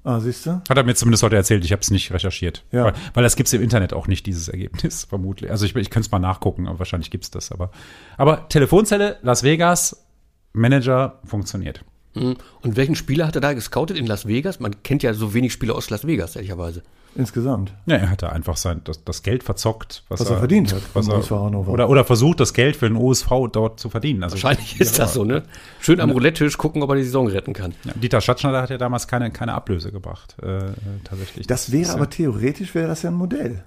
Ah, 0.08 0.20
siehst 0.20 0.46
du? 0.46 0.62
Hat 0.66 0.74
er 0.74 0.84
mir 0.84 0.94
zumindest 0.94 1.22
heute 1.22 1.36
erzählt, 1.36 1.66
ich 1.66 1.70
habe 1.70 1.82
es 1.82 1.90
nicht 1.90 2.10
recherchiert. 2.10 2.64
Ja. 2.72 2.84
Weil, 2.84 2.94
weil 3.12 3.22
das 3.22 3.36
gibt's 3.36 3.52
im 3.52 3.60
Internet 3.60 3.92
auch 3.92 4.06
nicht, 4.06 4.24
dieses 4.24 4.48
Ergebnis, 4.48 5.04
vermutlich. 5.08 5.50
Also 5.50 5.66
ich, 5.66 5.76
ich 5.76 5.90
könnte 5.90 6.06
es 6.06 6.10
mal 6.10 6.18
nachgucken, 6.18 6.66
aber 6.66 6.78
wahrscheinlich 6.78 7.10
gibt's 7.10 7.30
das. 7.30 7.52
Aber, 7.52 7.70
aber 8.16 8.48
Telefonzelle, 8.48 9.18
Las 9.20 9.42
Vegas, 9.42 10.06
Manager 10.54 11.18
funktioniert. 11.26 11.84
Mhm. 12.14 12.38
Und 12.62 12.76
welchen 12.76 12.94
Spieler 12.94 13.26
hat 13.26 13.34
er 13.34 13.42
da 13.42 13.52
gescoutet 13.52 13.98
in 13.98 14.06
Las 14.06 14.26
Vegas? 14.26 14.60
Man 14.60 14.82
kennt 14.82 15.02
ja 15.02 15.12
so 15.12 15.34
wenig 15.34 15.52
Spieler 15.52 15.74
aus 15.74 15.90
Las 15.90 16.06
Vegas, 16.06 16.36
ehrlicherweise. 16.36 16.84
Insgesamt. 17.18 17.74
Ja, 17.86 17.96
er 17.96 18.10
hat 18.10 18.22
da 18.22 18.28
einfach 18.28 18.56
sein, 18.56 18.80
das, 18.84 19.02
das 19.02 19.24
Geld 19.24 19.42
verzockt, 19.42 20.04
was, 20.08 20.20
Was 20.20 20.30
er 20.30 20.38
verdient 20.38 20.72
hat 20.72 20.82
Was 20.94 21.08
er, 21.08 21.42
oder, 21.68 21.88
oder 21.90 22.04
versucht, 22.04 22.38
das 22.38 22.54
Geld 22.54 22.76
für 22.76 22.88
den 22.88 22.96
OSV 22.96 23.28
dort 23.50 23.80
zu 23.80 23.90
verdienen. 23.90 24.22
Also, 24.22 24.36
Wahrscheinlich 24.36 24.80
ist 24.80 25.00
das 25.00 25.14
so, 25.14 25.24
ne? 25.24 25.42
Schön 25.80 26.00
am 26.00 26.10
Roulette-Tisch 26.10 26.56
gucken, 26.56 26.80
ob 26.80 26.90
er 26.90 26.94
die 26.94 27.02
Saison 27.02 27.26
retten 27.26 27.54
kann. 27.54 27.74
Ja, 27.82 27.92
Dieter 27.96 28.20
Schatzschneider 28.20 28.62
hat 28.62 28.70
ja 28.70 28.78
damals 28.78 29.08
keine, 29.08 29.32
keine 29.32 29.54
Ablöse 29.54 29.90
gebracht, 29.90 30.36
äh, 30.40 30.58
äh, 30.58 30.72
tatsächlich. 31.02 31.48
Das 31.48 31.72
wäre 31.72 31.82
ist 31.82 31.90
aber 31.90 32.04
ja- 32.04 32.10
theoretisch 32.10 32.76
wäre 32.76 32.86
das 32.86 33.02
ja 33.02 33.10
ein 33.10 33.16
Modell. 33.16 33.64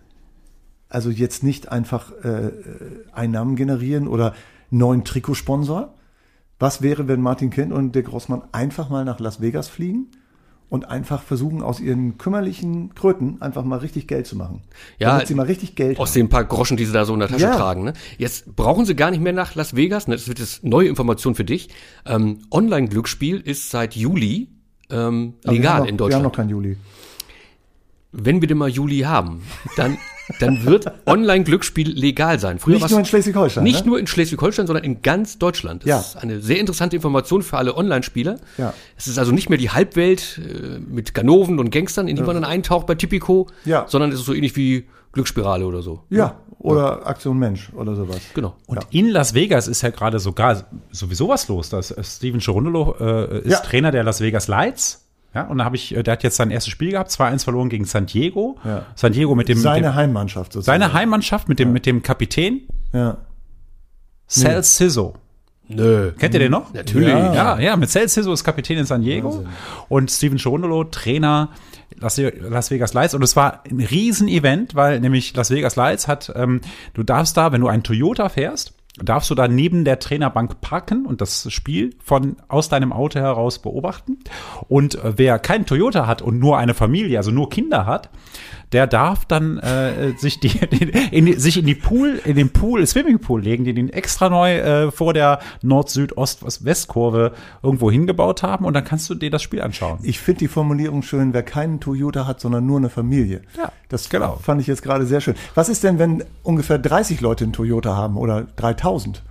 Also 0.87 1.09
jetzt 1.09 1.43
nicht 1.43 1.69
einfach 1.69 2.13
äh, 2.23 2.51
Einnahmen 3.11 3.57
generieren 3.57 4.07
oder 4.07 4.33
neuen 4.69 5.03
Trikotsponsor. 5.03 5.93
Was 6.57 6.81
wäre, 6.81 7.09
wenn 7.09 7.19
Martin 7.19 7.49
Kind 7.49 7.73
und 7.73 7.95
der 7.95 8.03
Grossmann 8.03 8.43
einfach 8.53 8.89
mal 8.89 9.03
nach 9.03 9.19
Las 9.19 9.41
Vegas 9.41 9.67
fliegen 9.67 10.07
und 10.71 10.89
einfach 10.89 11.21
versuchen, 11.21 11.61
aus 11.61 11.79
ihren 11.81 12.17
kümmerlichen 12.17 12.95
Kröten 12.95 13.41
einfach 13.41 13.63
mal 13.65 13.79
richtig 13.79 14.07
Geld 14.07 14.25
zu 14.25 14.37
machen? 14.37 14.61
Ja, 14.99 15.11
Damit 15.11 15.27
sie 15.27 15.35
mal 15.35 15.45
richtig 15.45 15.75
Geld 15.75 15.99
Aus 15.99 16.09
haben. 16.11 16.13
den 16.21 16.29
paar 16.29 16.45
Groschen, 16.45 16.77
die 16.77 16.85
sie 16.85 16.93
da 16.93 17.03
so 17.03 17.13
in 17.13 17.19
der 17.19 17.27
Tasche 17.27 17.43
Ja. 17.43 17.55
tragen. 17.57 17.83
Ne? 17.83 17.91
Jetzt 18.17 18.55
brauchen 18.55 18.85
sie 18.85 18.95
gar 18.95 19.11
nicht 19.11 19.21
mehr 19.21 19.33
nach 19.33 19.53
Las 19.53 19.75
Vegas. 19.75 20.07
Ne? 20.07 20.15
Das 20.15 20.29
wird 20.29 20.39
jetzt 20.39 20.63
neue 20.63 20.87
Information 20.87 21.35
für 21.35 21.43
dich. 21.43 21.67
Ähm, 22.05 22.39
Online-Glücksspiel 22.51 23.41
ist 23.41 23.69
seit 23.69 23.95
Juli 23.97 24.47
ähm, 24.89 25.33
wir 25.43 25.51
legal 25.51 25.79
noch, 25.81 25.85
in 25.85 25.85
Wir 25.85 25.91
haben 25.91 25.97
Deutschland. 25.97 26.23
noch 26.23 26.31
keinen 26.31 26.49
Juli. 26.49 26.77
Wenn 28.13 28.41
wir 28.41 28.47
denn 28.47 28.57
mal 28.57 28.69
Juli 28.69 28.99
haben, 29.01 29.41
dann, 29.77 29.97
dann 30.39 30.65
wird 30.65 30.91
Online-Glücksspiel 31.05 31.89
legal 31.91 32.39
sein. 32.39 32.59
Früher 32.59 32.75
Nicht 32.75 32.89
nur 32.89 32.99
in 32.99 33.05
Schleswig-Holstein. 33.05 33.63
Nicht 33.63 33.81
ne? 33.85 33.87
nur 33.91 33.99
in 33.99 34.07
Schleswig-Holstein, 34.07 34.67
sondern 34.67 34.83
in 34.85 35.01
ganz 35.01 35.37
Deutschland. 35.37 35.83
Das 35.83 35.89
Ja. 35.89 35.99
ist 35.99 36.15
eine 36.17 36.39
sehr 36.41 36.59
interessante 36.59 36.95
Information 36.95 37.41
für 37.43 37.57
alle 37.57 37.75
Online-Spieler. 37.75 38.37
Ja. 38.57 38.73
Es 38.97 39.07
ist 39.07 39.17
also 39.17 39.31
nicht 39.31 39.49
mehr 39.49 39.57
die 39.57 39.69
Halbwelt 39.69 40.39
äh, 40.43 40.79
mit 40.79 41.13
Ganoven 41.13 41.59
und 41.59 41.69
Gangstern, 41.71 42.07
in 42.07 42.15
die 42.15 42.23
man 42.23 42.35
dann 42.35 42.45
eintaucht 42.45 42.87
bei 42.87 42.95
Tipico, 42.95 43.47
Ja. 43.65 43.85
sondern 43.87 44.11
es 44.11 44.19
ist 44.19 44.25
so 44.25 44.33
ähnlich 44.33 44.55
wie 44.55 44.85
Glücksspirale 45.13 45.65
oder 45.65 45.81
so. 45.81 46.03
Ja, 46.09 46.37
oder 46.59 47.05
Aktion 47.07 47.37
Mensch 47.39 47.69
oder 47.75 47.95
sowas. 47.95 48.19
Genau. 48.33 48.55
Und 48.67 48.85
in 48.91 49.09
Las 49.09 49.33
Vegas 49.33 49.67
ist 49.67 49.81
ja 49.81 49.89
gerade 49.89 50.19
sogar 50.19 50.63
sowieso 50.91 51.27
was 51.27 51.47
los. 51.47 51.69
Das 51.69 51.91
äh, 51.91 52.03
Steven 52.03 52.39
Cherundolo 52.39 52.95
äh, 52.99 53.39
ist 53.39 53.51
Ja. 53.51 53.59
Trainer 53.59 53.91
der 53.91 54.03
Las 54.03 54.21
Vegas 54.21 54.47
Lights. 54.47 55.00
Ja, 55.33 55.43
und 55.47 55.59
da 55.59 55.65
habe 55.65 55.75
ich, 55.77 55.95
äh, 55.95 56.03
der 56.03 56.13
hat 56.13 56.23
jetzt 56.23 56.35
sein 56.35 56.51
erstes 56.51 56.71
Spiel 56.71 56.91
gehabt, 56.91 57.09
2-1 57.11 57.43
verloren 57.43 57.69
gegen 57.69 57.85
San 57.85 58.05
Diego. 58.05 58.57
Ja. 58.65 58.85
San 58.95 59.13
Diego 59.13 59.33
mit 59.35 59.47
dem, 59.47 59.57
mit 59.57 59.63
Seine 59.63 59.87
dem 59.87 59.95
Heimmannschaft 59.95 60.53
sozusagen. 60.53 60.79
seine 60.81 60.93
Heimmannschaft 60.93 61.47
mit 61.47 61.59
dem, 61.59 61.71
mit 61.71 61.85
dem 61.85 62.03
Kapitän 62.03 62.61
Ja. 62.93 63.17
Sal 64.27 64.63
Siso. 64.63 65.13
Nö. 65.67 66.11
Kennt 66.17 66.33
ihr 66.33 66.39
den 66.41 66.51
noch? 66.51 66.73
Natürlich. 66.73 67.07
Ja. 67.09 67.33
Ja, 67.33 67.59
ja, 67.59 67.75
mit 67.77 67.89
Sal 67.89 68.07
Siso 68.09 68.33
ist 68.33 68.43
Kapitän 68.43 68.77
in 68.77 68.85
San 68.85 69.01
Diego 69.01 69.45
und 69.87 70.11
Steven 70.11 70.37
Cherundolo 70.37 70.83
Trainer 70.85 71.49
Las, 71.99 72.17
Las 72.17 72.71
Vegas 72.71 72.93
Lights 72.93 73.13
und 73.13 73.21
es 73.21 73.35
war 73.35 73.63
ein 73.69 73.79
Riesen-Event, 73.79 74.75
weil 74.75 74.99
nämlich 74.99 75.35
Las 75.35 75.49
Vegas 75.51 75.75
Lights 75.75 76.07
hat, 76.07 76.31
ähm, 76.35 76.61
du 76.93 77.03
darfst 77.03 77.37
da, 77.37 77.51
wenn 77.51 77.61
du 77.61 77.67
einen 77.67 77.83
Toyota 77.83 78.29
fährst, 78.29 78.73
darfst 78.97 79.29
du 79.29 79.35
da 79.35 79.47
neben 79.47 79.85
der 79.85 79.99
Trainerbank 79.99 80.59
parken 80.61 81.05
und 81.05 81.21
das 81.21 81.51
Spiel 81.51 81.91
von 82.03 82.35
aus 82.47 82.67
deinem 82.67 82.91
Auto 82.91 83.19
heraus 83.19 83.59
beobachten. 83.59 84.17
Und 84.67 84.95
äh, 84.95 85.13
wer 85.17 85.39
keinen 85.39 85.65
Toyota 85.65 86.07
hat 86.07 86.21
und 86.21 86.39
nur 86.39 86.57
eine 86.57 86.73
Familie, 86.73 87.17
also 87.17 87.31
nur 87.31 87.49
Kinder 87.49 87.85
hat, 87.85 88.09
der 88.71 88.87
darf 88.87 89.25
dann 89.25 89.57
äh, 89.57 90.13
sich 90.17 90.39
die, 90.39 90.49
den, 90.59 90.89
in 90.89 91.25
die 91.25 91.33
sich 91.33 91.57
in 91.57 91.65
die 91.65 91.75
Pool 91.75 92.21
in 92.23 92.35
den 92.35 92.51
Pool 92.51 92.85
Swimmingpool 92.85 93.41
legen, 93.41 93.65
die 93.65 93.73
den 93.73 93.89
extra 93.89 94.29
neu 94.29 94.57
äh, 94.57 94.91
vor 94.91 95.13
der 95.13 95.39
Nord-Süd-Ost-West-Kurve 95.61 97.33
irgendwo 97.63 97.91
hingebaut 97.91 98.43
haben 98.43 98.65
und 98.65 98.73
dann 98.73 98.83
kannst 98.83 99.09
du 99.09 99.15
dir 99.15 99.29
das 99.29 99.41
Spiel 99.41 99.61
anschauen. 99.61 99.99
Ich 100.03 100.19
finde 100.19 100.39
die 100.39 100.47
Formulierung 100.47 101.01
schön, 101.01 101.33
wer 101.33 101.43
keinen 101.43 101.79
Toyota 101.79 102.27
hat, 102.27 102.39
sondern 102.39 102.65
nur 102.65 102.77
eine 102.77 102.89
Familie. 102.89 103.41
Ja, 103.57 103.71
das 103.89 104.09
genau. 104.09 104.37
fand 104.37 104.61
ich 104.61 104.67
jetzt 104.67 104.83
gerade 104.83 105.05
sehr 105.05 105.21
schön. 105.21 105.35
Was 105.55 105.69
ist 105.69 105.83
denn, 105.83 105.99
wenn 105.99 106.23
ungefähr 106.43 106.77
30 106.77 107.21
Leute 107.21 107.43
einen 107.43 107.53
Toyota 107.53 107.95
haben 107.95 108.17
oder 108.17 108.47
3000? 108.55 109.23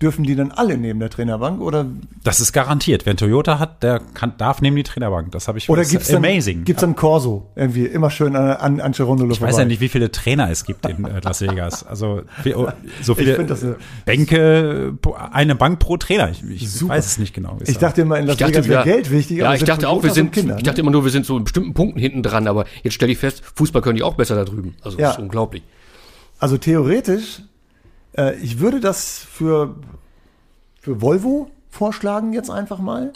Dürfen 0.00 0.22
die 0.22 0.36
dann 0.36 0.52
alle 0.52 0.78
neben 0.78 1.00
der 1.00 1.10
Trainerbank 1.10 1.60
oder, 1.60 1.84
Das 2.22 2.38
ist 2.38 2.52
garantiert. 2.52 3.04
Wer 3.04 3.16
Toyota 3.16 3.58
hat, 3.58 3.82
der 3.82 4.00
kann, 4.14 4.34
darf 4.38 4.60
neben 4.60 4.76
die 4.76 4.84
Trainerbank. 4.84 5.32
Das 5.32 5.48
habe 5.48 5.58
ich 5.58 5.68
oder 5.68 5.84
gibt's 5.84 6.06
dann, 6.06 6.24
amazing. 6.24 6.62
gibt's 6.62 6.82
dann 6.82 6.94
Corso? 6.94 7.50
Irgendwie 7.56 7.86
immer 7.86 8.08
schön 8.08 8.36
an, 8.36 8.50
an, 8.52 8.80
an 8.80 8.92
ich 8.92 9.40
weiß 9.40 9.58
ja 9.58 9.64
nicht, 9.64 9.80
wie 9.80 9.88
viele 9.88 10.12
Trainer 10.12 10.50
es 10.50 10.64
gibt 10.64 10.86
in 10.86 11.04
äh, 11.04 11.18
Las 11.20 11.40
Vegas. 11.40 11.84
Also 11.84 12.22
oh, 12.54 12.68
so 13.02 13.16
viele 13.16 13.34
find 13.34 13.50
das, 13.50 13.64
äh, 13.64 13.74
Bänke, 14.04 14.96
eine 15.32 15.56
Bank 15.56 15.80
pro 15.80 15.96
Trainer. 15.96 16.30
Ich, 16.30 16.44
ich 16.48 16.88
weiß 16.88 17.04
es 17.04 17.18
nicht 17.18 17.34
genau. 17.34 17.58
Ich 17.66 17.74
da- 17.74 17.88
dachte 17.88 18.02
immer, 18.02 18.20
in 18.20 18.26
Las 18.26 18.34
Ich 18.34 18.38
dachte, 18.38 18.52
Vegas 18.54 18.68
wäre 18.68 18.84
wir- 18.84 18.92
Geld 18.92 19.10
wichtig. 19.10 19.38
Ja, 19.38 19.46
aber 19.46 19.54
ich 19.54 19.60
sind 19.60 19.68
dachte 19.68 19.88
auch, 19.88 20.02
wir 20.04 20.12
sind, 20.12 20.32
Kinder, 20.32 20.56
ich 20.58 20.62
dachte 20.62 20.76
ne? 20.78 20.82
immer 20.82 20.90
nur, 20.92 21.02
wir 21.04 21.10
sind 21.10 21.26
so 21.26 21.36
in 21.36 21.42
bestimmten 21.42 21.74
Punkten 21.74 21.98
hinten 21.98 22.22
dran, 22.22 22.46
aber 22.46 22.66
jetzt 22.84 22.94
stelle 22.94 23.10
ich 23.10 23.18
fest, 23.18 23.42
Fußball 23.56 23.82
können 23.82 23.96
die 23.96 24.04
auch 24.04 24.14
besser 24.14 24.36
da 24.36 24.44
drüben. 24.44 24.76
Also 24.82 24.96
Ja. 24.96 25.08
das 25.08 25.16
ist 25.16 25.22
unglaublich. 25.22 25.64
Also 26.38 26.56
theoretisch, 26.56 27.42
äh, 28.18 28.36
ich 28.36 28.58
würde 28.58 28.80
das 28.80 29.18
für, 29.18 29.76
für 30.80 31.00
Volvo 31.00 31.50
vorschlagen 31.70 32.32
jetzt 32.32 32.50
einfach 32.50 32.78
mal. 32.80 33.12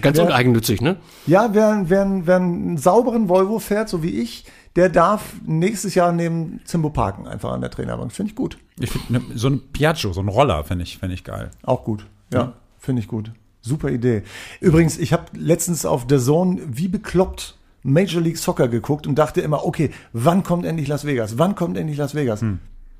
Ganz 0.00 0.18
Ja. 0.18 0.24
uneigennützig, 0.24 0.80
ne? 0.80 0.96
Ja, 1.26 1.50
wer, 1.54 1.84
wer, 1.88 2.20
wer 2.26 2.36
einen 2.36 2.76
sauberen 2.78 3.28
Volvo 3.28 3.58
fährt, 3.58 3.88
so 3.88 4.02
wie 4.02 4.10
ich, 4.20 4.44
der 4.76 4.88
darf 4.90 5.34
nächstes 5.46 5.94
Jahr 5.94 6.12
neben 6.12 6.60
Zimbo 6.64 6.90
parken, 6.90 7.26
einfach 7.26 7.52
an 7.52 7.62
der 7.62 7.70
Trainerbank. 7.70 8.12
Finde 8.12 8.30
ich 8.30 8.36
gut. 8.36 8.58
Ich 8.78 8.90
find, 8.90 9.10
ne, 9.10 9.22
so 9.34 9.48
ein 9.48 9.60
Piaggio, 9.72 10.12
so 10.12 10.20
ein 10.20 10.28
Roller, 10.28 10.62
finde 10.64 10.84
ich, 10.84 10.98
finde 10.98 11.14
ich 11.14 11.24
geil. 11.24 11.50
Auch 11.62 11.82
gut. 11.84 12.06
Ja, 12.32 12.52
finde 12.78 13.00
ich 13.00 13.08
gut. 13.08 13.32
Super 13.62 13.88
Idee. 13.88 14.22
Übrigens, 14.60 14.98
ich 14.98 15.12
habe 15.14 15.24
letztens 15.32 15.86
auf 15.86 16.06
der 16.06 16.20
Zone 16.20 16.60
wie 16.66 16.88
bekloppt 16.88 17.56
Major 17.82 18.20
League 18.20 18.36
Soccer 18.38 18.68
geguckt 18.68 19.06
und 19.06 19.14
dachte 19.16 19.40
immer, 19.40 19.64
okay, 19.64 19.90
wann 20.12 20.42
kommt 20.42 20.66
endlich 20.66 20.88
Las 20.88 21.06
Vegas? 21.06 21.38
Wann 21.38 21.54
kommt 21.54 21.76
endlich 21.78 21.96
Las 21.98 22.14
Vegas? 22.14 22.44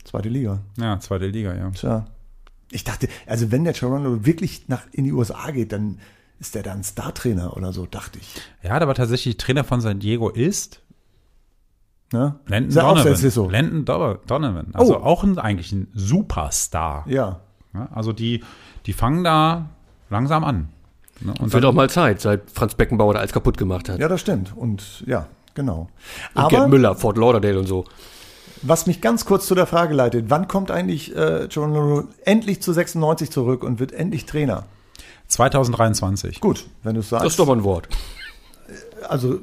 Zweite 0.06 0.28
Liga. 0.28 0.60
Ja, 0.78 0.98
zweite 1.00 1.26
Liga, 1.26 1.54
ja. 1.54 1.70
Tja. 1.70 2.06
Ich 2.70 2.84
dachte, 2.84 3.08
also 3.26 3.50
wenn 3.52 3.64
der 3.64 3.74
Toronto 3.74 4.24
wirklich 4.24 4.68
nach 4.68 4.82
in 4.92 5.04
die 5.04 5.12
USA 5.12 5.50
geht, 5.50 5.72
dann 5.72 5.98
ist 6.40 6.54
der 6.54 6.62
da 6.62 6.72
ein 6.72 6.82
Star-Trainer 6.84 7.56
oder 7.56 7.72
so, 7.72 7.86
dachte 7.86 8.18
ich. 8.18 8.28
Er 8.62 8.72
hat 8.72 8.82
aber 8.82 8.94
tatsächlich 8.94 9.36
Trainer 9.36 9.64
von 9.64 9.80
San 9.80 9.98
Diego 10.00 10.28
ist 10.30 10.80
Ne? 12.12 12.36
Landon 12.46 12.78
auch, 12.84 12.94
Donovan. 12.94 13.12
ist 13.12 13.34
so. 13.34 13.50
Landon 13.50 13.84
Do- 13.84 14.18
Donovan. 14.28 14.68
Also 14.74 14.96
Oh. 14.96 15.02
auch 15.02 15.24
ein, 15.24 15.38
eigentlich 15.40 15.72
ein 15.72 15.88
Superstar. 15.92 17.04
Ja. 17.08 17.40
Ja, 17.74 17.88
also 17.92 18.12
die, 18.12 18.44
die 18.86 18.92
fangen 18.92 19.24
da 19.24 19.70
langsam 20.08 20.44
an. 20.44 20.68
Ne? 21.20 21.34
Und 21.40 21.52
Wird 21.52 21.64
auch 21.64 21.72
mal 21.72 21.90
Zeit, 21.90 22.20
seit 22.20 22.48
Franz 22.52 22.76
Beckenbauer 22.76 23.14
da 23.14 23.18
alles 23.20 23.32
kaputt 23.32 23.58
gemacht 23.58 23.88
hat. 23.88 23.98
Ja, 23.98 24.06
das 24.06 24.20
stimmt. 24.20 24.56
Und 24.56 25.02
ja, 25.06 25.26
genau. 25.54 25.88
Und 26.34 26.48
Gerd 26.48 26.62
Aber 26.62 26.68
Müller, 26.68 26.94
Fort 26.94 27.16
Lauderdale 27.18 27.58
und 27.58 27.66
so. 27.66 27.84
Was 28.62 28.86
mich 28.86 29.00
ganz 29.00 29.24
kurz 29.24 29.46
zu 29.46 29.54
der 29.54 29.66
Frage 29.66 29.94
leitet, 29.94 30.26
wann 30.28 30.48
kommt 30.48 30.70
eigentlich 30.70 31.14
äh, 31.16 31.48
Toronto 31.48 32.04
endlich 32.24 32.60
zu 32.62 32.72
96 32.72 33.30
zurück 33.30 33.62
und 33.64 33.80
wird 33.80 33.92
endlich 33.92 34.26
Trainer? 34.26 34.64
2023. 35.28 36.40
Gut, 36.40 36.66
wenn 36.82 36.94
du 36.94 37.00
es 37.00 37.08
sagst. 37.08 37.24
Das 37.24 37.32
ist 37.32 37.38
doch 37.38 37.46
mal 37.46 37.56
ein 37.56 37.64
Wort. 37.64 37.88
also 39.08 39.34
äh, 39.34 39.38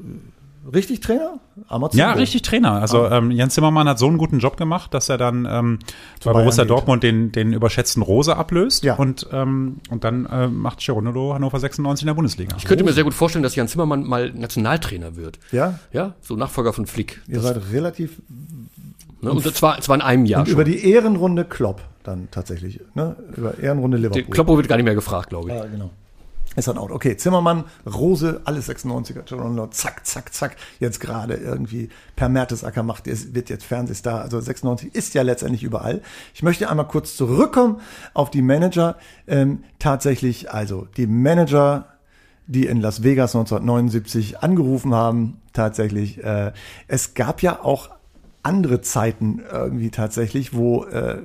richtig 0.73 1.01
Trainer? 1.01 1.39
Amazon 1.67 1.99
Ja, 1.99 2.13
richtig 2.13 2.41
Trainer. 2.41 2.71
Also 2.81 3.05
ähm, 3.09 3.29
Jens 3.31 3.53
Zimmermann 3.53 3.87
hat 3.87 3.99
so 3.99 4.07
einen 4.07 4.17
guten 4.17 4.39
Job 4.39 4.55
gemacht, 4.57 4.93
dass 4.93 5.09
er 5.09 5.17
dann 5.17 5.45
ähm, 5.49 5.79
bei 6.23 6.31
Bayern 6.31 6.45
Borussia 6.45 6.63
geht. 6.63 6.71
Dortmund 6.71 7.03
den, 7.03 7.31
den 7.33 7.51
überschätzten 7.53 8.01
Rose 8.01 8.35
ablöst 8.35 8.83
Ja. 8.83 8.95
und, 8.95 9.27
ähm, 9.33 9.81
und 9.89 10.03
dann 10.05 10.25
äh, 10.25 10.47
macht 10.47 10.79
Geronimo 10.79 11.33
Hannover 11.33 11.59
96 11.59 12.03
in 12.03 12.07
der 12.07 12.13
Bundesliga. 12.13 12.55
Ich 12.57 12.63
könnte 12.65 12.83
mir 12.85 12.93
sehr 12.93 13.03
gut 13.03 13.13
vorstellen, 13.13 13.43
dass 13.43 13.55
Jan 13.55 13.67
Zimmermann 13.67 14.03
mal 14.05 14.31
Nationaltrainer 14.31 15.15
wird. 15.17 15.37
Ja, 15.51 15.79
Ja, 15.91 16.15
so 16.21 16.35
Nachfolger 16.35 16.71
von 16.73 16.87
Flick. 16.87 17.21
ihr 17.27 17.41
seid 17.41 17.59
relativ 17.71 18.21
Ne? 19.23 19.31
Und 19.31 19.55
zwar, 19.55 19.79
zwar 19.81 19.95
in 19.95 20.01
einem 20.01 20.25
Jahr 20.25 20.41
und 20.41 20.47
schon. 20.47 20.53
über 20.53 20.63
die 20.63 20.85
Ehrenrunde 20.91 21.45
Klopp 21.45 21.81
dann 22.03 22.27
tatsächlich, 22.31 22.81
ne? 22.95 23.15
Über 23.35 23.57
Ehrenrunde 23.57 23.97
Liverpool. 23.97 24.23
Kloppo 24.23 24.57
wird 24.57 24.67
gar 24.67 24.75
nicht 24.75 24.85
mehr 24.85 24.95
gefragt, 24.95 25.29
glaube 25.29 25.49
ich. 25.49 25.55
Ja, 25.55 25.65
genau. 25.65 25.89
Ist 26.55 26.67
dann 26.67 26.77
out. 26.77 26.91
Okay, 26.91 27.17
Zimmermann, 27.17 27.63
Rose, 27.91 28.41
alles 28.43 28.69
96er, 28.69 29.25
Toronto, 29.25 29.67
zack, 29.67 30.05
zack, 30.05 30.33
zack. 30.33 30.55
Jetzt 30.79 30.99
gerade 30.99 31.33
irgendwie 31.33 31.89
per 32.15 32.29
Mertesacker 32.29 32.83
macht, 32.83 33.07
es 33.07 33.33
wird 33.33 33.49
jetzt 33.49 33.63
Fernsehstar. 33.63 34.21
Also 34.21 34.39
96 34.39 34.93
ist 34.93 35.15
ja 35.15 35.23
letztendlich 35.23 35.63
überall. 35.63 36.01
Ich 36.35 36.43
möchte 36.43 36.69
einmal 36.69 36.87
kurz 36.87 37.17
zurückkommen 37.17 37.79
auf 38.13 38.29
die 38.29 38.43
Manager. 38.43 38.97
Ähm, 39.25 39.63
tatsächlich, 39.79 40.51
also 40.51 40.87
die 40.95 41.07
Manager, 41.07 41.87
die 42.45 42.67
in 42.67 42.81
Las 42.81 43.01
Vegas 43.01 43.35
1979 43.35 44.39
angerufen 44.43 44.93
haben, 44.93 45.41
tatsächlich. 45.53 46.23
Äh, 46.23 46.51
es 46.87 47.15
gab 47.15 47.41
ja 47.41 47.63
auch 47.63 47.89
andere 48.43 48.81
Zeiten 48.81 49.41
irgendwie 49.51 49.89
tatsächlich, 49.89 50.53
wo 50.53 50.83
äh, 50.85 51.21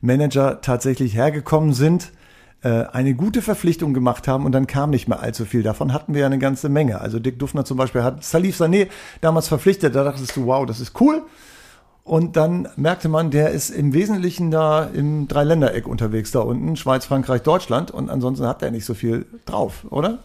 Manager 0.00 0.60
tatsächlich 0.60 1.14
hergekommen 1.14 1.72
sind 1.72 2.12
äh, 2.62 2.86
eine 2.92 3.14
gute 3.14 3.40
Verpflichtung 3.40 3.94
gemacht 3.94 4.26
haben 4.26 4.44
und 4.44 4.52
dann 4.52 4.66
kam 4.66 4.90
nicht 4.90 5.06
mehr 5.06 5.20
allzu 5.20 5.44
viel. 5.44 5.62
Davon 5.62 5.92
hatten 5.92 6.14
wir 6.14 6.22
ja 6.22 6.26
eine 6.26 6.38
ganze 6.38 6.68
Menge. 6.68 7.00
Also 7.00 7.20
Dick 7.20 7.38
Duffner 7.38 7.64
zum 7.64 7.76
Beispiel 7.76 8.02
hat 8.02 8.24
Salif 8.24 8.60
Sané 8.60 8.88
damals 9.20 9.48
verpflichtet, 9.48 9.94
da 9.94 10.02
dachtest 10.02 10.36
du, 10.36 10.46
wow, 10.46 10.66
das 10.66 10.80
ist 10.80 11.00
cool. 11.00 11.22
Und 12.02 12.36
dann 12.36 12.68
merkte 12.76 13.08
man, 13.08 13.30
der 13.30 13.50
ist 13.50 13.70
im 13.70 13.92
Wesentlichen 13.92 14.50
da 14.50 14.84
im 14.84 15.28
Dreiländereck 15.28 15.86
unterwegs 15.86 16.30
da 16.30 16.40
unten, 16.40 16.74
Schweiz, 16.74 17.04
Frankreich, 17.04 17.42
Deutschland. 17.42 17.90
Und 17.90 18.08
ansonsten 18.08 18.46
hat 18.46 18.62
er 18.62 18.70
nicht 18.70 18.86
so 18.86 18.94
viel 18.94 19.26
drauf, 19.44 19.84
oder? 19.90 20.20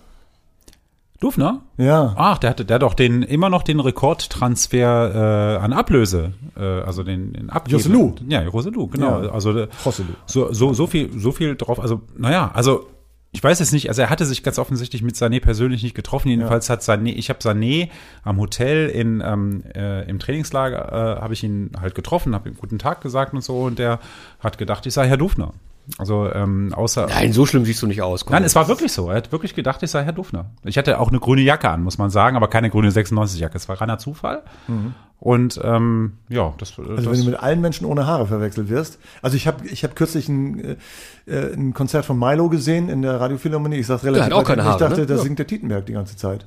Dufner? 1.23 1.61
Ja. 1.77 2.13
Ach, 2.17 2.37
der 2.37 2.49
hatte, 2.49 2.65
der 2.65 2.75
hat 2.75 2.81
doch 2.81 2.93
den, 2.93 3.23
immer 3.23 3.49
noch 3.49 3.63
den 3.63 3.79
Rekordtransfer 3.79 5.55
äh, 5.55 5.63
an 5.63 5.73
Ablöse, 5.73 6.33
äh, 6.57 6.61
also 6.61 7.03
den, 7.03 7.33
den 7.33 7.49
Abgeben. 7.49 7.77
Joselu. 7.77 8.15
Ja, 8.27 8.45
Roselu, 8.47 8.87
genau. 8.87 9.23
Ja. 9.23 9.31
Also 9.31 9.57
äh, 9.57 9.67
Joselu. 9.83 10.09
so, 10.25 10.51
so, 10.53 10.73
so 10.73 10.87
viel, 10.87 11.17
so 11.17 11.31
viel 11.31 11.55
drauf. 11.55 11.79
Also, 11.79 12.01
naja, 12.17 12.51
also 12.53 12.87
ich 13.31 13.43
weiß 13.43 13.59
jetzt 13.59 13.73
nicht, 13.73 13.89
also 13.89 14.03
er 14.03 14.11
hatte 14.11 14.25
sich 14.25 14.43
ganz 14.43 14.59
offensichtlich 14.59 15.01
mit 15.01 15.15
Sané 15.15 15.41
persönlich 15.41 15.81
nicht 15.81 15.95
getroffen. 15.95 16.29
Jedenfalls 16.29 16.69
hat 16.69 16.81
Sané, 16.81 17.13
ich 17.13 17.29
habe 17.29 17.39
Sané 17.39 17.89
am 18.23 18.39
Hotel 18.39 18.89
in, 18.89 19.23
ähm, 19.25 19.63
äh, 19.75 20.07
im 20.07 20.19
Trainingslager, 20.19 21.17
äh, 21.17 21.21
habe 21.21 21.33
ich 21.33 21.43
ihn 21.43 21.71
halt 21.81 21.95
getroffen, 21.95 22.35
habe 22.35 22.49
ihm 22.49 22.55
guten 22.57 22.77
Tag 22.77 23.01
gesagt 23.01 23.33
und 23.33 23.43
so 23.43 23.61
und 23.61 23.79
der 23.79 23.99
hat 24.39 24.59
gedacht, 24.59 24.85
ich 24.85 24.93
sei 24.93 25.07
Herr 25.07 25.17
Dufner. 25.17 25.53
Also 25.97 26.31
ähm, 26.31 26.73
außer 26.73 27.07
Nein, 27.07 27.33
so 27.33 27.45
schlimm 27.45 27.65
siehst 27.65 27.81
du 27.81 27.87
nicht 27.87 28.01
aus. 28.01 28.25
Komm. 28.25 28.33
Nein, 28.33 28.43
es 28.43 28.55
war 28.55 28.67
wirklich 28.67 28.91
so. 28.93 29.09
Er 29.09 29.17
hat 29.17 29.31
wirklich 29.31 29.53
gedacht, 29.53 29.83
ich 29.83 29.91
sei 29.91 30.03
Herr 30.03 30.13
Dufner. 30.13 30.45
Ich 30.63 30.77
hatte 30.77 30.99
auch 30.99 31.09
eine 31.09 31.19
grüne 31.19 31.41
Jacke 31.41 31.69
an, 31.69 31.83
muss 31.83 31.97
man 31.97 32.09
sagen, 32.09 32.37
aber 32.37 32.47
keine 32.47 32.69
grüne 32.69 32.89
96-Jacke. 32.89 33.57
Es 33.57 33.67
war 33.67 33.79
reiner 33.81 33.97
Zufall. 33.97 34.43
Und 35.19 35.59
ähm, 35.63 36.13
ja, 36.29 36.53
das, 36.57 36.77
Also 36.77 36.95
das 36.95 37.05
wenn 37.05 37.19
du 37.19 37.25
mit 37.31 37.39
allen 37.41 37.61
Menschen 37.61 37.85
ohne 37.85 38.07
Haare 38.07 38.27
verwechselt 38.27 38.69
wirst. 38.69 38.99
Also 39.21 39.37
ich 39.37 39.47
habe 39.47 39.65
ich 39.67 39.83
hab 39.83 39.95
kürzlich 39.95 40.27
ein, 40.29 40.77
äh, 41.25 41.53
ein 41.53 41.73
Konzert 41.73 42.05
von 42.05 42.17
Milo 42.19 42.49
gesehen 42.49 42.89
in 42.89 43.01
der 43.01 43.19
Radiophilharmonie. 43.19 43.77
Ich 43.77 43.87
sag's 43.87 44.03
relativ 44.03 44.25
hat 44.25 44.33
auch 44.33 44.43
keine. 44.43 44.63
Haare, 44.63 44.73
Ich 44.75 44.79
dachte, 44.79 45.01
ne? 45.01 45.05
da 45.05 45.15
Ja. 45.15 45.21
singt 45.21 45.39
der 45.39 45.47
Tietenberg 45.47 45.85
die 45.85 45.93
ganze 45.93 46.15
Zeit. 46.17 46.45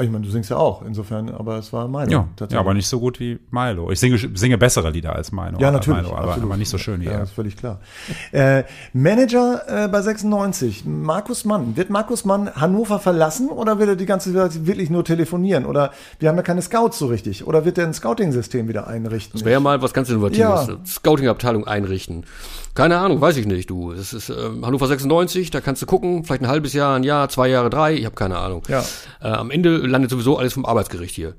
Ich 0.00 0.10
meine, 0.10 0.24
du 0.24 0.30
singst 0.30 0.50
ja 0.50 0.56
auch, 0.56 0.82
insofern, 0.84 1.30
aber 1.30 1.58
es 1.58 1.72
war 1.72 1.88
Milo. 1.88 2.10
ja, 2.10 2.28
tatsächlich. 2.36 2.54
ja, 2.54 2.60
aber 2.60 2.74
nicht 2.74 2.86
so 2.88 3.00
gut 3.00 3.20
wie 3.20 3.38
Milo. 3.50 3.90
Ich 3.90 4.00
singe, 4.00 4.18
singe 4.34 4.58
bessere 4.58 4.90
Lieder 4.90 5.14
als 5.14 5.32
Milo. 5.32 5.58
Ja, 5.58 5.68
aber 5.68 5.78
natürlich. 5.78 6.02
Milo, 6.02 6.16
aber, 6.16 6.34
aber 6.34 6.56
nicht 6.56 6.68
so 6.68 6.78
schön 6.78 7.00
wie 7.00 7.06
Ja, 7.06 7.12
er. 7.12 7.22
ist 7.22 7.32
völlig 7.32 7.56
klar. 7.56 7.80
Äh, 8.32 8.64
Manager 8.92 9.62
äh, 9.84 9.88
bei 9.88 10.00
96, 10.02 10.84
Markus 10.84 11.44
Mann. 11.44 11.76
Wird 11.76 11.90
Markus 11.90 12.24
Mann 12.24 12.50
Hannover 12.54 12.98
verlassen 12.98 13.48
oder 13.48 13.78
wird 13.78 13.88
er 13.90 13.96
die 13.96 14.06
ganze 14.06 14.32
Zeit 14.32 14.66
wirklich 14.66 14.90
nur 14.90 15.04
telefonieren? 15.04 15.64
Oder 15.66 15.90
wir 16.18 16.28
haben 16.28 16.36
ja 16.36 16.42
keine 16.42 16.62
Scouts 16.62 16.98
so 16.98 17.06
richtig. 17.06 17.46
Oder 17.46 17.64
wird 17.64 17.78
er 17.78 17.86
ein 17.86 17.94
Scouting-System 17.94 18.68
wieder 18.68 18.86
einrichten? 18.86 19.32
Das 19.38 19.44
wäre 19.44 19.54
ja 19.54 19.60
mal 19.60 19.80
was 19.82 19.92
ganz 19.92 20.08
Innovatives. 20.10 20.40
Ja. 20.68 20.76
Scouting-Abteilung 20.86 21.66
einrichten. 21.66 22.24
Keine 22.74 22.98
Ahnung, 22.98 23.20
weiß 23.20 23.36
ich 23.36 23.46
nicht, 23.46 23.68
du. 23.68 23.92
Es 23.92 24.12
ist 24.12 24.30
ähm, 24.30 24.64
Hannover 24.64 24.86
96, 24.86 25.50
da 25.50 25.60
kannst 25.60 25.82
du 25.82 25.86
gucken, 25.86 26.24
vielleicht 26.24 26.42
ein 26.42 26.48
halbes 26.48 26.72
Jahr, 26.72 26.94
ein 26.96 27.02
Jahr, 27.02 27.28
zwei 27.28 27.48
Jahre, 27.48 27.68
drei, 27.70 27.94
ich 27.94 28.04
habe 28.04 28.14
keine 28.14 28.38
Ahnung. 28.38 28.62
Ja. 28.68 28.80
Äh, 29.20 29.28
am 29.28 29.50
Ende 29.50 29.76
landet 29.78 30.10
sowieso 30.10 30.38
alles 30.38 30.52
vom 30.52 30.64
Arbeitsgericht 30.64 31.14
hier. 31.14 31.34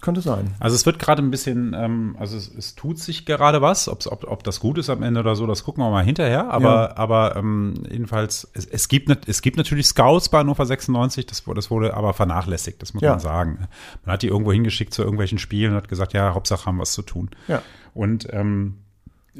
Könnte 0.00 0.22
sein. 0.22 0.54
Also 0.60 0.76
es 0.76 0.86
wird 0.86 0.98
gerade 0.98 1.20
ein 1.20 1.30
bisschen, 1.30 1.76
ähm, 1.78 2.16
also 2.18 2.34
es, 2.34 2.48
es 2.48 2.74
tut 2.74 2.98
sich 2.98 3.26
gerade 3.26 3.60
was, 3.60 3.86
ob's, 3.86 4.06
ob, 4.06 4.24
ob 4.30 4.42
das 4.44 4.58
gut 4.58 4.78
ist 4.78 4.88
am 4.88 5.02
Ende 5.02 5.20
oder 5.20 5.36
so, 5.36 5.46
das 5.46 5.62
gucken 5.62 5.84
wir 5.84 5.90
mal 5.90 6.02
hinterher. 6.04 6.50
Aber, 6.50 6.64
Ja. 6.70 6.96
aber 6.96 7.36
ähm, 7.36 7.74
jedenfalls, 7.90 8.48
es, 8.54 8.64
es, 8.64 8.88
gibt, 8.88 9.28
es 9.28 9.42
gibt 9.42 9.58
natürlich 9.58 9.88
Scouts 9.88 10.30
bei 10.30 10.38
Hannover 10.38 10.64
96, 10.64 11.26
das, 11.26 11.46
wurde- 11.46 11.56
das 11.58 11.70
wurde 11.70 11.92
aber 11.94 12.14
vernachlässigt, 12.14 12.80
das 12.80 12.94
muss 12.94 13.02
Ja. 13.02 13.10
man 13.10 13.20
sagen. 13.20 13.68
Man 14.06 14.14
hat 14.14 14.22
die 14.22 14.28
irgendwo 14.28 14.52
hingeschickt 14.52 14.94
zu 14.94 15.02
irgendwelchen 15.02 15.38
Spielen 15.38 15.72
und 15.72 15.76
hat 15.76 15.88
gesagt, 15.88 16.14
ja, 16.14 16.32
Hauptsache 16.32 16.64
haben 16.64 16.78
was 16.78 16.92
zu 16.92 17.02
tun. 17.02 17.28
Ja. 17.48 17.60
Und 17.92 18.26
ähm, 18.32 18.78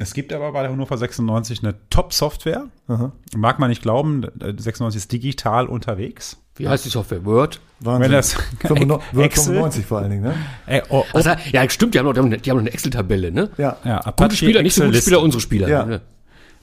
es 0.00 0.14
gibt 0.14 0.32
aber 0.32 0.52
bei 0.52 0.62
der 0.62 0.72
Hannover 0.72 0.96
96 0.96 1.62
eine 1.62 1.74
Top-Software. 1.90 2.66
Mag 3.36 3.58
man 3.58 3.68
nicht 3.70 3.82
glauben, 3.82 4.24
äh, 4.40 4.54
96 4.56 4.96
ist 5.02 5.12
digital 5.12 5.66
unterwegs. 5.66 6.38
Wie 6.56 6.68
heißt 6.68 6.84
die 6.84 6.88
Software? 6.90 7.24
Word? 7.24 7.60
Wahnsinn. 7.80 8.02
Wenn 8.02 8.12
das 8.12 8.32
95, 8.60 9.14
Word 9.14 9.24
Excel- 9.26 9.44
95 9.54 9.86
vor 9.86 9.98
allen 9.98 10.10
Dingen, 10.10 10.22
ne? 10.22 10.34
Ey, 10.66 10.82
oh, 10.90 11.04
oh, 11.12 11.16
Also, 11.16 11.30
ja, 11.52 11.68
stimmt, 11.70 11.94
die 11.94 11.98
haben 11.98 12.06
noch, 12.06 12.12
die 12.14 12.20
haben, 12.20 12.56
noch 12.56 12.58
eine 12.58 12.72
Excel-Tabelle, 12.72 13.30
ne? 13.32 13.50
Ja. 13.56 13.76
ja, 13.84 13.96
Gute 13.98 14.06
Apache 14.08 14.36
Spieler, 14.36 14.62
nicht 14.62 14.74
so 14.74 14.84
gute. 14.84 15.00
Spieler, 15.00 15.20
unsere 15.20 15.40
Spieler. 15.40 15.68
Ja. 15.68 15.84
ne? 15.84 16.00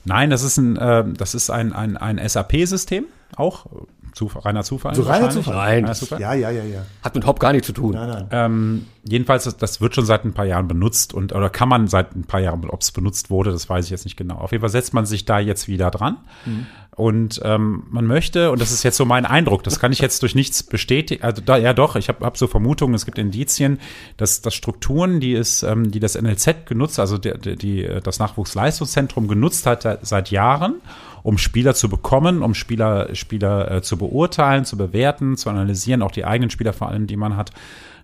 Nein, 0.06 0.30
das 0.30 0.44
ist 0.44 0.58
ein, 0.58 0.76
das 1.18 1.34
ist 1.36 1.50
ein, 1.50 1.74
ein, 1.74 1.98
ein 1.98 2.20
SAP-System, 2.30 3.06
auch 3.36 3.66
Zufall, 4.14 4.42
reiner 4.44 4.64
Zufall. 4.64 4.96
So 4.96 5.04
reiner. 5.04 5.30
Zufall? 5.30 5.56
Nein, 5.56 5.84
Reiner 5.84 5.94
Zufall. 5.94 6.22
Ja, 6.22 6.34
ja, 6.34 6.50
ja, 6.50 6.64
ja. 6.64 6.86
Hat 7.04 7.16
mit 7.16 7.26
Hop 7.26 7.40
gar 7.40 7.52
nichts 7.52 7.68
zu 7.68 7.74
tun. 7.74 7.94
Nein, 7.94 8.10
nein. 8.10 8.28
Ähm, 8.32 8.86
jedenfalls, 9.04 9.46
das, 9.46 9.58
das 9.58 9.82
wird 9.82 9.96
schon 9.96 10.06
seit 10.06 10.26
ein 10.26 10.34
paar 10.34 10.46
Jahren 10.46 10.68
benutzt 10.68 11.14
und 11.14 11.34
oder 11.34 11.50
kann 11.50 11.70
man 11.70 11.88
seit 11.88 12.16
ein 12.16 12.24
paar 12.24 12.40
Jahren, 12.40 12.70
ob 12.70 12.82
es 12.82 12.92
benutzt 12.92 13.30
wurde, 13.30 13.52
das 13.52 13.70
weiß 13.70 13.86
ich 13.86 13.92
jetzt 13.92 14.06
nicht 14.06 14.18
genau. 14.18 14.36
Auf 14.36 14.52
jeden 14.52 14.62
Fall 14.62 14.70
setzt 14.70 14.94
man 14.94 15.06
sich 15.06 15.26
da 15.26 15.40
jetzt 15.40 15.68
wieder 15.68 15.92
dran 15.92 16.18
und 16.98 17.42
ähm, 17.44 17.84
man 17.92 18.08
möchte 18.08 18.50
und 18.50 18.60
das 18.60 18.72
ist 18.72 18.82
jetzt 18.82 18.98
so 18.98 19.06
mein 19.06 19.26
Eindruck, 19.26 19.64
das 19.64 19.80
kann 19.80 19.92
ich 19.92 20.00
jetzt 20.00 20.24
durch 20.24 20.34
nichts 20.34 20.64
bestätigen. 20.64 21.24
Also 21.24 21.44
da, 21.46 21.56
ja 21.56 21.74
doch, 21.74 21.96
ich 21.96 22.10
habe 22.10 22.26
hab 22.26 22.38
so 22.38 22.48
Vermutungen, 22.48 22.96
es 22.96 23.06
gibt 23.06 23.20
Indizien, 23.20 23.80
dass, 24.18 24.42
dass 24.42 24.56
Strukturen, 24.56 25.20
die 25.20 25.36
es, 25.36 25.62
ähm, 25.62 25.92
die 25.92 26.00
das 26.00 26.20
NLZ 26.20 26.66
genutzt, 26.66 27.00
also 27.00 27.20
die, 27.20 27.34
die, 27.38 27.56
die 27.56 27.88
das 28.04 28.18
Nachwuchsleistungszentrum 28.18 29.28
genutzt 29.28 29.68
hat 29.68 29.86
äh, 29.86 30.00
seit 30.02 30.32
Jahren, 30.32 30.82
um 31.28 31.38
Spieler 31.38 31.76
zu 31.76 31.90
bekommen, 31.90 32.42
um 32.42 32.54
Spieler, 32.54 33.14
Spieler 33.14 33.70
äh, 33.70 33.82
zu 33.82 33.98
beurteilen, 33.98 34.64
zu 34.64 34.78
bewerten, 34.78 35.36
zu 35.36 35.50
analysieren, 35.50 36.02
auch 36.02 36.12
die 36.12 36.24
eigenen 36.24 36.50
Spieler 36.50 36.72
vor 36.72 36.88
allem, 36.88 37.06
die 37.06 37.18
man 37.18 37.36
hat, 37.36 37.52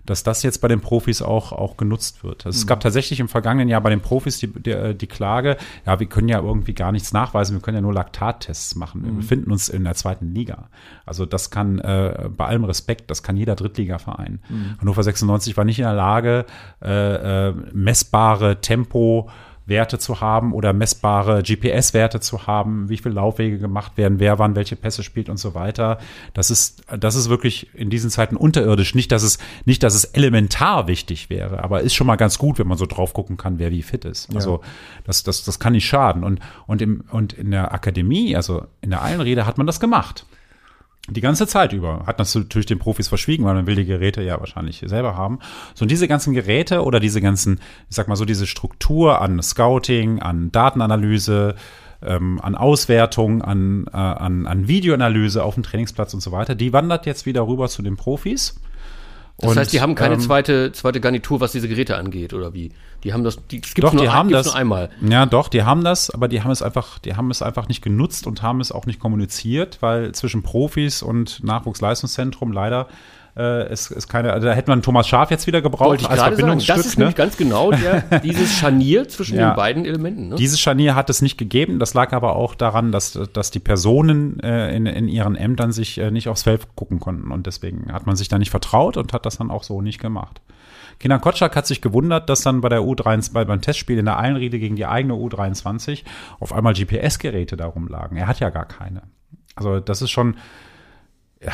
dass 0.04 0.24
das 0.24 0.42
jetzt 0.42 0.60
bei 0.60 0.68
den 0.68 0.82
Profis 0.82 1.22
auch, 1.22 1.52
auch 1.52 1.78
genutzt 1.78 2.22
wird. 2.22 2.44
Also 2.44 2.54
Es 2.54 2.66
gab 2.66 2.80
tatsächlich 2.80 3.20
im 3.20 3.28
vergangenen 3.28 3.70
Jahr 3.70 3.80
bei 3.80 3.88
den 3.88 4.02
Profis 4.02 4.36
die, 4.40 4.48
die, 4.48 4.94
die 4.94 5.06
Klage, 5.06 5.56
ja, 5.86 5.98
wir 5.98 6.06
können 6.06 6.28
ja 6.28 6.38
irgendwie 6.38 6.74
gar 6.74 6.92
nichts 6.92 7.14
nachweisen, 7.14 7.56
wir 7.56 7.62
können 7.62 7.76
ja 7.76 7.80
nur 7.80 7.94
Laktattests 7.94 8.74
machen. 8.74 9.02
Wir 9.02 9.12
befinden 9.12 9.50
uns 9.50 9.70
in 9.70 9.84
der 9.84 9.94
zweiten 9.94 10.34
Liga. 10.34 10.68
Also 11.06 11.24
das 11.24 11.50
kann, 11.50 11.78
äh, 11.78 12.28
bei 12.28 12.44
allem 12.44 12.64
Respekt, 12.64 13.10
das 13.10 13.22
kann 13.22 13.38
jeder 13.38 13.54
Drittligaverein. 13.54 14.40
Hannover 14.82 15.02
96 15.02 15.56
war 15.56 15.64
nicht 15.64 15.78
in 15.78 15.86
der 15.86 15.94
Lage, 15.94 16.44
äh, 16.82 17.48
äh, 17.48 17.54
messbare 17.72 18.60
Tempo 18.60 19.30
Werte 19.66 19.98
zu 19.98 20.20
haben 20.20 20.52
oder 20.52 20.72
messbare 20.72 21.42
GPS-Werte 21.42 22.20
zu 22.20 22.46
haben, 22.46 22.88
wie 22.88 22.98
viele 22.98 23.14
Laufwege 23.14 23.58
gemacht 23.58 23.96
werden, 23.96 24.20
wer 24.20 24.38
wann 24.38 24.56
welche 24.56 24.76
Pässe 24.76 25.02
spielt 25.02 25.28
und 25.28 25.38
so 25.38 25.54
weiter. 25.54 25.98
Das 26.34 26.50
ist, 26.50 26.82
das 26.98 27.14
ist 27.14 27.28
wirklich 27.30 27.74
in 27.74 27.88
diesen 27.88 28.10
Zeiten 28.10 28.36
unterirdisch. 28.36 28.94
Nicht, 28.94 29.10
dass 29.10 29.22
es, 29.22 29.38
nicht, 29.64 29.82
dass 29.82 29.94
es 29.94 30.04
elementar 30.04 30.86
wichtig 30.86 31.30
wäre, 31.30 31.64
aber 31.64 31.80
ist 31.80 31.94
schon 31.94 32.06
mal 32.06 32.16
ganz 32.16 32.38
gut, 32.38 32.58
wenn 32.58 32.68
man 32.68 32.78
so 32.78 32.86
drauf 32.86 33.14
gucken 33.14 33.36
kann, 33.36 33.58
wer 33.58 33.70
wie 33.70 33.82
fit 33.82 34.04
ist. 34.04 34.34
Also, 34.34 34.60
das, 35.04 35.22
das, 35.22 35.44
das 35.44 35.58
kann 35.58 35.72
nicht 35.72 35.86
schaden. 35.86 36.24
Und, 36.24 36.40
und 36.66 36.82
im, 36.82 37.04
und 37.10 37.32
in 37.32 37.50
der 37.50 37.72
Akademie, 37.72 38.36
also 38.36 38.66
in 38.80 38.90
der 38.90 39.02
Einrede 39.02 39.46
hat 39.46 39.56
man 39.56 39.66
das 39.66 39.80
gemacht. 39.80 40.26
Die 41.08 41.20
ganze 41.20 41.46
Zeit 41.46 41.74
über. 41.74 42.04
Hat 42.06 42.18
das 42.18 42.34
natürlich 42.34 42.66
den 42.66 42.78
Profis 42.78 43.08
verschwiegen, 43.08 43.44
weil 43.44 43.54
man 43.54 43.66
will 43.66 43.76
die 43.76 43.84
Geräte 43.84 44.22
ja 44.22 44.40
wahrscheinlich 44.40 44.82
selber 44.86 45.16
haben. 45.16 45.38
So, 45.74 45.84
und 45.84 45.90
diese 45.90 46.08
ganzen 46.08 46.32
Geräte 46.32 46.82
oder 46.82 46.98
diese 46.98 47.20
ganzen, 47.20 47.60
ich 47.90 47.96
sag 47.96 48.08
mal 48.08 48.16
so, 48.16 48.24
diese 48.24 48.46
Struktur 48.46 49.20
an 49.20 49.42
Scouting, 49.42 50.20
an 50.20 50.50
Datenanalyse, 50.50 51.56
ähm, 52.02 52.40
an 52.40 52.54
Auswertung, 52.54 53.42
an, 53.42 53.86
äh, 53.92 53.96
an, 53.96 54.46
an 54.46 54.66
Videoanalyse 54.66 55.42
auf 55.42 55.54
dem 55.54 55.62
Trainingsplatz 55.62 56.14
und 56.14 56.20
so 56.20 56.32
weiter, 56.32 56.54
die 56.54 56.72
wandert 56.72 57.04
jetzt 57.04 57.26
wieder 57.26 57.46
rüber 57.46 57.68
zu 57.68 57.82
den 57.82 57.96
Profis. 57.96 58.58
Das 59.38 59.50
Und, 59.50 59.58
heißt, 59.58 59.72
die 59.72 59.80
haben 59.80 59.96
keine 59.96 60.14
ähm, 60.14 60.20
zweite, 60.20 60.70
zweite 60.72 61.00
Garnitur, 61.00 61.40
was 61.40 61.50
diese 61.52 61.68
Geräte 61.68 61.96
angeht, 61.96 62.32
oder 62.34 62.54
wie? 62.54 62.70
Die 63.02 63.12
haben 63.12 63.24
das, 63.24 63.36
die 63.48 63.56
gibt's 63.56 63.74
Doch, 63.74 63.92
nur, 63.92 64.02
die 64.04 64.08
haben 64.08 64.30
das. 64.30 64.46
nur 64.46 64.54
einmal. 64.54 64.90
Ja, 65.06 65.26
doch, 65.26 65.48
die 65.48 65.64
haben 65.64 65.82
das, 65.82 66.10
aber 66.10 66.28
die 66.28 66.42
haben 66.42 66.52
es 66.52 66.62
einfach, 66.62 67.00
die 67.00 67.16
haben 67.16 67.30
es 67.30 67.42
einfach 67.42 67.66
nicht 67.66 67.82
genutzt 67.82 68.28
und 68.28 68.42
haben 68.42 68.60
es 68.60 68.70
auch 68.70 68.86
nicht 68.86 69.00
kommuniziert, 69.00 69.78
weil 69.80 70.12
zwischen 70.12 70.42
Profis 70.42 71.02
und 71.02 71.42
Nachwuchsleistungszentrum 71.42 72.52
leider 72.52 72.86
äh, 73.36 73.72
ist, 73.72 73.90
ist 73.90 74.08
keine, 74.08 74.32
also 74.32 74.46
da 74.46 74.54
hätte 74.54 74.70
man 74.70 74.82
Thomas 74.82 75.08
Schaf 75.08 75.30
jetzt 75.30 75.46
wieder 75.46 75.60
gebraucht 75.60 75.88
Wollte 75.88 76.04
ich 76.04 76.10
als 76.10 76.20
gerade 76.20 76.36
sagen, 76.36 76.48
Verbindungsstück. 76.48 76.76
das 76.76 76.86
ist 76.86 76.98
ne? 76.98 77.04
nämlich 77.04 77.16
ganz 77.16 77.36
genau 77.36 77.70
der, 77.72 78.00
dieses 78.22 78.54
Scharnier 78.54 79.08
zwischen 79.08 79.36
Ja. 79.38 79.50
den 79.50 79.56
beiden 79.56 79.84
Elementen. 79.84 80.28
Ne? 80.28 80.36
Dieses 80.36 80.60
Scharnier 80.60 80.94
hat 80.94 81.10
es 81.10 81.20
nicht 81.20 81.36
gegeben. 81.36 81.78
Das 81.78 81.94
lag 81.94 82.12
aber 82.12 82.36
auch 82.36 82.54
daran, 82.54 82.92
dass, 82.92 83.18
dass 83.32 83.50
die 83.50 83.58
Personen 83.58 84.38
äh, 84.40 84.74
in, 84.76 84.86
in 84.86 85.08
ihren 85.08 85.34
Ämtern 85.34 85.72
sich 85.72 85.98
äh, 85.98 86.10
nicht 86.10 86.28
aufs 86.28 86.44
Feld 86.44 86.76
gucken 86.76 87.00
konnten. 87.00 87.32
Und 87.32 87.46
deswegen 87.46 87.92
hat 87.92 88.06
man 88.06 88.14
sich 88.14 88.28
da 88.28 88.38
nicht 88.38 88.50
vertraut 88.50 88.96
und 88.96 89.12
hat 89.12 89.26
das 89.26 89.38
dann 89.38 89.50
auch 89.50 89.64
so 89.64 89.82
nicht 89.82 90.00
gemacht. 90.00 90.40
Kinan 91.00 91.20
Kotschak 91.20 91.56
hat 91.56 91.66
sich 91.66 91.80
gewundert, 91.80 92.28
dass 92.30 92.42
dann 92.42 92.60
bei 92.60 92.68
der 92.68 92.82
U23, 92.82 93.32
bei, 93.32 93.44
beim 93.44 93.60
Testspiel 93.60 93.98
in 93.98 94.04
der 94.04 94.16
Einriede 94.16 94.60
gegen 94.60 94.76
die 94.76 94.86
eigene 94.86 95.14
U23 95.14 96.04
auf 96.38 96.52
einmal 96.52 96.72
GPS-Geräte 96.72 97.56
da 97.56 97.66
rumlagen. 97.66 98.16
Er 98.16 98.28
hat 98.28 98.38
ja 98.38 98.50
gar 98.50 98.66
keine. 98.66 99.02
Also 99.56 99.80
das 99.80 100.02
ist 100.02 100.12
schon, 100.12 100.36
ja, 101.44 101.52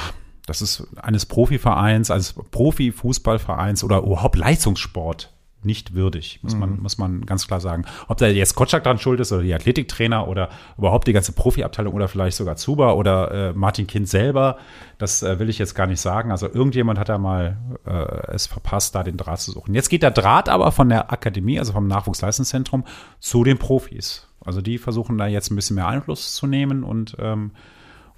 das 0.50 0.62
ist 0.62 0.84
eines 1.00 1.26
Profivereins, 1.26 2.10
eines 2.10 2.32
Profifußballvereins 2.32 3.84
oder 3.84 3.98
überhaupt 3.98 4.34
Leistungssport 4.34 5.32
nicht 5.62 5.94
würdig, 5.94 6.40
muss 6.42 6.56
man, 6.56 6.80
muss 6.80 6.98
man 6.98 7.24
ganz 7.24 7.46
klar 7.46 7.60
sagen. 7.60 7.84
Ob 8.08 8.16
da 8.16 8.26
jetzt 8.26 8.56
Kotschak 8.56 8.82
dran 8.82 8.98
schuld 8.98 9.20
ist 9.20 9.30
oder 9.30 9.42
die 9.42 9.54
Athletiktrainer 9.54 10.26
oder 10.26 10.48
überhaupt 10.76 11.06
die 11.06 11.12
ganze 11.12 11.30
Profiabteilung 11.30 11.94
oder 11.94 12.08
vielleicht 12.08 12.36
sogar 12.36 12.56
Zuba 12.56 12.94
oder 12.94 13.30
äh, 13.30 13.52
Martin 13.52 13.86
Kind 13.86 14.08
selber, 14.08 14.58
das 14.98 15.22
äh, 15.22 15.38
will 15.38 15.48
ich 15.48 15.58
jetzt 15.58 15.74
gar 15.74 15.86
nicht 15.86 16.00
sagen. 16.00 16.32
Also 16.32 16.48
irgendjemand 16.48 16.98
hat 16.98 17.10
da 17.10 17.18
mal 17.18 17.58
äh, 17.86 18.32
es 18.34 18.48
verpasst, 18.48 18.96
da 18.96 19.04
den 19.04 19.18
Draht 19.18 19.40
zu 19.40 19.52
suchen. 19.52 19.72
Jetzt 19.72 19.88
geht 19.88 20.02
der 20.02 20.10
Draht 20.10 20.48
aber 20.48 20.72
von 20.72 20.88
der 20.88 21.12
Akademie, 21.12 21.60
also 21.60 21.72
vom 21.72 21.86
Nachwuchsleistungszentrum, 21.86 22.84
zu 23.20 23.44
den 23.44 23.58
Profis. 23.58 24.26
Also 24.44 24.62
die 24.62 24.78
versuchen 24.78 25.16
da 25.16 25.28
jetzt 25.28 25.52
ein 25.52 25.56
bisschen 25.56 25.76
mehr 25.76 25.86
Einfluss 25.86 26.34
zu 26.34 26.48
nehmen 26.48 26.82
und, 26.82 27.16
ähm, 27.20 27.52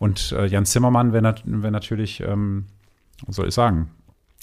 und 0.03 0.33
äh, 0.33 0.47
Jan 0.47 0.67
Zimmermann 0.67 1.13
wäre 1.13 1.37
wär 1.45 1.71
natürlich, 1.71 2.19
ähm, 2.23 2.65
soll 3.29 3.47
ich 3.47 3.55
sagen, 3.55 3.89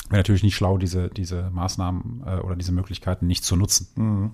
wäre 0.07 0.19
natürlich 0.19 0.41
nicht 0.41 0.55
schlau, 0.55 0.77
diese, 0.77 1.09
diese 1.09 1.49
Maßnahmen 1.49 2.23
äh, 2.25 2.37
oder 2.37 2.55
diese 2.55 2.71
Möglichkeiten 2.71 3.27
nicht 3.27 3.43
zu 3.43 3.57
nutzen. 3.57 4.31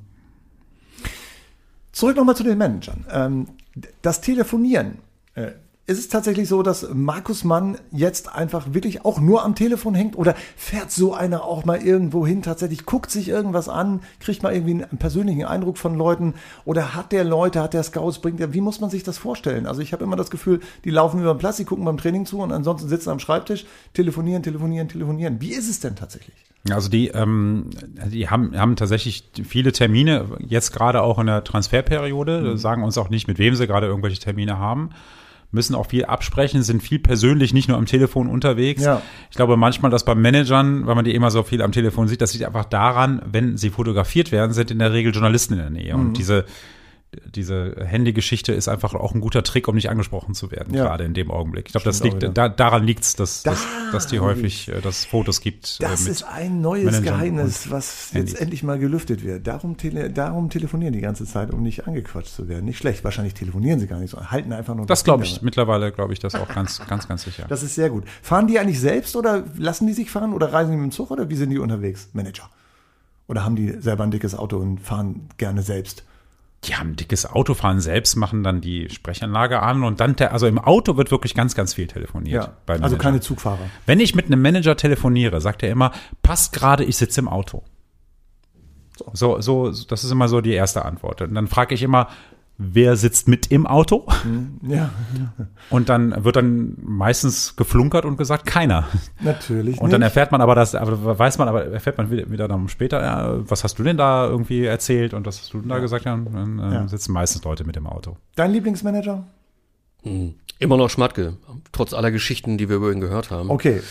Zurück 1.91 2.15
nochmal 2.15 2.36
zu 2.36 2.43
den 2.43 2.59
Managern. 2.59 3.05
Ähm, 3.09 3.47
das 4.03 4.21
Telefonieren. 4.21 4.99
Äh, 5.34 5.53
ist 5.88 5.99
es 5.99 6.07
tatsächlich 6.07 6.49
so, 6.49 6.63
dass 6.63 6.88
Markus 6.93 7.43
Mann 7.43 7.77
jetzt 7.91 8.33
einfach 8.33 8.73
wirklich 8.73 9.05
auch 9.05 9.19
nur 9.19 9.45
am 9.45 9.53
Telefon 9.53 9.93
hängt 9.93 10.17
oder 10.17 10.33
fährt 10.57 10.91
so 10.91 11.13
einer 11.13 11.43
auch 11.43 11.63
mal 11.63 11.79
irgendwo 11.79 12.25
hin, 12.25 12.41
tatsächlich 12.41 12.86
guckt 12.86 13.11
sich 13.11 13.29
irgendwas 13.29 13.69
an, 13.69 14.01
kriegt 14.19 14.41
mal 14.41 14.53
irgendwie 14.53 14.83
einen 14.83 14.97
persönlichen 14.97 15.45
Eindruck 15.45 15.77
von 15.77 15.95
Leuten 15.95 16.33
oder 16.65 16.95
hat 16.95 17.11
der 17.11 17.23
Leute, 17.23 17.61
hat 17.61 17.75
der 17.75 17.83
Scouts, 17.83 18.17
bringt 18.19 18.39
der, 18.39 18.53
wie 18.53 18.61
muss 18.61 18.81
man 18.81 18.89
sich 18.89 19.03
das 19.03 19.19
vorstellen? 19.19 19.67
Also 19.67 19.81
ich 19.81 19.93
habe 19.93 20.03
immer 20.03 20.15
das 20.15 20.31
Gefühl, 20.31 20.59
die 20.86 20.89
laufen 20.89 21.19
über 21.19 21.36
den 21.36 21.39
Platz, 21.39 21.57
die 21.57 21.65
gucken 21.65 21.86
beim 21.86 21.97
Training 21.97 22.25
zu 22.25 22.39
und 22.39 22.51
ansonsten 22.51 22.89
sitzen 22.89 23.11
am 23.11 23.19
Schreibtisch, 23.19 23.65
telefonieren, 23.93 24.41
telefonieren, 24.41 24.88
telefonieren. 24.88 25.39
Wie 25.39 25.51
ist 25.51 25.69
es 25.69 25.81
denn 25.81 25.95
tatsächlich? 25.95 26.36
Also 26.71 26.89
die, 26.89 27.09
ähm, 27.09 27.69
die 28.11 28.27
haben, 28.27 28.57
haben 28.57 28.75
tatsächlich 28.75 29.29
viele 29.47 29.71
Termine, 29.71 30.25
jetzt 30.39 30.71
gerade 30.73 31.03
auch 31.03 31.19
in 31.19 31.27
der 31.27 31.43
Transferperiode, 31.43 32.57
sagen 32.57 32.83
uns 32.83 32.97
auch 32.97 33.09
nicht, 33.09 33.27
mit 33.27 33.38
wem 33.38 33.53
sie 33.53 33.67
gerade 33.67 33.86
irgendwelche 33.86 34.19
Termine 34.19 34.57
haben, 34.57 34.89
müssen 35.56 35.74
auch 35.74 35.88
viel 35.88 36.06
absprechen, 36.06 36.62
sind 36.62 36.84
viel 36.84 36.99
persönlich, 36.99 37.53
nicht 37.53 37.68
nur 37.68 37.78
am 37.78 37.88
Telefon 37.88 38.28
unterwegs. 38.28 38.84
Ja. 38.84 39.01
Ich 39.32 39.36
glaube 39.36 39.58
manchmal, 39.58 39.89
dass 39.89 40.06
bei 40.06 40.14
Managern, 40.14 40.86
weil 40.86 40.93
man 40.93 41.06
die 41.06 41.16
immer 41.16 41.32
so 41.32 41.41
viel 41.41 41.64
am 41.64 41.72
Telefon 41.72 42.08
sieht, 42.08 42.22
das 42.22 42.34
liegt 42.34 42.45
einfach 42.45 42.66
daran, 42.66 43.22
wenn 43.26 43.58
sie 43.58 43.72
fotografiert 43.72 44.32
werden, 44.32 44.53
sind 44.53 44.70
in 44.70 44.80
der 44.80 44.93
Regel 44.93 45.12
Journalisten 45.14 45.53
in 45.53 45.60
der 45.60 45.70
Nähe. 45.72 45.95
Und 45.95 46.18
diese 46.18 46.45
diese 47.26 47.76
Handygeschichte 47.86 48.53
ist 48.53 48.68
einfach 48.68 48.93
auch 48.93 49.13
ein 49.13 49.22
guter 49.22 49.43
Trick, 49.43 49.68
um 49.68 49.76
nicht 49.76 49.89
angesprochen 49.89 50.34
zu 50.36 50.51
werden, 50.51 50.74
Ja. 50.74 50.84
gerade 50.86 51.03
in 51.03 51.13
dem 51.13 51.32
Augenblick. 51.32 51.68
Ich 51.68 51.72
glaube, 51.74 51.86
das 51.86 52.01
liegt, 52.03 52.24
da, 52.38 52.49
daran 52.49 52.84
liegt 52.84 53.03
es, 53.03 53.16
dass, 53.16 53.43
dass, 53.43 53.63
Da 53.63 53.91
dass 53.91 54.07
die 54.07 54.20
häufig, 54.20 54.68
äh, 54.70 54.82
dass 54.82 54.99
es 54.99 55.05
Fotos 55.05 55.41
gibt. 55.41 55.78
äh, 55.80 55.84
Das 55.84 56.01
mit 56.03 56.11
ist 56.11 56.24
ein 56.24 56.61
neues 56.61 56.86
Managern 56.86 57.03
Geheimnis, 57.03 57.70
was 57.72 58.09
Handys. 58.13 58.32
jetzt 58.34 58.41
endlich 58.41 58.63
mal 58.63 58.80
gelüftet 58.80 59.24
wird. 59.24 59.45
Darum, 59.47 59.78
tele, 59.78 60.09
darum 60.09 60.49
telefonieren 60.49 60.93
die 60.93 61.01
ganze 61.01 61.26
Zeit, 61.26 61.51
um 61.51 61.61
nicht 61.63 61.88
angequatscht 61.88 62.34
zu 62.36 62.47
werden. 62.47 62.66
Nicht 62.66 62.78
schlecht, 62.78 63.03
wahrscheinlich 63.03 63.34
telefonieren 63.34 63.80
sie 63.80 63.88
gar 63.88 63.99
nicht 63.99 64.11
so, 64.11 64.20
halten 64.32 64.53
einfach 64.53 64.76
nur 64.76 64.86
Das 64.86 65.03
glaube 65.03 65.24
ich, 65.24 65.41
mittlerweile 65.41 65.91
glaube 65.91 66.13
ich 66.13 66.20
das 66.20 66.36
auch 66.36 66.47
ganz, 66.49 66.82
ganz, 66.88 67.07
ganz 67.07 67.24
sicher. 67.24 67.45
Das 67.49 67.63
ist 67.63 67.76
sehr 67.76 67.89
gut. 67.89 68.03
Fahren 68.22 68.47
die 68.47 68.59
eigentlich 68.59 68.80
selbst 68.80 69.16
oder 69.16 69.43
lassen 69.57 69.88
die 69.88 69.93
sich 69.93 70.09
fahren 70.11 70.34
oder 70.34 70.51
reisen 70.53 70.72
die 70.72 70.78
mit 70.78 70.91
dem 70.91 70.91
Zug 70.91 71.11
oder 71.11 71.30
wie 71.30 71.36
sind 71.36 71.49
die 71.49 71.59
unterwegs? 71.59 72.09
Manager. 72.13 72.49
Oder 73.28 73.43
haben 73.43 73.55
die 73.55 73.72
selber 73.82 74.03
ein 74.03 74.11
dickes 74.11 74.36
Auto 74.36 74.57
und 74.57 74.80
fahren 74.80 75.30
gerne 75.38 75.61
selbst? 75.63 76.03
Die 76.66 76.76
haben 76.76 76.91
ein 76.91 76.95
dickes 76.95 77.26
Auto, 77.26 77.53
fahren 77.53 77.80
selbst, 77.80 78.16
machen 78.16 78.43
dann 78.43 78.61
die 78.61 78.89
Sprechanlage 78.89 79.61
an 79.61 79.84
und 79.84 79.99
dann, 79.99 80.16
also 80.16 80.47
im 80.47 80.57
Auto 80.57 80.97
wird 80.97 81.11
wirklich 81.11 81.36
ganz, 81.36 81.55
ganz 81.55 81.74
viel 81.74 81.88
telefoniert. 81.88 82.49
Ja, 82.68 82.78
also 82.82 82.97
keine 82.97 83.20
Zugfahrer. 83.20 83.70
Wenn 83.86 83.99
ich 83.99 84.16
mit 84.16 84.26
einem 84.26 84.41
Manager 84.41 84.76
telefoniere, 84.76 85.41
sagt 85.41 85.63
er 85.63 85.70
immer, 85.70 85.91
passt 86.24 86.53
gerade, 86.53 86.84
ich 86.84 86.97
sitze 86.97 87.22
im 87.22 87.28
Auto. 87.28 87.63
So, 89.13 89.41
so, 89.41 89.72
das 89.72 90.03
ist 90.03 90.11
immer 90.11 90.28
so 90.28 90.41
die 90.41 90.53
erste 90.53 90.86
Antwort. 90.86 91.22
Und 91.22 91.36
dann 91.36 91.47
frage 91.47 91.76
ich 91.76 91.84
immer, 91.84 92.07
wer 92.58 92.95
sitzt 92.95 93.28
mit 93.28 93.51
im 93.51 93.68
Auto? 93.68 94.06
Ja, 94.68 94.89
Und 95.70 95.89
dann 95.89 96.24
wird 96.24 96.36
dann 96.38 96.78
meistens 96.82 97.56
geflunkert 97.56 98.06
und 98.06 98.18
gesagt, 98.18 98.45
keiner. 98.45 98.88
natürlich. 99.22 99.80
Und 99.82 99.91
dann 99.91 99.99
nicht. 100.01 100.08
erfährt 100.08 100.32
man 100.32 100.41
aber 100.41 100.56
das, 100.56 100.74
aber 100.76 101.18
weiß 101.20 101.38
man, 101.38 101.47
aber 101.49 101.66
erfährt 101.66 101.97
man 101.97 102.10
wieder, 102.12 102.30
wieder 102.32 102.47
dann 102.47 102.70
später, 102.70 103.01
ja, 103.01 103.49
was 103.49 103.64
hast 103.64 103.78
du 103.80 103.84
denn 103.84 103.97
da 103.97 104.26
irgendwie 104.28 104.64
erzählt 104.66 105.14
und 105.14 105.26
was 105.26 105.39
hast 105.41 105.53
du 105.53 105.60
denn 105.60 105.70
da 105.70 105.80
gesagt? 105.80 106.06
Ja, 106.06 106.16
dann 106.16 106.60
ähm, 106.60 106.72
Ja. 106.72 106.88
sitzen 106.88 107.12
meistens 107.12 107.43
Leute 107.43 107.64
mit 107.66 107.76
im 107.78 107.88
Auto. 107.88 108.18
Dein 108.36 108.51
Lieblingsmanager? 108.51 109.26
Immer 110.60 110.78
noch 110.78 110.89
Schmatke, 110.89 111.38
trotz 111.72 111.93
aller 111.93 112.12
Geschichten, 112.12 112.58
die 112.58 112.70
wir 112.70 112.76
über 112.78 112.91
ihn 112.91 113.01
gehört 113.01 113.32
haben. 113.32 113.49
Okay. 113.49 113.82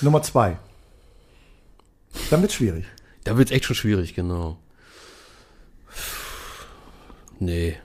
Nummer 0.00 0.22
zwei. 0.22 0.56
Dann 2.30 2.40
wird's 2.40 2.54
schwierig. 2.54 2.84
Da 3.24 3.36
wird's 3.36 3.50
echt 3.50 3.64
schon 3.66 3.76
schwierig, 3.76 4.14
genau. 4.14 4.56
Nee. 7.40 7.76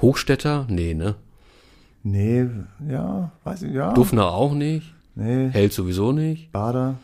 Hochstädter? 0.00 0.66
Nee, 0.68 0.94
ne? 0.94 1.14
Nee, 2.02 2.46
ja, 2.88 3.30
weiß 3.44 3.62
ich, 3.62 3.72
ja. 3.72 3.92
Dufner 3.92 4.32
auch 4.32 4.52
nicht. 4.52 4.92
Nee, 5.14 5.48
Held 5.50 5.72
sowieso 5.72 6.12
nicht. 6.12 6.52
Bader, 6.52 6.96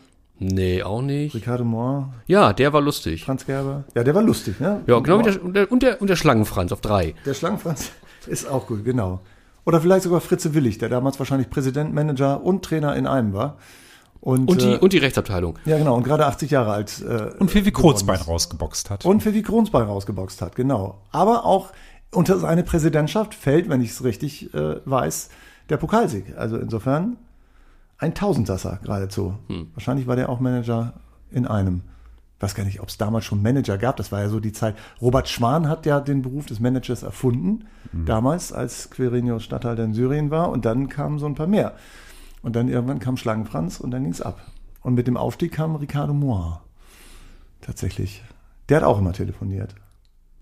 Nee, 0.43 0.81
auch 0.81 1.03
nicht. 1.03 1.35
Ricardo 1.35 1.63
Moore, 1.63 2.09
Ja, 2.25 2.51
der 2.51 2.73
war 2.73 2.81
lustig. 2.81 3.25
Franz 3.25 3.45
Gerber. 3.45 3.83
Ja, 3.93 4.03
der 4.03 4.15
war 4.15 4.23
lustig, 4.23 4.59
ne? 4.59 4.81
Ja, 4.87 4.99
genau 4.99 5.19
wie 5.19 5.23
der, 5.23 5.43
und 5.43 5.53
der, 5.55 5.71
und 5.71 5.83
der, 5.83 6.01
und 6.01 6.09
der 6.09 6.15
Schlangenfranz 6.15 6.71
auf 6.71 6.81
drei. 6.81 7.13
Der 7.27 7.35
Schlangenfranz 7.35 7.91
ist 8.27 8.49
auch 8.49 8.65
gut, 8.65 8.83
genau. 8.83 9.19
Oder 9.65 9.79
vielleicht 9.81 10.01
sogar 10.01 10.19
Fritze 10.19 10.55
Willig, 10.55 10.79
der 10.79 10.89
damals 10.89 11.19
wahrscheinlich 11.19 11.51
Präsident, 11.51 11.93
Manager 11.93 12.43
und 12.43 12.65
Trainer 12.65 12.95
in 12.95 13.05
einem 13.05 13.33
war. 13.33 13.57
Und, 14.19 14.49
Und 14.49 14.63
die, 14.63 14.71
äh, 14.71 14.77
und 14.79 14.93
die 14.93 14.97
Rechtsabteilung. 14.97 15.59
ja, 15.65 15.77
genau, 15.77 15.95
und 15.95 16.03
gerade 16.03 16.25
80 16.25 16.49
Jahre 16.49 16.71
alt. 16.71 17.03
Äh, 17.07 17.33
Und 17.37 17.53
Vivi 17.53 17.69
ist. 17.69 18.27
rausgeboxt 18.27 18.89
hat. 18.89 19.05
Und 19.05 19.23
Vivi 19.23 19.43
Kronsbein 19.43 19.83
rausgeboxt 19.83 20.41
hat, 20.41 20.55
genau. 20.55 21.01
Aber 21.11 21.45
auch 21.45 21.69
unter 22.11 22.39
seine 22.39 22.63
Präsidentschaft 22.63 23.33
fällt, 23.33 23.69
wenn 23.69 23.81
ich 23.81 23.91
es 23.91 24.03
richtig 24.03 24.53
äh, 24.53 24.81
weiß, 24.85 25.29
der 25.69 25.77
Pokalsieg. 25.77 26.37
Also 26.37 26.57
insofern 26.57 27.17
ein 27.97 28.13
Tausendsasser 28.13 28.79
geradezu. 28.81 29.35
Wahrscheinlich 29.73 30.07
war 30.07 30.15
der 30.15 30.29
auch 30.29 30.39
Manager 30.39 30.93
in 31.31 31.45
einem. 31.45 31.83
Ich 32.37 32.43
weiß 32.43 32.55
gar 32.55 32.63
nicht, 32.63 32.81
ob 32.81 32.89
es 32.89 32.97
damals 32.97 33.25
schon 33.25 33.43
Manager 33.43 33.77
gab. 33.77 33.97
Das 33.97 34.11
war 34.11 34.21
ja 34.21 34.29
so 34.29 34.39
die 34.39 34.51
Zeit. 34.51 34.75
Robert 34.99 35.29
Schwan 35.29 35.69
hat 35.69 35.85
ja 35.85 35.99
den 35.99 36.23
Beruf 36.23 36.47
des 36.47 36.59
Managers 36.59 37.03
erfunden, 37.03 37.65
damals, 37.93 38.51
als 38.51 38.89
Quirinius 38.89 39.43
Statthalter 39.43 39.83
in 39.83 39.93
Syrien 39.93 40.31
war. 40.31 40.49
Und 40.49 40.65
dann 40.65 40.89
kamen 40.89 41.19
so 41.19 41.27
ein 41.27 41.35
paar 41.35 41.45
mehr. 41.45 41.75
Und 42.41 42.55
dann 42.55 42.67
irgendwann 42.67 42.97
kam 42.97 43.17
Schlangenfranz 43.17 43.79
und 43.79 43.91
dann 43.91 44.01
ging 44.01 44.11
es 44.11 44.21
ab. 44.21 44.41
Und 44.81 44.95
mit 44.95 45.05
dem 45.05 45.17
Aufstieg 45.17 45.51
kam 45.51 45.75
Ricardo 45.75 46.13
Moir. 46.13 46.61
Tatsächlich. 47.61 48.23
Der 48.69 48.77
hat 48.77 48.83
auch 48.83 48.97
immer 48.97 49.13
telefoniert. 49.13 49.75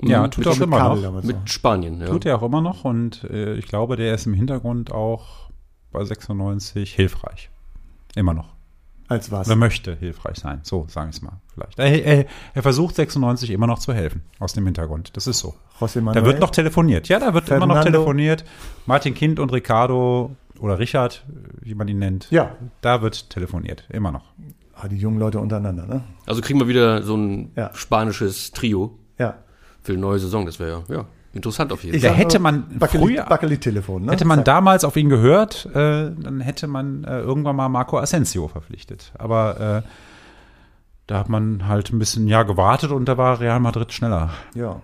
Ja, 0.04 0.22
Mhm. 0.28 0.32
tut 0.32 0.46
Mit- 0.46 0.48
er 0.48 0.52
auch 0.54 0.62
immer 0.62 0.78
Kabel 0.78 1.02
noch. 1.12 1.24
Mit. 1.24 1.50
Spanien, 1.50 2.00
ja. 2.02 2.08
Tut 2.08 2.26
er 2.26 2.38
auch 2.38 2.44
immer 2.44 2.62
noch 2.62 2.86
und 2.86 3.24
äh, 3.26 3.56
ich 3.56 3.68
glaube, 3.68 3.96
der 3.96 4.14
ist 4.16 4.26
im 4.26 4.34
Hintergrund 4.34 4.92
auch 4.92 5.50
bei 5.92 6.04
96 6.04 6.94
hilfreich. 6.94 7.50
Immer 8.16 8.34
noch. 8.34 8.54
Als 9.08 9.32
was? 9.32 9.48
Oder 9.48 9.56
möchte 9.56 9.96
hilfreich 9.96 10.38
sein. 10.38 10.60
So, 10.62 10.86
sagen 10.88 11.10
ich 11.10 11.16
es 11.16 11.22
mal 11.24 11.42
vielleicht. 11.54 11.80
Er, 11.80 12.06
er, 12.06 12.26
er 12.54 12.62
versucht 12.62 12.94
96 12.96 13.50
immer 13.50 13.66
noch 13.66 13.80
zu 13.80 13.92
helfen 13.92 14.22
aus 14.38 14.54
dem 14.54 14.66
Hintergrund. 14.66 15.18
Das 15.18 15.26
ist 15.26 15.40
so. 15.40 15.56
José 15.80 15.96
Da 15.96 16.02
Manuel? 16.02 16.26
wird 16.26 16.40
noch 16.42 16.52
telefoniert. 16.52 17.08
Ja, 17.08 17.18
da 17.20 17.34
wird 17.34 17.50
immer 17.50 17.66
noch 17.66 17.76
Fernando. 17.78 17.92
telefoniert. 17.92 18.46
Martin 18.86 19.16
Kind 19.16 19.40
und 19.40 19.52
Ricardo 19.52 20.36
oder 20.60 20.78
Richard, 20.78 21.26
wie 21.62 21.74
man 21.74 21.88
ihn 21.88 21.98
nennt. 21.98 22.30
Ja. 22.30 22.52
Da 22.82 23.02
wird 23.02 23.32
telefoniert. 23.32 23.86
Immer 23.90 24.12
noch. 24.12 24.26
Ah, 24.76 24.88
die 24.88 24.98
jungen 24.98 25.18
Leute 25.18 25.40
untereinander, 25.40 25.88
ne? 25.88 26.04
Also 26.28 26.42
kriegen 26.42 26.60
wir 26.60 26.68
wieder 26.68 27.02
so 27.02 27.16
ein 27.18 27.52
Ja. 27.56 27.72
spanisches 27.74 28.52
Trio 28.52 28.98
Ja. 29.18 29.38
Für 29.84 29.94
die 29.94 29.98
neue 29.98 30.20
Saison. 30.20 30.46
Das 30.46 30.60
wäre 30.60 30.84
ja, 30.90 30.96
ja 30.96 31.06
interessant 31.34 31.72
auf 31.72 31.84
jeden 31.84 32.00
Fall. 32.00 32.12
Hätte 32.12 32.40
man 32.40 32.64
Backeli- 32.80 33.00
früher- 33.00 33.26
Backeli-Telefon, 33.26 34.06
ne? 34.06 34.12
Hätte 34.12 34.26
man 34.26 34.44
damals 34.44 34.84
auf 34.84 34.96
ihn 34.98 35.10
gehört, 35.10 35.66
äh, 35.68 36.12
dann 36.18 36.42
hätte 36.42 36.68
man 36.68 37.04
äh, 37.04 37.20
irgendwann 37.20 37.56
mal 37.56 37.70
Marco 37.70 37.98
Asensio 38.00 38.48
verpflichtet. 38.48 39.12
Aber 39.18 39.84
äh, 39.86 39.90
da 41.08 41.20
hat 41.20 41.30
man 41.30 41.68
halt 41.68 41.92
ein 41.92 42.00
bisschen 42.00 42.28
ja 42.28 42.44
gewartet 42.44 42.92
und 42.92 43.06
da 43.06 43.18
war 43.18 43.40
Real 43.40 43.60
Madrid 43.60 43.94
schneller. 43.94 44.32
Ja. 44.56 44.82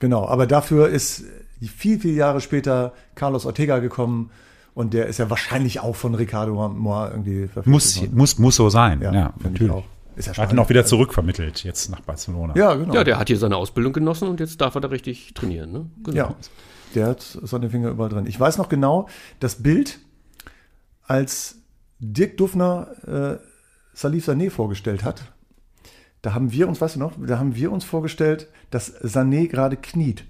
Genau, 0.00 0.26
aber 0.26 0.46
dafür 0.46 0.88
ist 0.88 1.24
viel, 1.60 2.00
viel 2.00 2.14
Jahre 2.14 2.40
später 2.40 2.92
Carlos 3.14 3.44
Ortega 3.44 3.80
gekommen 3.80 4.30
und 4.72 4.94
der 4.94 5.06
ist 5.06 5.18
ja 5.18 5.28
wahrscheinlich 5.30 5.80
auch 5.80 5.94
von 5.94 6.14
Ricardo 6.14 6.68
Moir 6.70 7.10
irgendwie 7.10 7.46
verpflichtet 7.48 7.66
Muss, 7.66 8.00
worden. 8.00 8.16
muss, 8.16 8.38
muss 8.38 8.56
so 8.56 8.70
sein. 8.70 9.00
Ja, 9.02 9.12
Ja, 9.12 9.34
natürlich. 9.42 9.72
Ist 10.16 10.26
ja 10.28 10.36
Hat 10.36 10.52
ihn 10.52 10.58
auch 10.58 10.68
wieder 10.68 10.84
zurückvermittelt 10.84 11.64
jetzt 11.64 11.90
nach 11.90 12.00
Barcelona. 12.00 12.54
Ja, 12.56 12.74
genau. 12.74 12.94
Ja, 12.94 13.04
der 13.04 13.18
hat 13.18 13.28
hier 13.28 13.38
seine 13.38 13.56
Ausbildung 13.56 13.92
genossen 13.92 14.28
und 14.28 14.40
jetzt 14.40 14.60
darf 14.60 14.74
er 14.74 14.80
da 14.80 14.88
richtig 14.88 15.34
trainieren. 15.34 15.72
Ne? 15.72 15.90
Genau. 16.04 16.16
Ja, 16.16 16.34
der 16.94 17.06
hat 17.06 17.38
seine 17.42 17.70
Finger 17.70 17.90
überall 17.90 18.10
drin. 18.10 18.26
Ich 18.26 18.38
weiß 18.38 18.58
noch 18.58 18.68
genau, 18.68 19.08
das 19.38 19.62
Bild, 19.62 20.00
als 21.02 21.56
Dirk 21.98 22.36
Duffner 22.36 23.38
äh, 23.40 23.44
Salif 23.94 24.28
Sané 24.28 24.50
vorgestellt 24.50 25.04
hat, 25.04 25.32
da 26.22 26.34
haben 26.34 26.52
wir 26.52 26.68
uns, 26.68 26.80
weißt 26.80 26.96
du 26.96 27.00
noch, 27.00 27.12
da 27.18 27.38
haben 27.38 27.54
wir 27.54 27.72
uns 27.72 27.84
vorgestellt, 27.84 28.48
dass 28.70 28.94
Sané 29.02 29.48
gerade 29.48 29.76
kniet, 29.76 30.24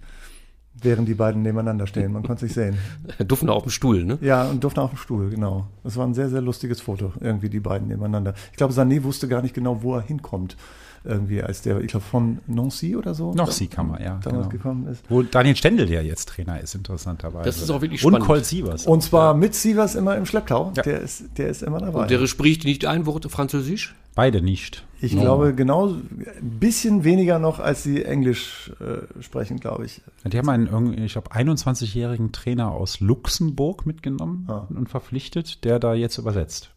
während 0.74 1.08
die 1.08 1.14
beiden 1.14 1.42
nebeneinander 1.42 1.86
stehen. 1.86 2.12
Man 2.12 2.22
konnte 2.22 2.36
es 2.36 2.42
nicht 2.42 2.54
sehen. 2.54 2.78
Herr 3.16 3.26
Duffner 3.26 3.52
auf 3.52 3.64
dem 3.64 3.70
Stuhl, 3.70 4.04
ne? 4.04 4.18
Ja, 4.20 4.44
und 4.44 4.64
Duffner 4.64 4.82
auf 4.82 4.90
dem 4.90 4.98
Stuhl, 4.98 5.30
genau. 5.30 5.66
Das 5.84 5.96
war 5.96 6.06
ein 6.06 6.14
sehr, 6.14 6.28
sehr 6.28 6.40
lustiges 6.40 6.80
Foto, 6.80 7.12
irgendwie 7.20 7.48
die 7.48 7.60
beiden 7.60 7.88
nebeneinander. 7.88 8.34
Ich 8.50 8.56
glaube, 8.56 8.72
Sané 8.72 9.02
wusste 9.02 9.28
gar 9.28 9.42
nicht 9.42 9.54
genau, 9.54 9.82
wo 9.82 9.96
er 9.96 10.02
hinkommt. 10.02 10.56
Irgendwie, 11.04 11.42
als 11.42 11.62
der, 11.62 11.80
ich 11.80 11.88
glaube, 11.88 12.04
von 12.04 12.38
Nancy 12.46 12.96
oder 12.96 13.14
so. 13.14 13.32
Man, 13.32 14.02
ja. 14.02 14.18
Damals 14.22 14.24
genau. 14.24 14.48
gekommen 14.48 14.86
ist. 14.88 15.02
Wo 15.08 15.22
Daniel 15.22 15.56
Stendel 15.56 15.90
ja 15.90 16.02
jetzt 16.02 16.28
Trainer 16.28 16.60
ist, 16.60 16.74
interessanterweise. 16.74 17.44
Das 17.44 17.60
ist 17.60 17.70
auch 17.70 17.80
wirklich 17.80 18.04
Und 18.04 18.12
spannend. 18.12 18.26
Colt 18.26 18.44
Sievers. 18.44 18.86
Und 18.86 19.02
zwar 19.02 19.34
mit 19.34 19.54
Sievers 19.54 19.94
immer 19.94 20.16
im 20.16 20.26
Schlepptau. 20.26 20.72
Ja. 20.76 20.82
Der, 20.82 21.00
ist, 21.00 21.24
der 21.38 21.48
ist 21.48 21.62
immer 21.62 21.78
dabei. 21.78 22.02
Und 22.02 22.10
der 22.10 22.26
spricht 22.26 22.64
nicht 22.64 22.84
ein 22.84 23.06
Wort 23.06 23.30
Französisch? 23.30 23.94
Beide 24.14 24.42
nicht. 24.42 24.84
ich 25.00 25.12
glaube, 25.12 25.54
genau 25.54 25.88
ein 25.88 26.58
bisschen 26.58 27.04
weniger 27.04 27.38
noch, 27.38 27.60
als 27.60 27.84
sie 27.84 28.04
Englisch 28.04 28.72
äh, 28.80 29.22
sprechen, 29.22 29.60
glaube 29.60 29.86
ich. 29.86 30.02
Die 30.24 30.36
haben 30.36 30.48
einen, 30.48 30.66
irgendwie, 30.66 31.04
ich 31.04 31.12
glaube, 31.12 31.30
21-jährigen 31.32 32.32
Trainer 32.32 32.72
aus 32.72 33.00
Luxemburg 33.00 33.86
mitgenommen 33.86 34.46
Ah. 34.48 34.66
und 34.68 34.88
verpflichtet, 34.88 35.64
der 35.64 35.78
da 35.78 35.94
jetzt 35.94 36.18
übersetzt. 36.18 36.70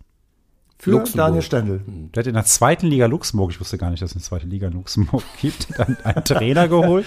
Für 0.84 0.92
Luxemburg. 0.92 1.26
Daniel 1.28 1.42
Stendel. 1.42 1.82
Der 2.14 2.20
hat 2.22 2.28
in 2.28 2.34
der 2.34 2.44
zweiten 2.44 2.88
Liga 2.88 3.06
Luxemburg, 3.06 3.52
ich 3.52 3.60
wusste 3.62 3.78
gar 3.78 3.90
nicht, 3.90 4.02
dass 4.04 4.10
es 4.12 4.16
eine 4.18 4.24
zweite 4.24 4.48
Liga 4.48 4.68
in 4.68 4.74
Luxemburg 4.74 5.24
gibt, 5.42 5.68
dann 5.80 5.96
einen 6.04 6.26
Trainer 6.26 6.68
geholt, 6.68 7.06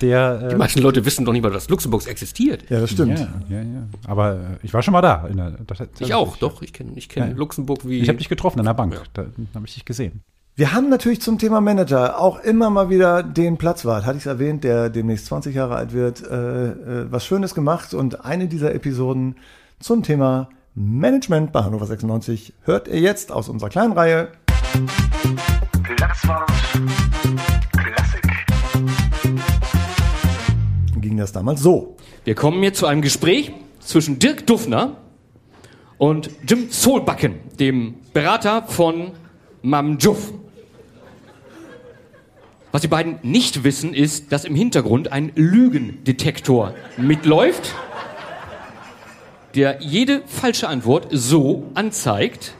der. 0.00 0.48
Die 0.48 0.54
Äh, 0.54 0.56
meisten 0.56 0.80
Leute 0.80 1.04
wissen 1.04 1.24
doch 1.26 1.32
nicht 1.32 1.42
mal, 1.42 1.50
dass 1.52 1.68
Luxemburg 1.68 2.06
existiert. 2.06 2.70
Ja, 2.70 2.80
das 2.80 2.90
stimmt. 2.90 3.18
ja, 3.18 3.28
ja, 3.50 3.58
ja. 3.62 3.82
Aber 4.06 4.32
äh, 4.34 4.38
ich 4.62 4.72
war 4.72 4.82
schon 4.82 4.92
mal 4.92 5.02
da. 5.02 5.26
In 5.26 5.36
der, 5.36 5.50
das, 5.66 5.80
Ich 6.00 6.14
auch, 6.14 6.36
doch. 6.38 6.62
Ich 6.62 6.72
kenne 6.72 6.92
ich 6.96 7.08
kenn 7.10 7.30
Ja. 7.30 7.36
Luxemburg 7.36 7.86
wie. 7.86 8.00
Ich 8.00 8.08
habe 8.08 8.16
dich 8.18 8.30
getroffen 8.30 8.58
in 8.60 8.64
der 8.64 8.72
Bank. 8.74 8.94
Ja. 8.94 9.00
Da 9.12 9.26
habe 9.54 9.66
ich 9.66 9.74
dich 9.74 9.84
gesehen. 9.84 10.22
Wir 10.54 10.72
haben 10.72 10.88
natürlich 10.88 11.20
zum 11.20 11.38
Thema 11.38 11.60
Manager 11.60 12.18
auch 12.20 12.40
immer 12.40 12.68
mal 12.70 12.90
wieder 12.90 13.22
den 13.22 13.56
Platzwart, 13.56 14.04
hatte 14.04 14.16
ich 14.18 14.24
es 14.24 14.26
erwähnt, 14.26 14.64
der 14.64 14.90
demnächst 14.90 15.26
20 15.26 15.54
Jahre 15.54 15.76
alt 15.76 15.92
wird, 15.94 16.22
äh, 16.22 16.66
äh, 16.68 17.06
was 17.12 17.24
Schönes 17.24 17.54
gemacht 17.54 17.94
und 17.94 18.24
eine 18.26 18.48
dieser 18.48 18.74
Episoden 18.74 19.36
zum 19.80 20.02
Thema 20.02 20.48
Management 20.74 21.52
bei 21.52 21.64
Hannover 21.64 21.84
96 21.84 22.54
hört 22.62 22.88
ihr 22.88 23.00
jetzt 23.00 23.30
aus 23.30 23.50
unserer 23.50 23.68
kleinen 23.68 23.92
Reihe. 23.92 24.32
Ging 30.96 31.18
das 31.18 31.32
damals 31.32 31.60
so. 31.60 31.96
Wir 32.24 32.34
kommen 32.34 32.62
jetzt 32.62 32.78
zu 32.78 32.86
einem 32.86 33.02
Gespräch 33.02 33.52
zwischen 33.80 34.18
Dirk 34.18 34.46
Duffner 34.46 34.96
und 35.98 36.30
Jim 36.48 36.70
Solbacken, 36.70 37.34
dem 37.60 37.96
Berater 38.14 38.62
von 38.62 39.10
Mam 39.60 39.98
Juff. 39.98 40.32
Was 42.70 42.80
die 42.80 42.88
beiden 42.88 43.18
nicht 43.22 43.62
wissen, 43.62 43.92
ist, 43.92 44.32
dass 44.32 44.46
im 44.46 44.54
Hintergrund 44.54 45.12
ein 45.12 45.32
Lügendetektor 45.34 46.72
mitläuft, 46.96 47.74
der 49.54 49.80
jede 49.80 50.22
falsche 50.26 50.68
Antwort 50.68 51.08
so 51.10 51.64
anzeigt. 51.74 52.54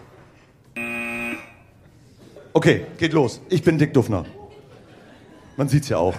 Okay, 2.53 2.86
geht 2.99 3.12
los. 3.12 3.40
Ich 3.49 3.62
bin 3.62 3.78
Dick 3.78 3.95
Duffner. 3.95 4.26
Man 5.57 5.68
sieht's 5.68 5.88
ja 5.88 5.99
auch. 5.99 6.14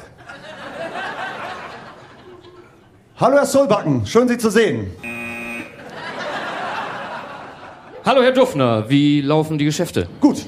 Hallo 3.18 3.38
Herr 3.38 3.46
Solbacken, 3.46 4.06
schön 4.06 4.28
Sie 4.28 4.38
zu 4.38 4.50
sehen. 4.50 4.88
Hallo 8.04 8.22
Herr 8.22 8.32
Duffner, 8.32 8.90
wie 8.90 9.22
laufen 9.22 9.58
die 9.58 9.66
Geschäfte? 9.66 10.10
Gut, 10.20 10.46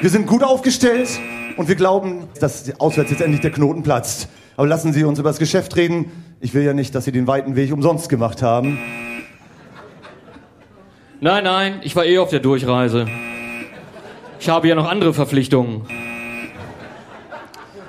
wir 0.00 0.10
sind 0.10 0.26
gut 0.26 0.44
aufgestellt 0.44 1.08
und 1.56 1.68
wir 1.68 1.74
glauben, 1.74 2.28
dass 2.38 2.78
auswärts 2.78 3.10
jetzt 3.10 3.22
endlich 3.22 3.40
der 3.40 3.50
Knoten 3.50 3.82
platzt. 3.82 4.28
Aber 4.56 4.68
lassen 4.68 4.92
Sie 4.92 5.04
uns 5.04 5.18
über 5.18 5.30
das 5.30 5.38
Geschäft 5.38 5.76
reden. 5.76 6.12
Ich 6.40 6.54
will 6.54 6.62
ja 6.62 6.74
nicht, 6.74 6.94
dass 6.94 7.06
Sie 7.06 7.12
den 7.12 7.26
weiten 7.26 7.56
Weg 7.56 7.72
umsonst 7.72 8.08
gemacht 8.08 8.42
haben. 8.42 8.78
Nein, 11.18 11.44
nein, 11.44 11.80
ich 11.82 11.96
war 11.96 12.04
eh 12.04 12.18
auf 12.18 12.28
der 12.28 12.40
Durchreise. 12.40 13.06
Ich 14.38 14.50
habe 14.50 14.68
ja 14.68 14.74
noch 14.74 14.86
andere 14.86 15.14
Verpflichtungen. 15.14 15.86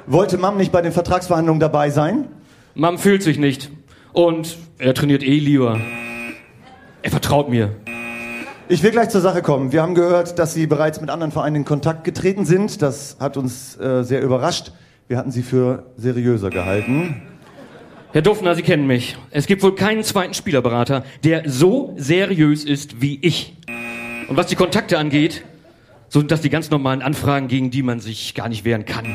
Wollte 0.05 0.37
Mam 0.37 0.55
nicht 0.55 0.71
bei 0.71 0.81
den 0.81 0.93
Vertragsverhandlungen 0.93 1.59
dabei 1.59 1.89
sein? 1.89 2.29
Mam 2.73 2.97
fühlt 2.97 3.21
sich 3.23 3.37
nicht. 3.37 3.69
Und 4.13 4.57
er 4.77 4.93
trainiert 4.93 5.23
eh 5.23 5.39
lieber. 5.39 5.77
Er 7.01 7.11
vertraut 7.11 7.49
mir. 7.49 7.75
Ich 8.69 8.81
will 8.81 8.91
gleich 8.91 9.09
zur 9.09 9.19
Sache 9.19 9.41
kommen. 9.41 9.73
Wir 9.73 9.81
haben 9.81 9.93
gehört, 9.93 10.39
dass 10.39 10.53
Sie 10.53 10.65
bereits 10.65 11.01
mit 11.01 11.09
anderen 11.09 11.33
Vereinen 11.33 11.57
in 11.57 11.65
Kontakt 11.65 12.05
getreten 12.05 12.45
sind. 12.45 12.81
Das 12.81 13.17
hat 13.19 13.35
uns 13.35 13.77
äh, 13.77 14.03
sehr 14.03 14.21
überrascht. 14.21 14.71
Wir 15.09 15.17
hatten 15.17 15.31
Sie 15.31 15.43
für 15.43 15.83
seriöser 15.97 16.49
gehalten. 16.49 17.21
Herr 18.13 18.21
Duffner, 18.21 18.55
Sie 18.55 18.61
kennen 18.61 18.87
mich. 18.87 19.17
Es 19.31 19.47
gibt 19.47 19.61
wohl 19.63 19.75
keinen 19.75 20.01
zweiten 20.01 20.33
Spielerberater, 20.33 21.03
der 21.25 21.49
so 21.49 21.93
seriös 21.97 22.63
ist 22.63 23.01
wie 23.01 23.19
ich. 23.21 23.53
Und 24.29 24.37
was 24.37 24.47
die 24.47 24.55
Kontakte 24.55 24.97
angeht, 24.97 25.43
so 26.07 26.19
sind 26.19 26.31
das 26.31 26.39
die 26.39 26.49
ganz 26.49 26.69
normalen 26.69 27.01
Anfragen, 27.01 27.49
gegen 27.49 27.69
die 27.69 27.83
man 27.83 27.99
sich 27.99 28.33
gar 28.33 28.47
nicht 28.47 28.63
wehren 28.63 28.85
kann. 28.85 29.05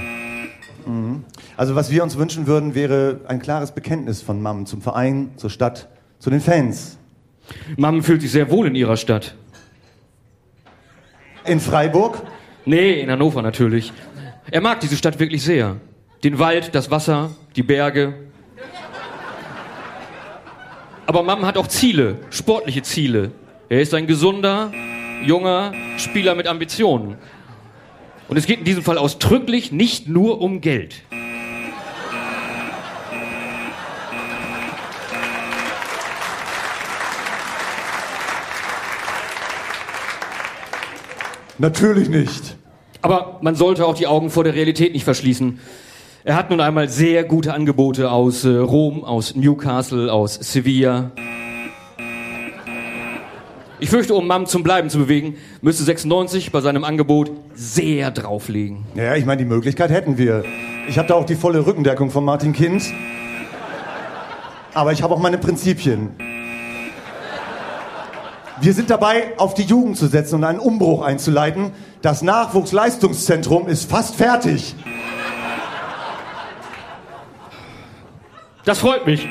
Also 1.56 1.74
was 1.74 1.90
wir 1.90 2.02
uns 2.02 2.18
wünschen 2.18 2.46
würden, 2.46 2.74
wäre 2.74 3.20
ein 3.28 3.40
klares 3.40 3.72
Bekenntnis 3.72 4.20
von 4.20 4.42
Mam 4.42 4.66
zum 4.66 4.82
Verein, 4.82 5.30
zur 5.36 5.48
Stadt, 5.48 5.88
zu 6.18 6.28
den 6.28 6.40
Fans. 6.40 6.98
Mam 7.78 8.02
fühlt 8.02 8.20
sich 8.20 8.30
sehr 8.30 8.50
wohl 8.50 8.66
in 8.66 8.74
ihrer 8.74 8.98
Stadt. 8.98 9.34
In 11.46 11.60
Freiburg? 11.60 12.22
Nee, 12.66 13.00
in 13.00 13.10
Hannover 13.10 13.40
natürlich. 13.40 13.90
Er 14.50 14.60
mag 14.60 14.80
diese 14.80 14.96
Stadt 14.96 15.18
wirklich 15.18 15.42
sehr. 15.42 15.76
Den 16.24 16.38
Wald, 16.38 16.74
das 16.74 16.90
Wasser, 16.90 17.30
die 17.56 17.62
Berge. 17.62 18.14
Aber 21.12 21.24
Mam 21.24 21.44
hat 21.44 21.58
auch 21.58 21.66
Ziele, 21.66 22.16
sportliche 22.30 22.80
Ziele. 22.80 23.32
Er 23.68 23.82
ist 23.82 23.92
ein 23.92 24.06
gesunder, 24.06 24.72
junger 25.22 25.74
Spieler 25.98 26.34
mit 26.34 26.46
Ambitionen. 26.46 27.18
Und 28.28 28.38
es 28.38 28.46
geht 28.46 28.60
in 28.60 28.64
diesem 28.64 28.82
Fall 28.82 28.96
ausdrücklich 28.96 29.72
nicht 29.72 30.08
nur 30.08 30.40
um 30.40 30.62
Geld. 30.62 31.02
Natürlich 41.58 42.08
nicht. 42.08 42.56
Aber 43.02 43.38
man 43.42 43.54
sollte 43.54 43.84
auch 43.84 43.94
die 43.94 44.06
Augen 44.06 44.30
vor 44.30 44.44
der 44.44 44.54
Realität 44.54 44.94
nicht 44.94 45.04
verschließen. 45.04 45.60
Er 46.24 46.36
hat 46.36 46.50
nun 46.50 46.60
einmal 46.60 46.88
sehr 46.88 47.24
gute 47.24 47.52
Angebote 47.52 48.12
aus 48.12 48.44
äh, 48.44 48.50
Rom, 48.50 49.02
aus 49.02 49.34
Newcastle, 49.34 50.12
aus 50.12 50.34
Sevilla. 50.34 51.10
Ich 53.80 53.90
fürchte, 53.90 54.14
um 54.14 54.28
Mam 54.28 54.46
zum 54.46 54.62
Bleiben 54.62 54.88
zu 54.88 54.98
bewegen, 54.98 55.34
müsste 55.62 55.82
96 55.82 56.52
bei 56.52 56.60
seinem 56.60 56.84
Angebot 56.84 57.32
sehr 57.54 58.12
drauflegen. 58.12 58.86
Ja, 58.94 59.16
ich 59.16 59.26
meine, 59.26 59.42
die 59.42 59.48
Möglichkeit 59.48 59.90
hätten 59.90 60.16
wir. 60.16 60.44
Ich 60.86 60.96
habe 60.96 61.08
da 61.08 61.14
auch 61.14 61.26
die 61.26 61.34
volle 61.34 61.66
Rückendeckung 61.66 62.12
von 62.12 62.24
Martin 62.24 62.52
Kind. 62.52 62.84
Aber 64.74 64.92
ich 64.92 65.02
habe 65.02 65.12
auch 65.14 65.20
meine 65.20 65.38
Prinzipien. 65.38 66.10
Wir 68.60 68.74
sind 68.74 68.90
dabei, 68.90 69.36
auf 69.38 69.54
die 69.54 69.64
Jugend 69.64 69.96
zu 69.96 70.06
setzen 70.06 70.36
und 70.36 70.44
einen 70.44 70.60
Umbruch 70.60 71.02
einzuleiten. 71.02 71.72
Das 72.00 72.22
Nachwuchsleistungszentrum 72.22 73.66
ist 73.66 73.90
fast 73.90 74.14
fertig. 74.14 74.76
Das 78.64 78.78
freut 78.78 79.06
mich. 79.06 79.28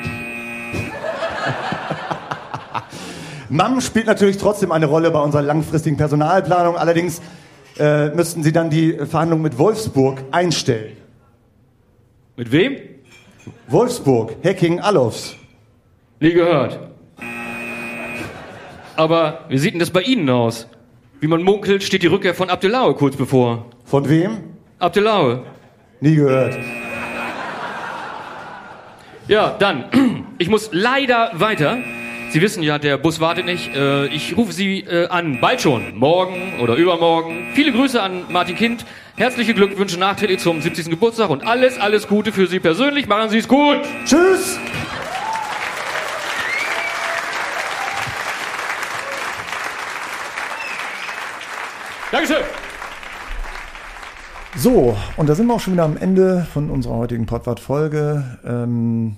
MAM 3.48 3.80
spielt 3.80 4.06
natürlich 4.06 4.38
trotzdem 4.38 4.72
eine 4.72 4.86
Rolle 4.86 5.10
bei 5.10 5.20
unserer 5.20 5.42
langfristigen 5.42 5.96
Personalplanung. 5.96 6.76
Allerdings 6.76 7.20
äh, 7.78 8.08
müssten 8.08 8.42
Sie 8.42 8.52
dann 8.52 8.70
die 8.70 8.94
Verhandlungen 8.94 9.42
mit 9.42 9.58
Wolfsburg 9.58 10.22
einstellen. 10.30 10.96
Mit 12.36 12.50
wem? 12.50 12.76
Wolfsburg, 13.68 14.36
Hacking 14.44 14.80
Allofs. 14.80 15.34
Nie 16.20 16.32
gehört. 16.32 16.78
Aber 18.96 19.44
wie 19.48 19.58
sieht 19.58 19.72
denn 19.72 19.80
das 19.80 19.90
bei 19.90 20.02
Ihnen 20.02 20.28
aus? 20.28 20.66
Wie 21.20 21.26
man 21.26 21.42
munkelt, 21.42 21.82
steht 21.82 22.02
die 22.02 22.08
Rückkehr 22.08 22.34
von 22.34 22.50
Abdelaue 22.50 22.94
kurz 22.94 23.16
bevor. 23.16 23.66
Von 23.84 24.08
wem? 24.08 24.38
Abdelaue. 24.78 25.44
Nie 26.00 26.16
gehört. 26.16 26.58
Ja, 29.28 29.56
dann. 29.58 29.84
Ich 30.38 30.48
muss 30.48 30.70
leider 30.72 31.30
weiter. 31.34 31.78
Sie 32.30 32.40
wissen 32.40 32.64
ja, 32.64 32.78
der 32.78 32.96
Bus 32.98 33.20
wartet 33.20 33.44
nicht. 33.44 33.76
Äh, 33.76 34.06
Ich 34.06 34.36
rufe 34.36 34.52
Sie 34.52 34.80
äh, 34.80 35.06
an, 35.06 35.40
bald 35.40 35.60
schon. 35.60 35.96
Morgen 35.96 36.58
oder 36.60 36.74
übermorgen. 36.74 37.50
Viele 37.54 37.70
Grüße 37.70 38.02
an 38.02 38.24
Martin 38.28 38.56
Kind. 38.56 38.84
Herzliche 39.14 39.54
Glückwünsche 39.54 40.00
nachträglich 40.00 40.40
zum 40.40 40.60
70. 40.60 40.90
Geburtstag 40.90 41.30
und 41.30 41.46
alles, 41.46 41.78
alles 41.78 42.08
Gute 42.08 42.32
für 42.32 42.48
Sie 42.48 42.58
persönlich. 42.58 43.06
Machen 43.06 43.28
Sie 43.28 43.38
es 43.38 43.46
gut. 43.46 43.78
Tschüss! 44.04 44.58
Dankeschön. 52.10 52.42
So, 54.56 54.96
und 55.16 55.28
da 55.28 55.34
sind 55.34 55.46
wir 55.46 55.54
auch 55.54 55.60
schon 55.60 55.72
wieder 55.72 55.84
am 55.84 55.96
Ende 55.96 56.46
von 56.52 56.70
unserer 56.70 56.94
heutigen 56.96 57.26
Podwart-Folge. 57.26 58.38
Ähm, 58.44 59.16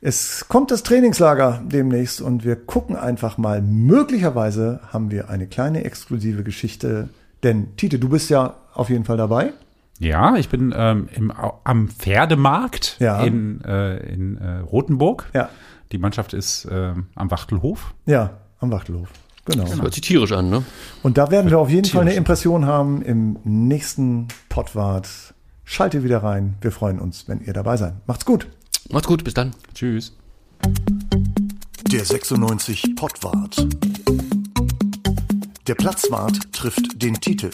es 0.00 0.46
kommt 0.48 0.70
das 0.70 0.82
Trainingslager 0.84 1.60
demnächst 1.64 2.20
und 2.20 2.44
wir 2.44 2.56
gucken 2.56 2.96
einfach 2.96 3.36
mal. 3.36 3.60
Möglicherweise 3.60 4.80
haben 4.92 5.10
wir 5.10 5.28
eine 5.28 5.46
kleine 5.48 5.84
exklusive 5.84 6.44
Geschichte. 6.44 7.08
Denn, 7.42 7.76
Tite, 7.76 7.98
du 7.98 8.08
bist 8.08 8.30
ja 8.30 8.54
auf 8.74 8.90
jeden 8.90 9.04
Fall 9.04 9.16
dabei. 9.16 9.52
Ja, 9.98 10.36
ich 10.36 10.48
bin 10.48 10.72
ähm, 10.76 11.08
im, 11.14 11.32
am 11.64 11.88
Pferdemarkt 11.88 12.96
Ja. 13.00 13.22
in, 13.22 13.60
äh, 13.64 13.96
in 14.12 14.38
äh, 14.38 14.58
Rothenburg. 14.58 15.28
Ja. 15.34 15.48
Die 15.90 15.98
Mannschaft 15.98 16.32
ist 16.32 16.66
ähm, 16.70 17.06
am 17.16 17.30
Wachtelhof. 17.30 17.92
Ja, 18.06 18.30
am 18.60 18.70
Wachtelhof. 18.70 19.08
Genau. 19.44 19.66
Hört 19.66 19.94
sich 19.94 20.02
tierisch 20.02 20.32
an, 20.32 20.50
ne? 20.50 20.64
Und 21.02 21.18
da 21.18 21.30
werden 21.30 21.50
wir 21.50 21.58
auf 21.58 21.68
jeden 21.68 21.88
Fall 21.88 22.02
eine 22.02 22.14
Impression 22.14 22.66
haben 22.66 23.02
im 23.02 23.38
nächsten 23.42 24.28
Pottwart. 24.48 25.08
Schaltet 25.64 26.04
wieder 26.04 26.22
rein. 26.22 26.54
Wir 26.60 26.70
freuen 26.70 27.00
uns, 27.00 27.26
wenn 27.26 27.40
ihr 27.40 27.52
dabei 27.52 27.76
seid. 27.76 27.94
Macht's 28.06 28.24
gut. 28.24 28.46
Macht's 28.90 29.08
gut, 29.08 29.24
bis 29.24 29.34
dann. 29.34 29.52
Tschüss. 29.74 30.12
Der 31.90 32.04
96 32.04 32.94
Pottwart. 32.94 33.66
Der 35.66 35.74
Platzwart 35.74 36.52
trifft 36.52 37.02
den 37.02 37.14
Titel. 37.14 37.50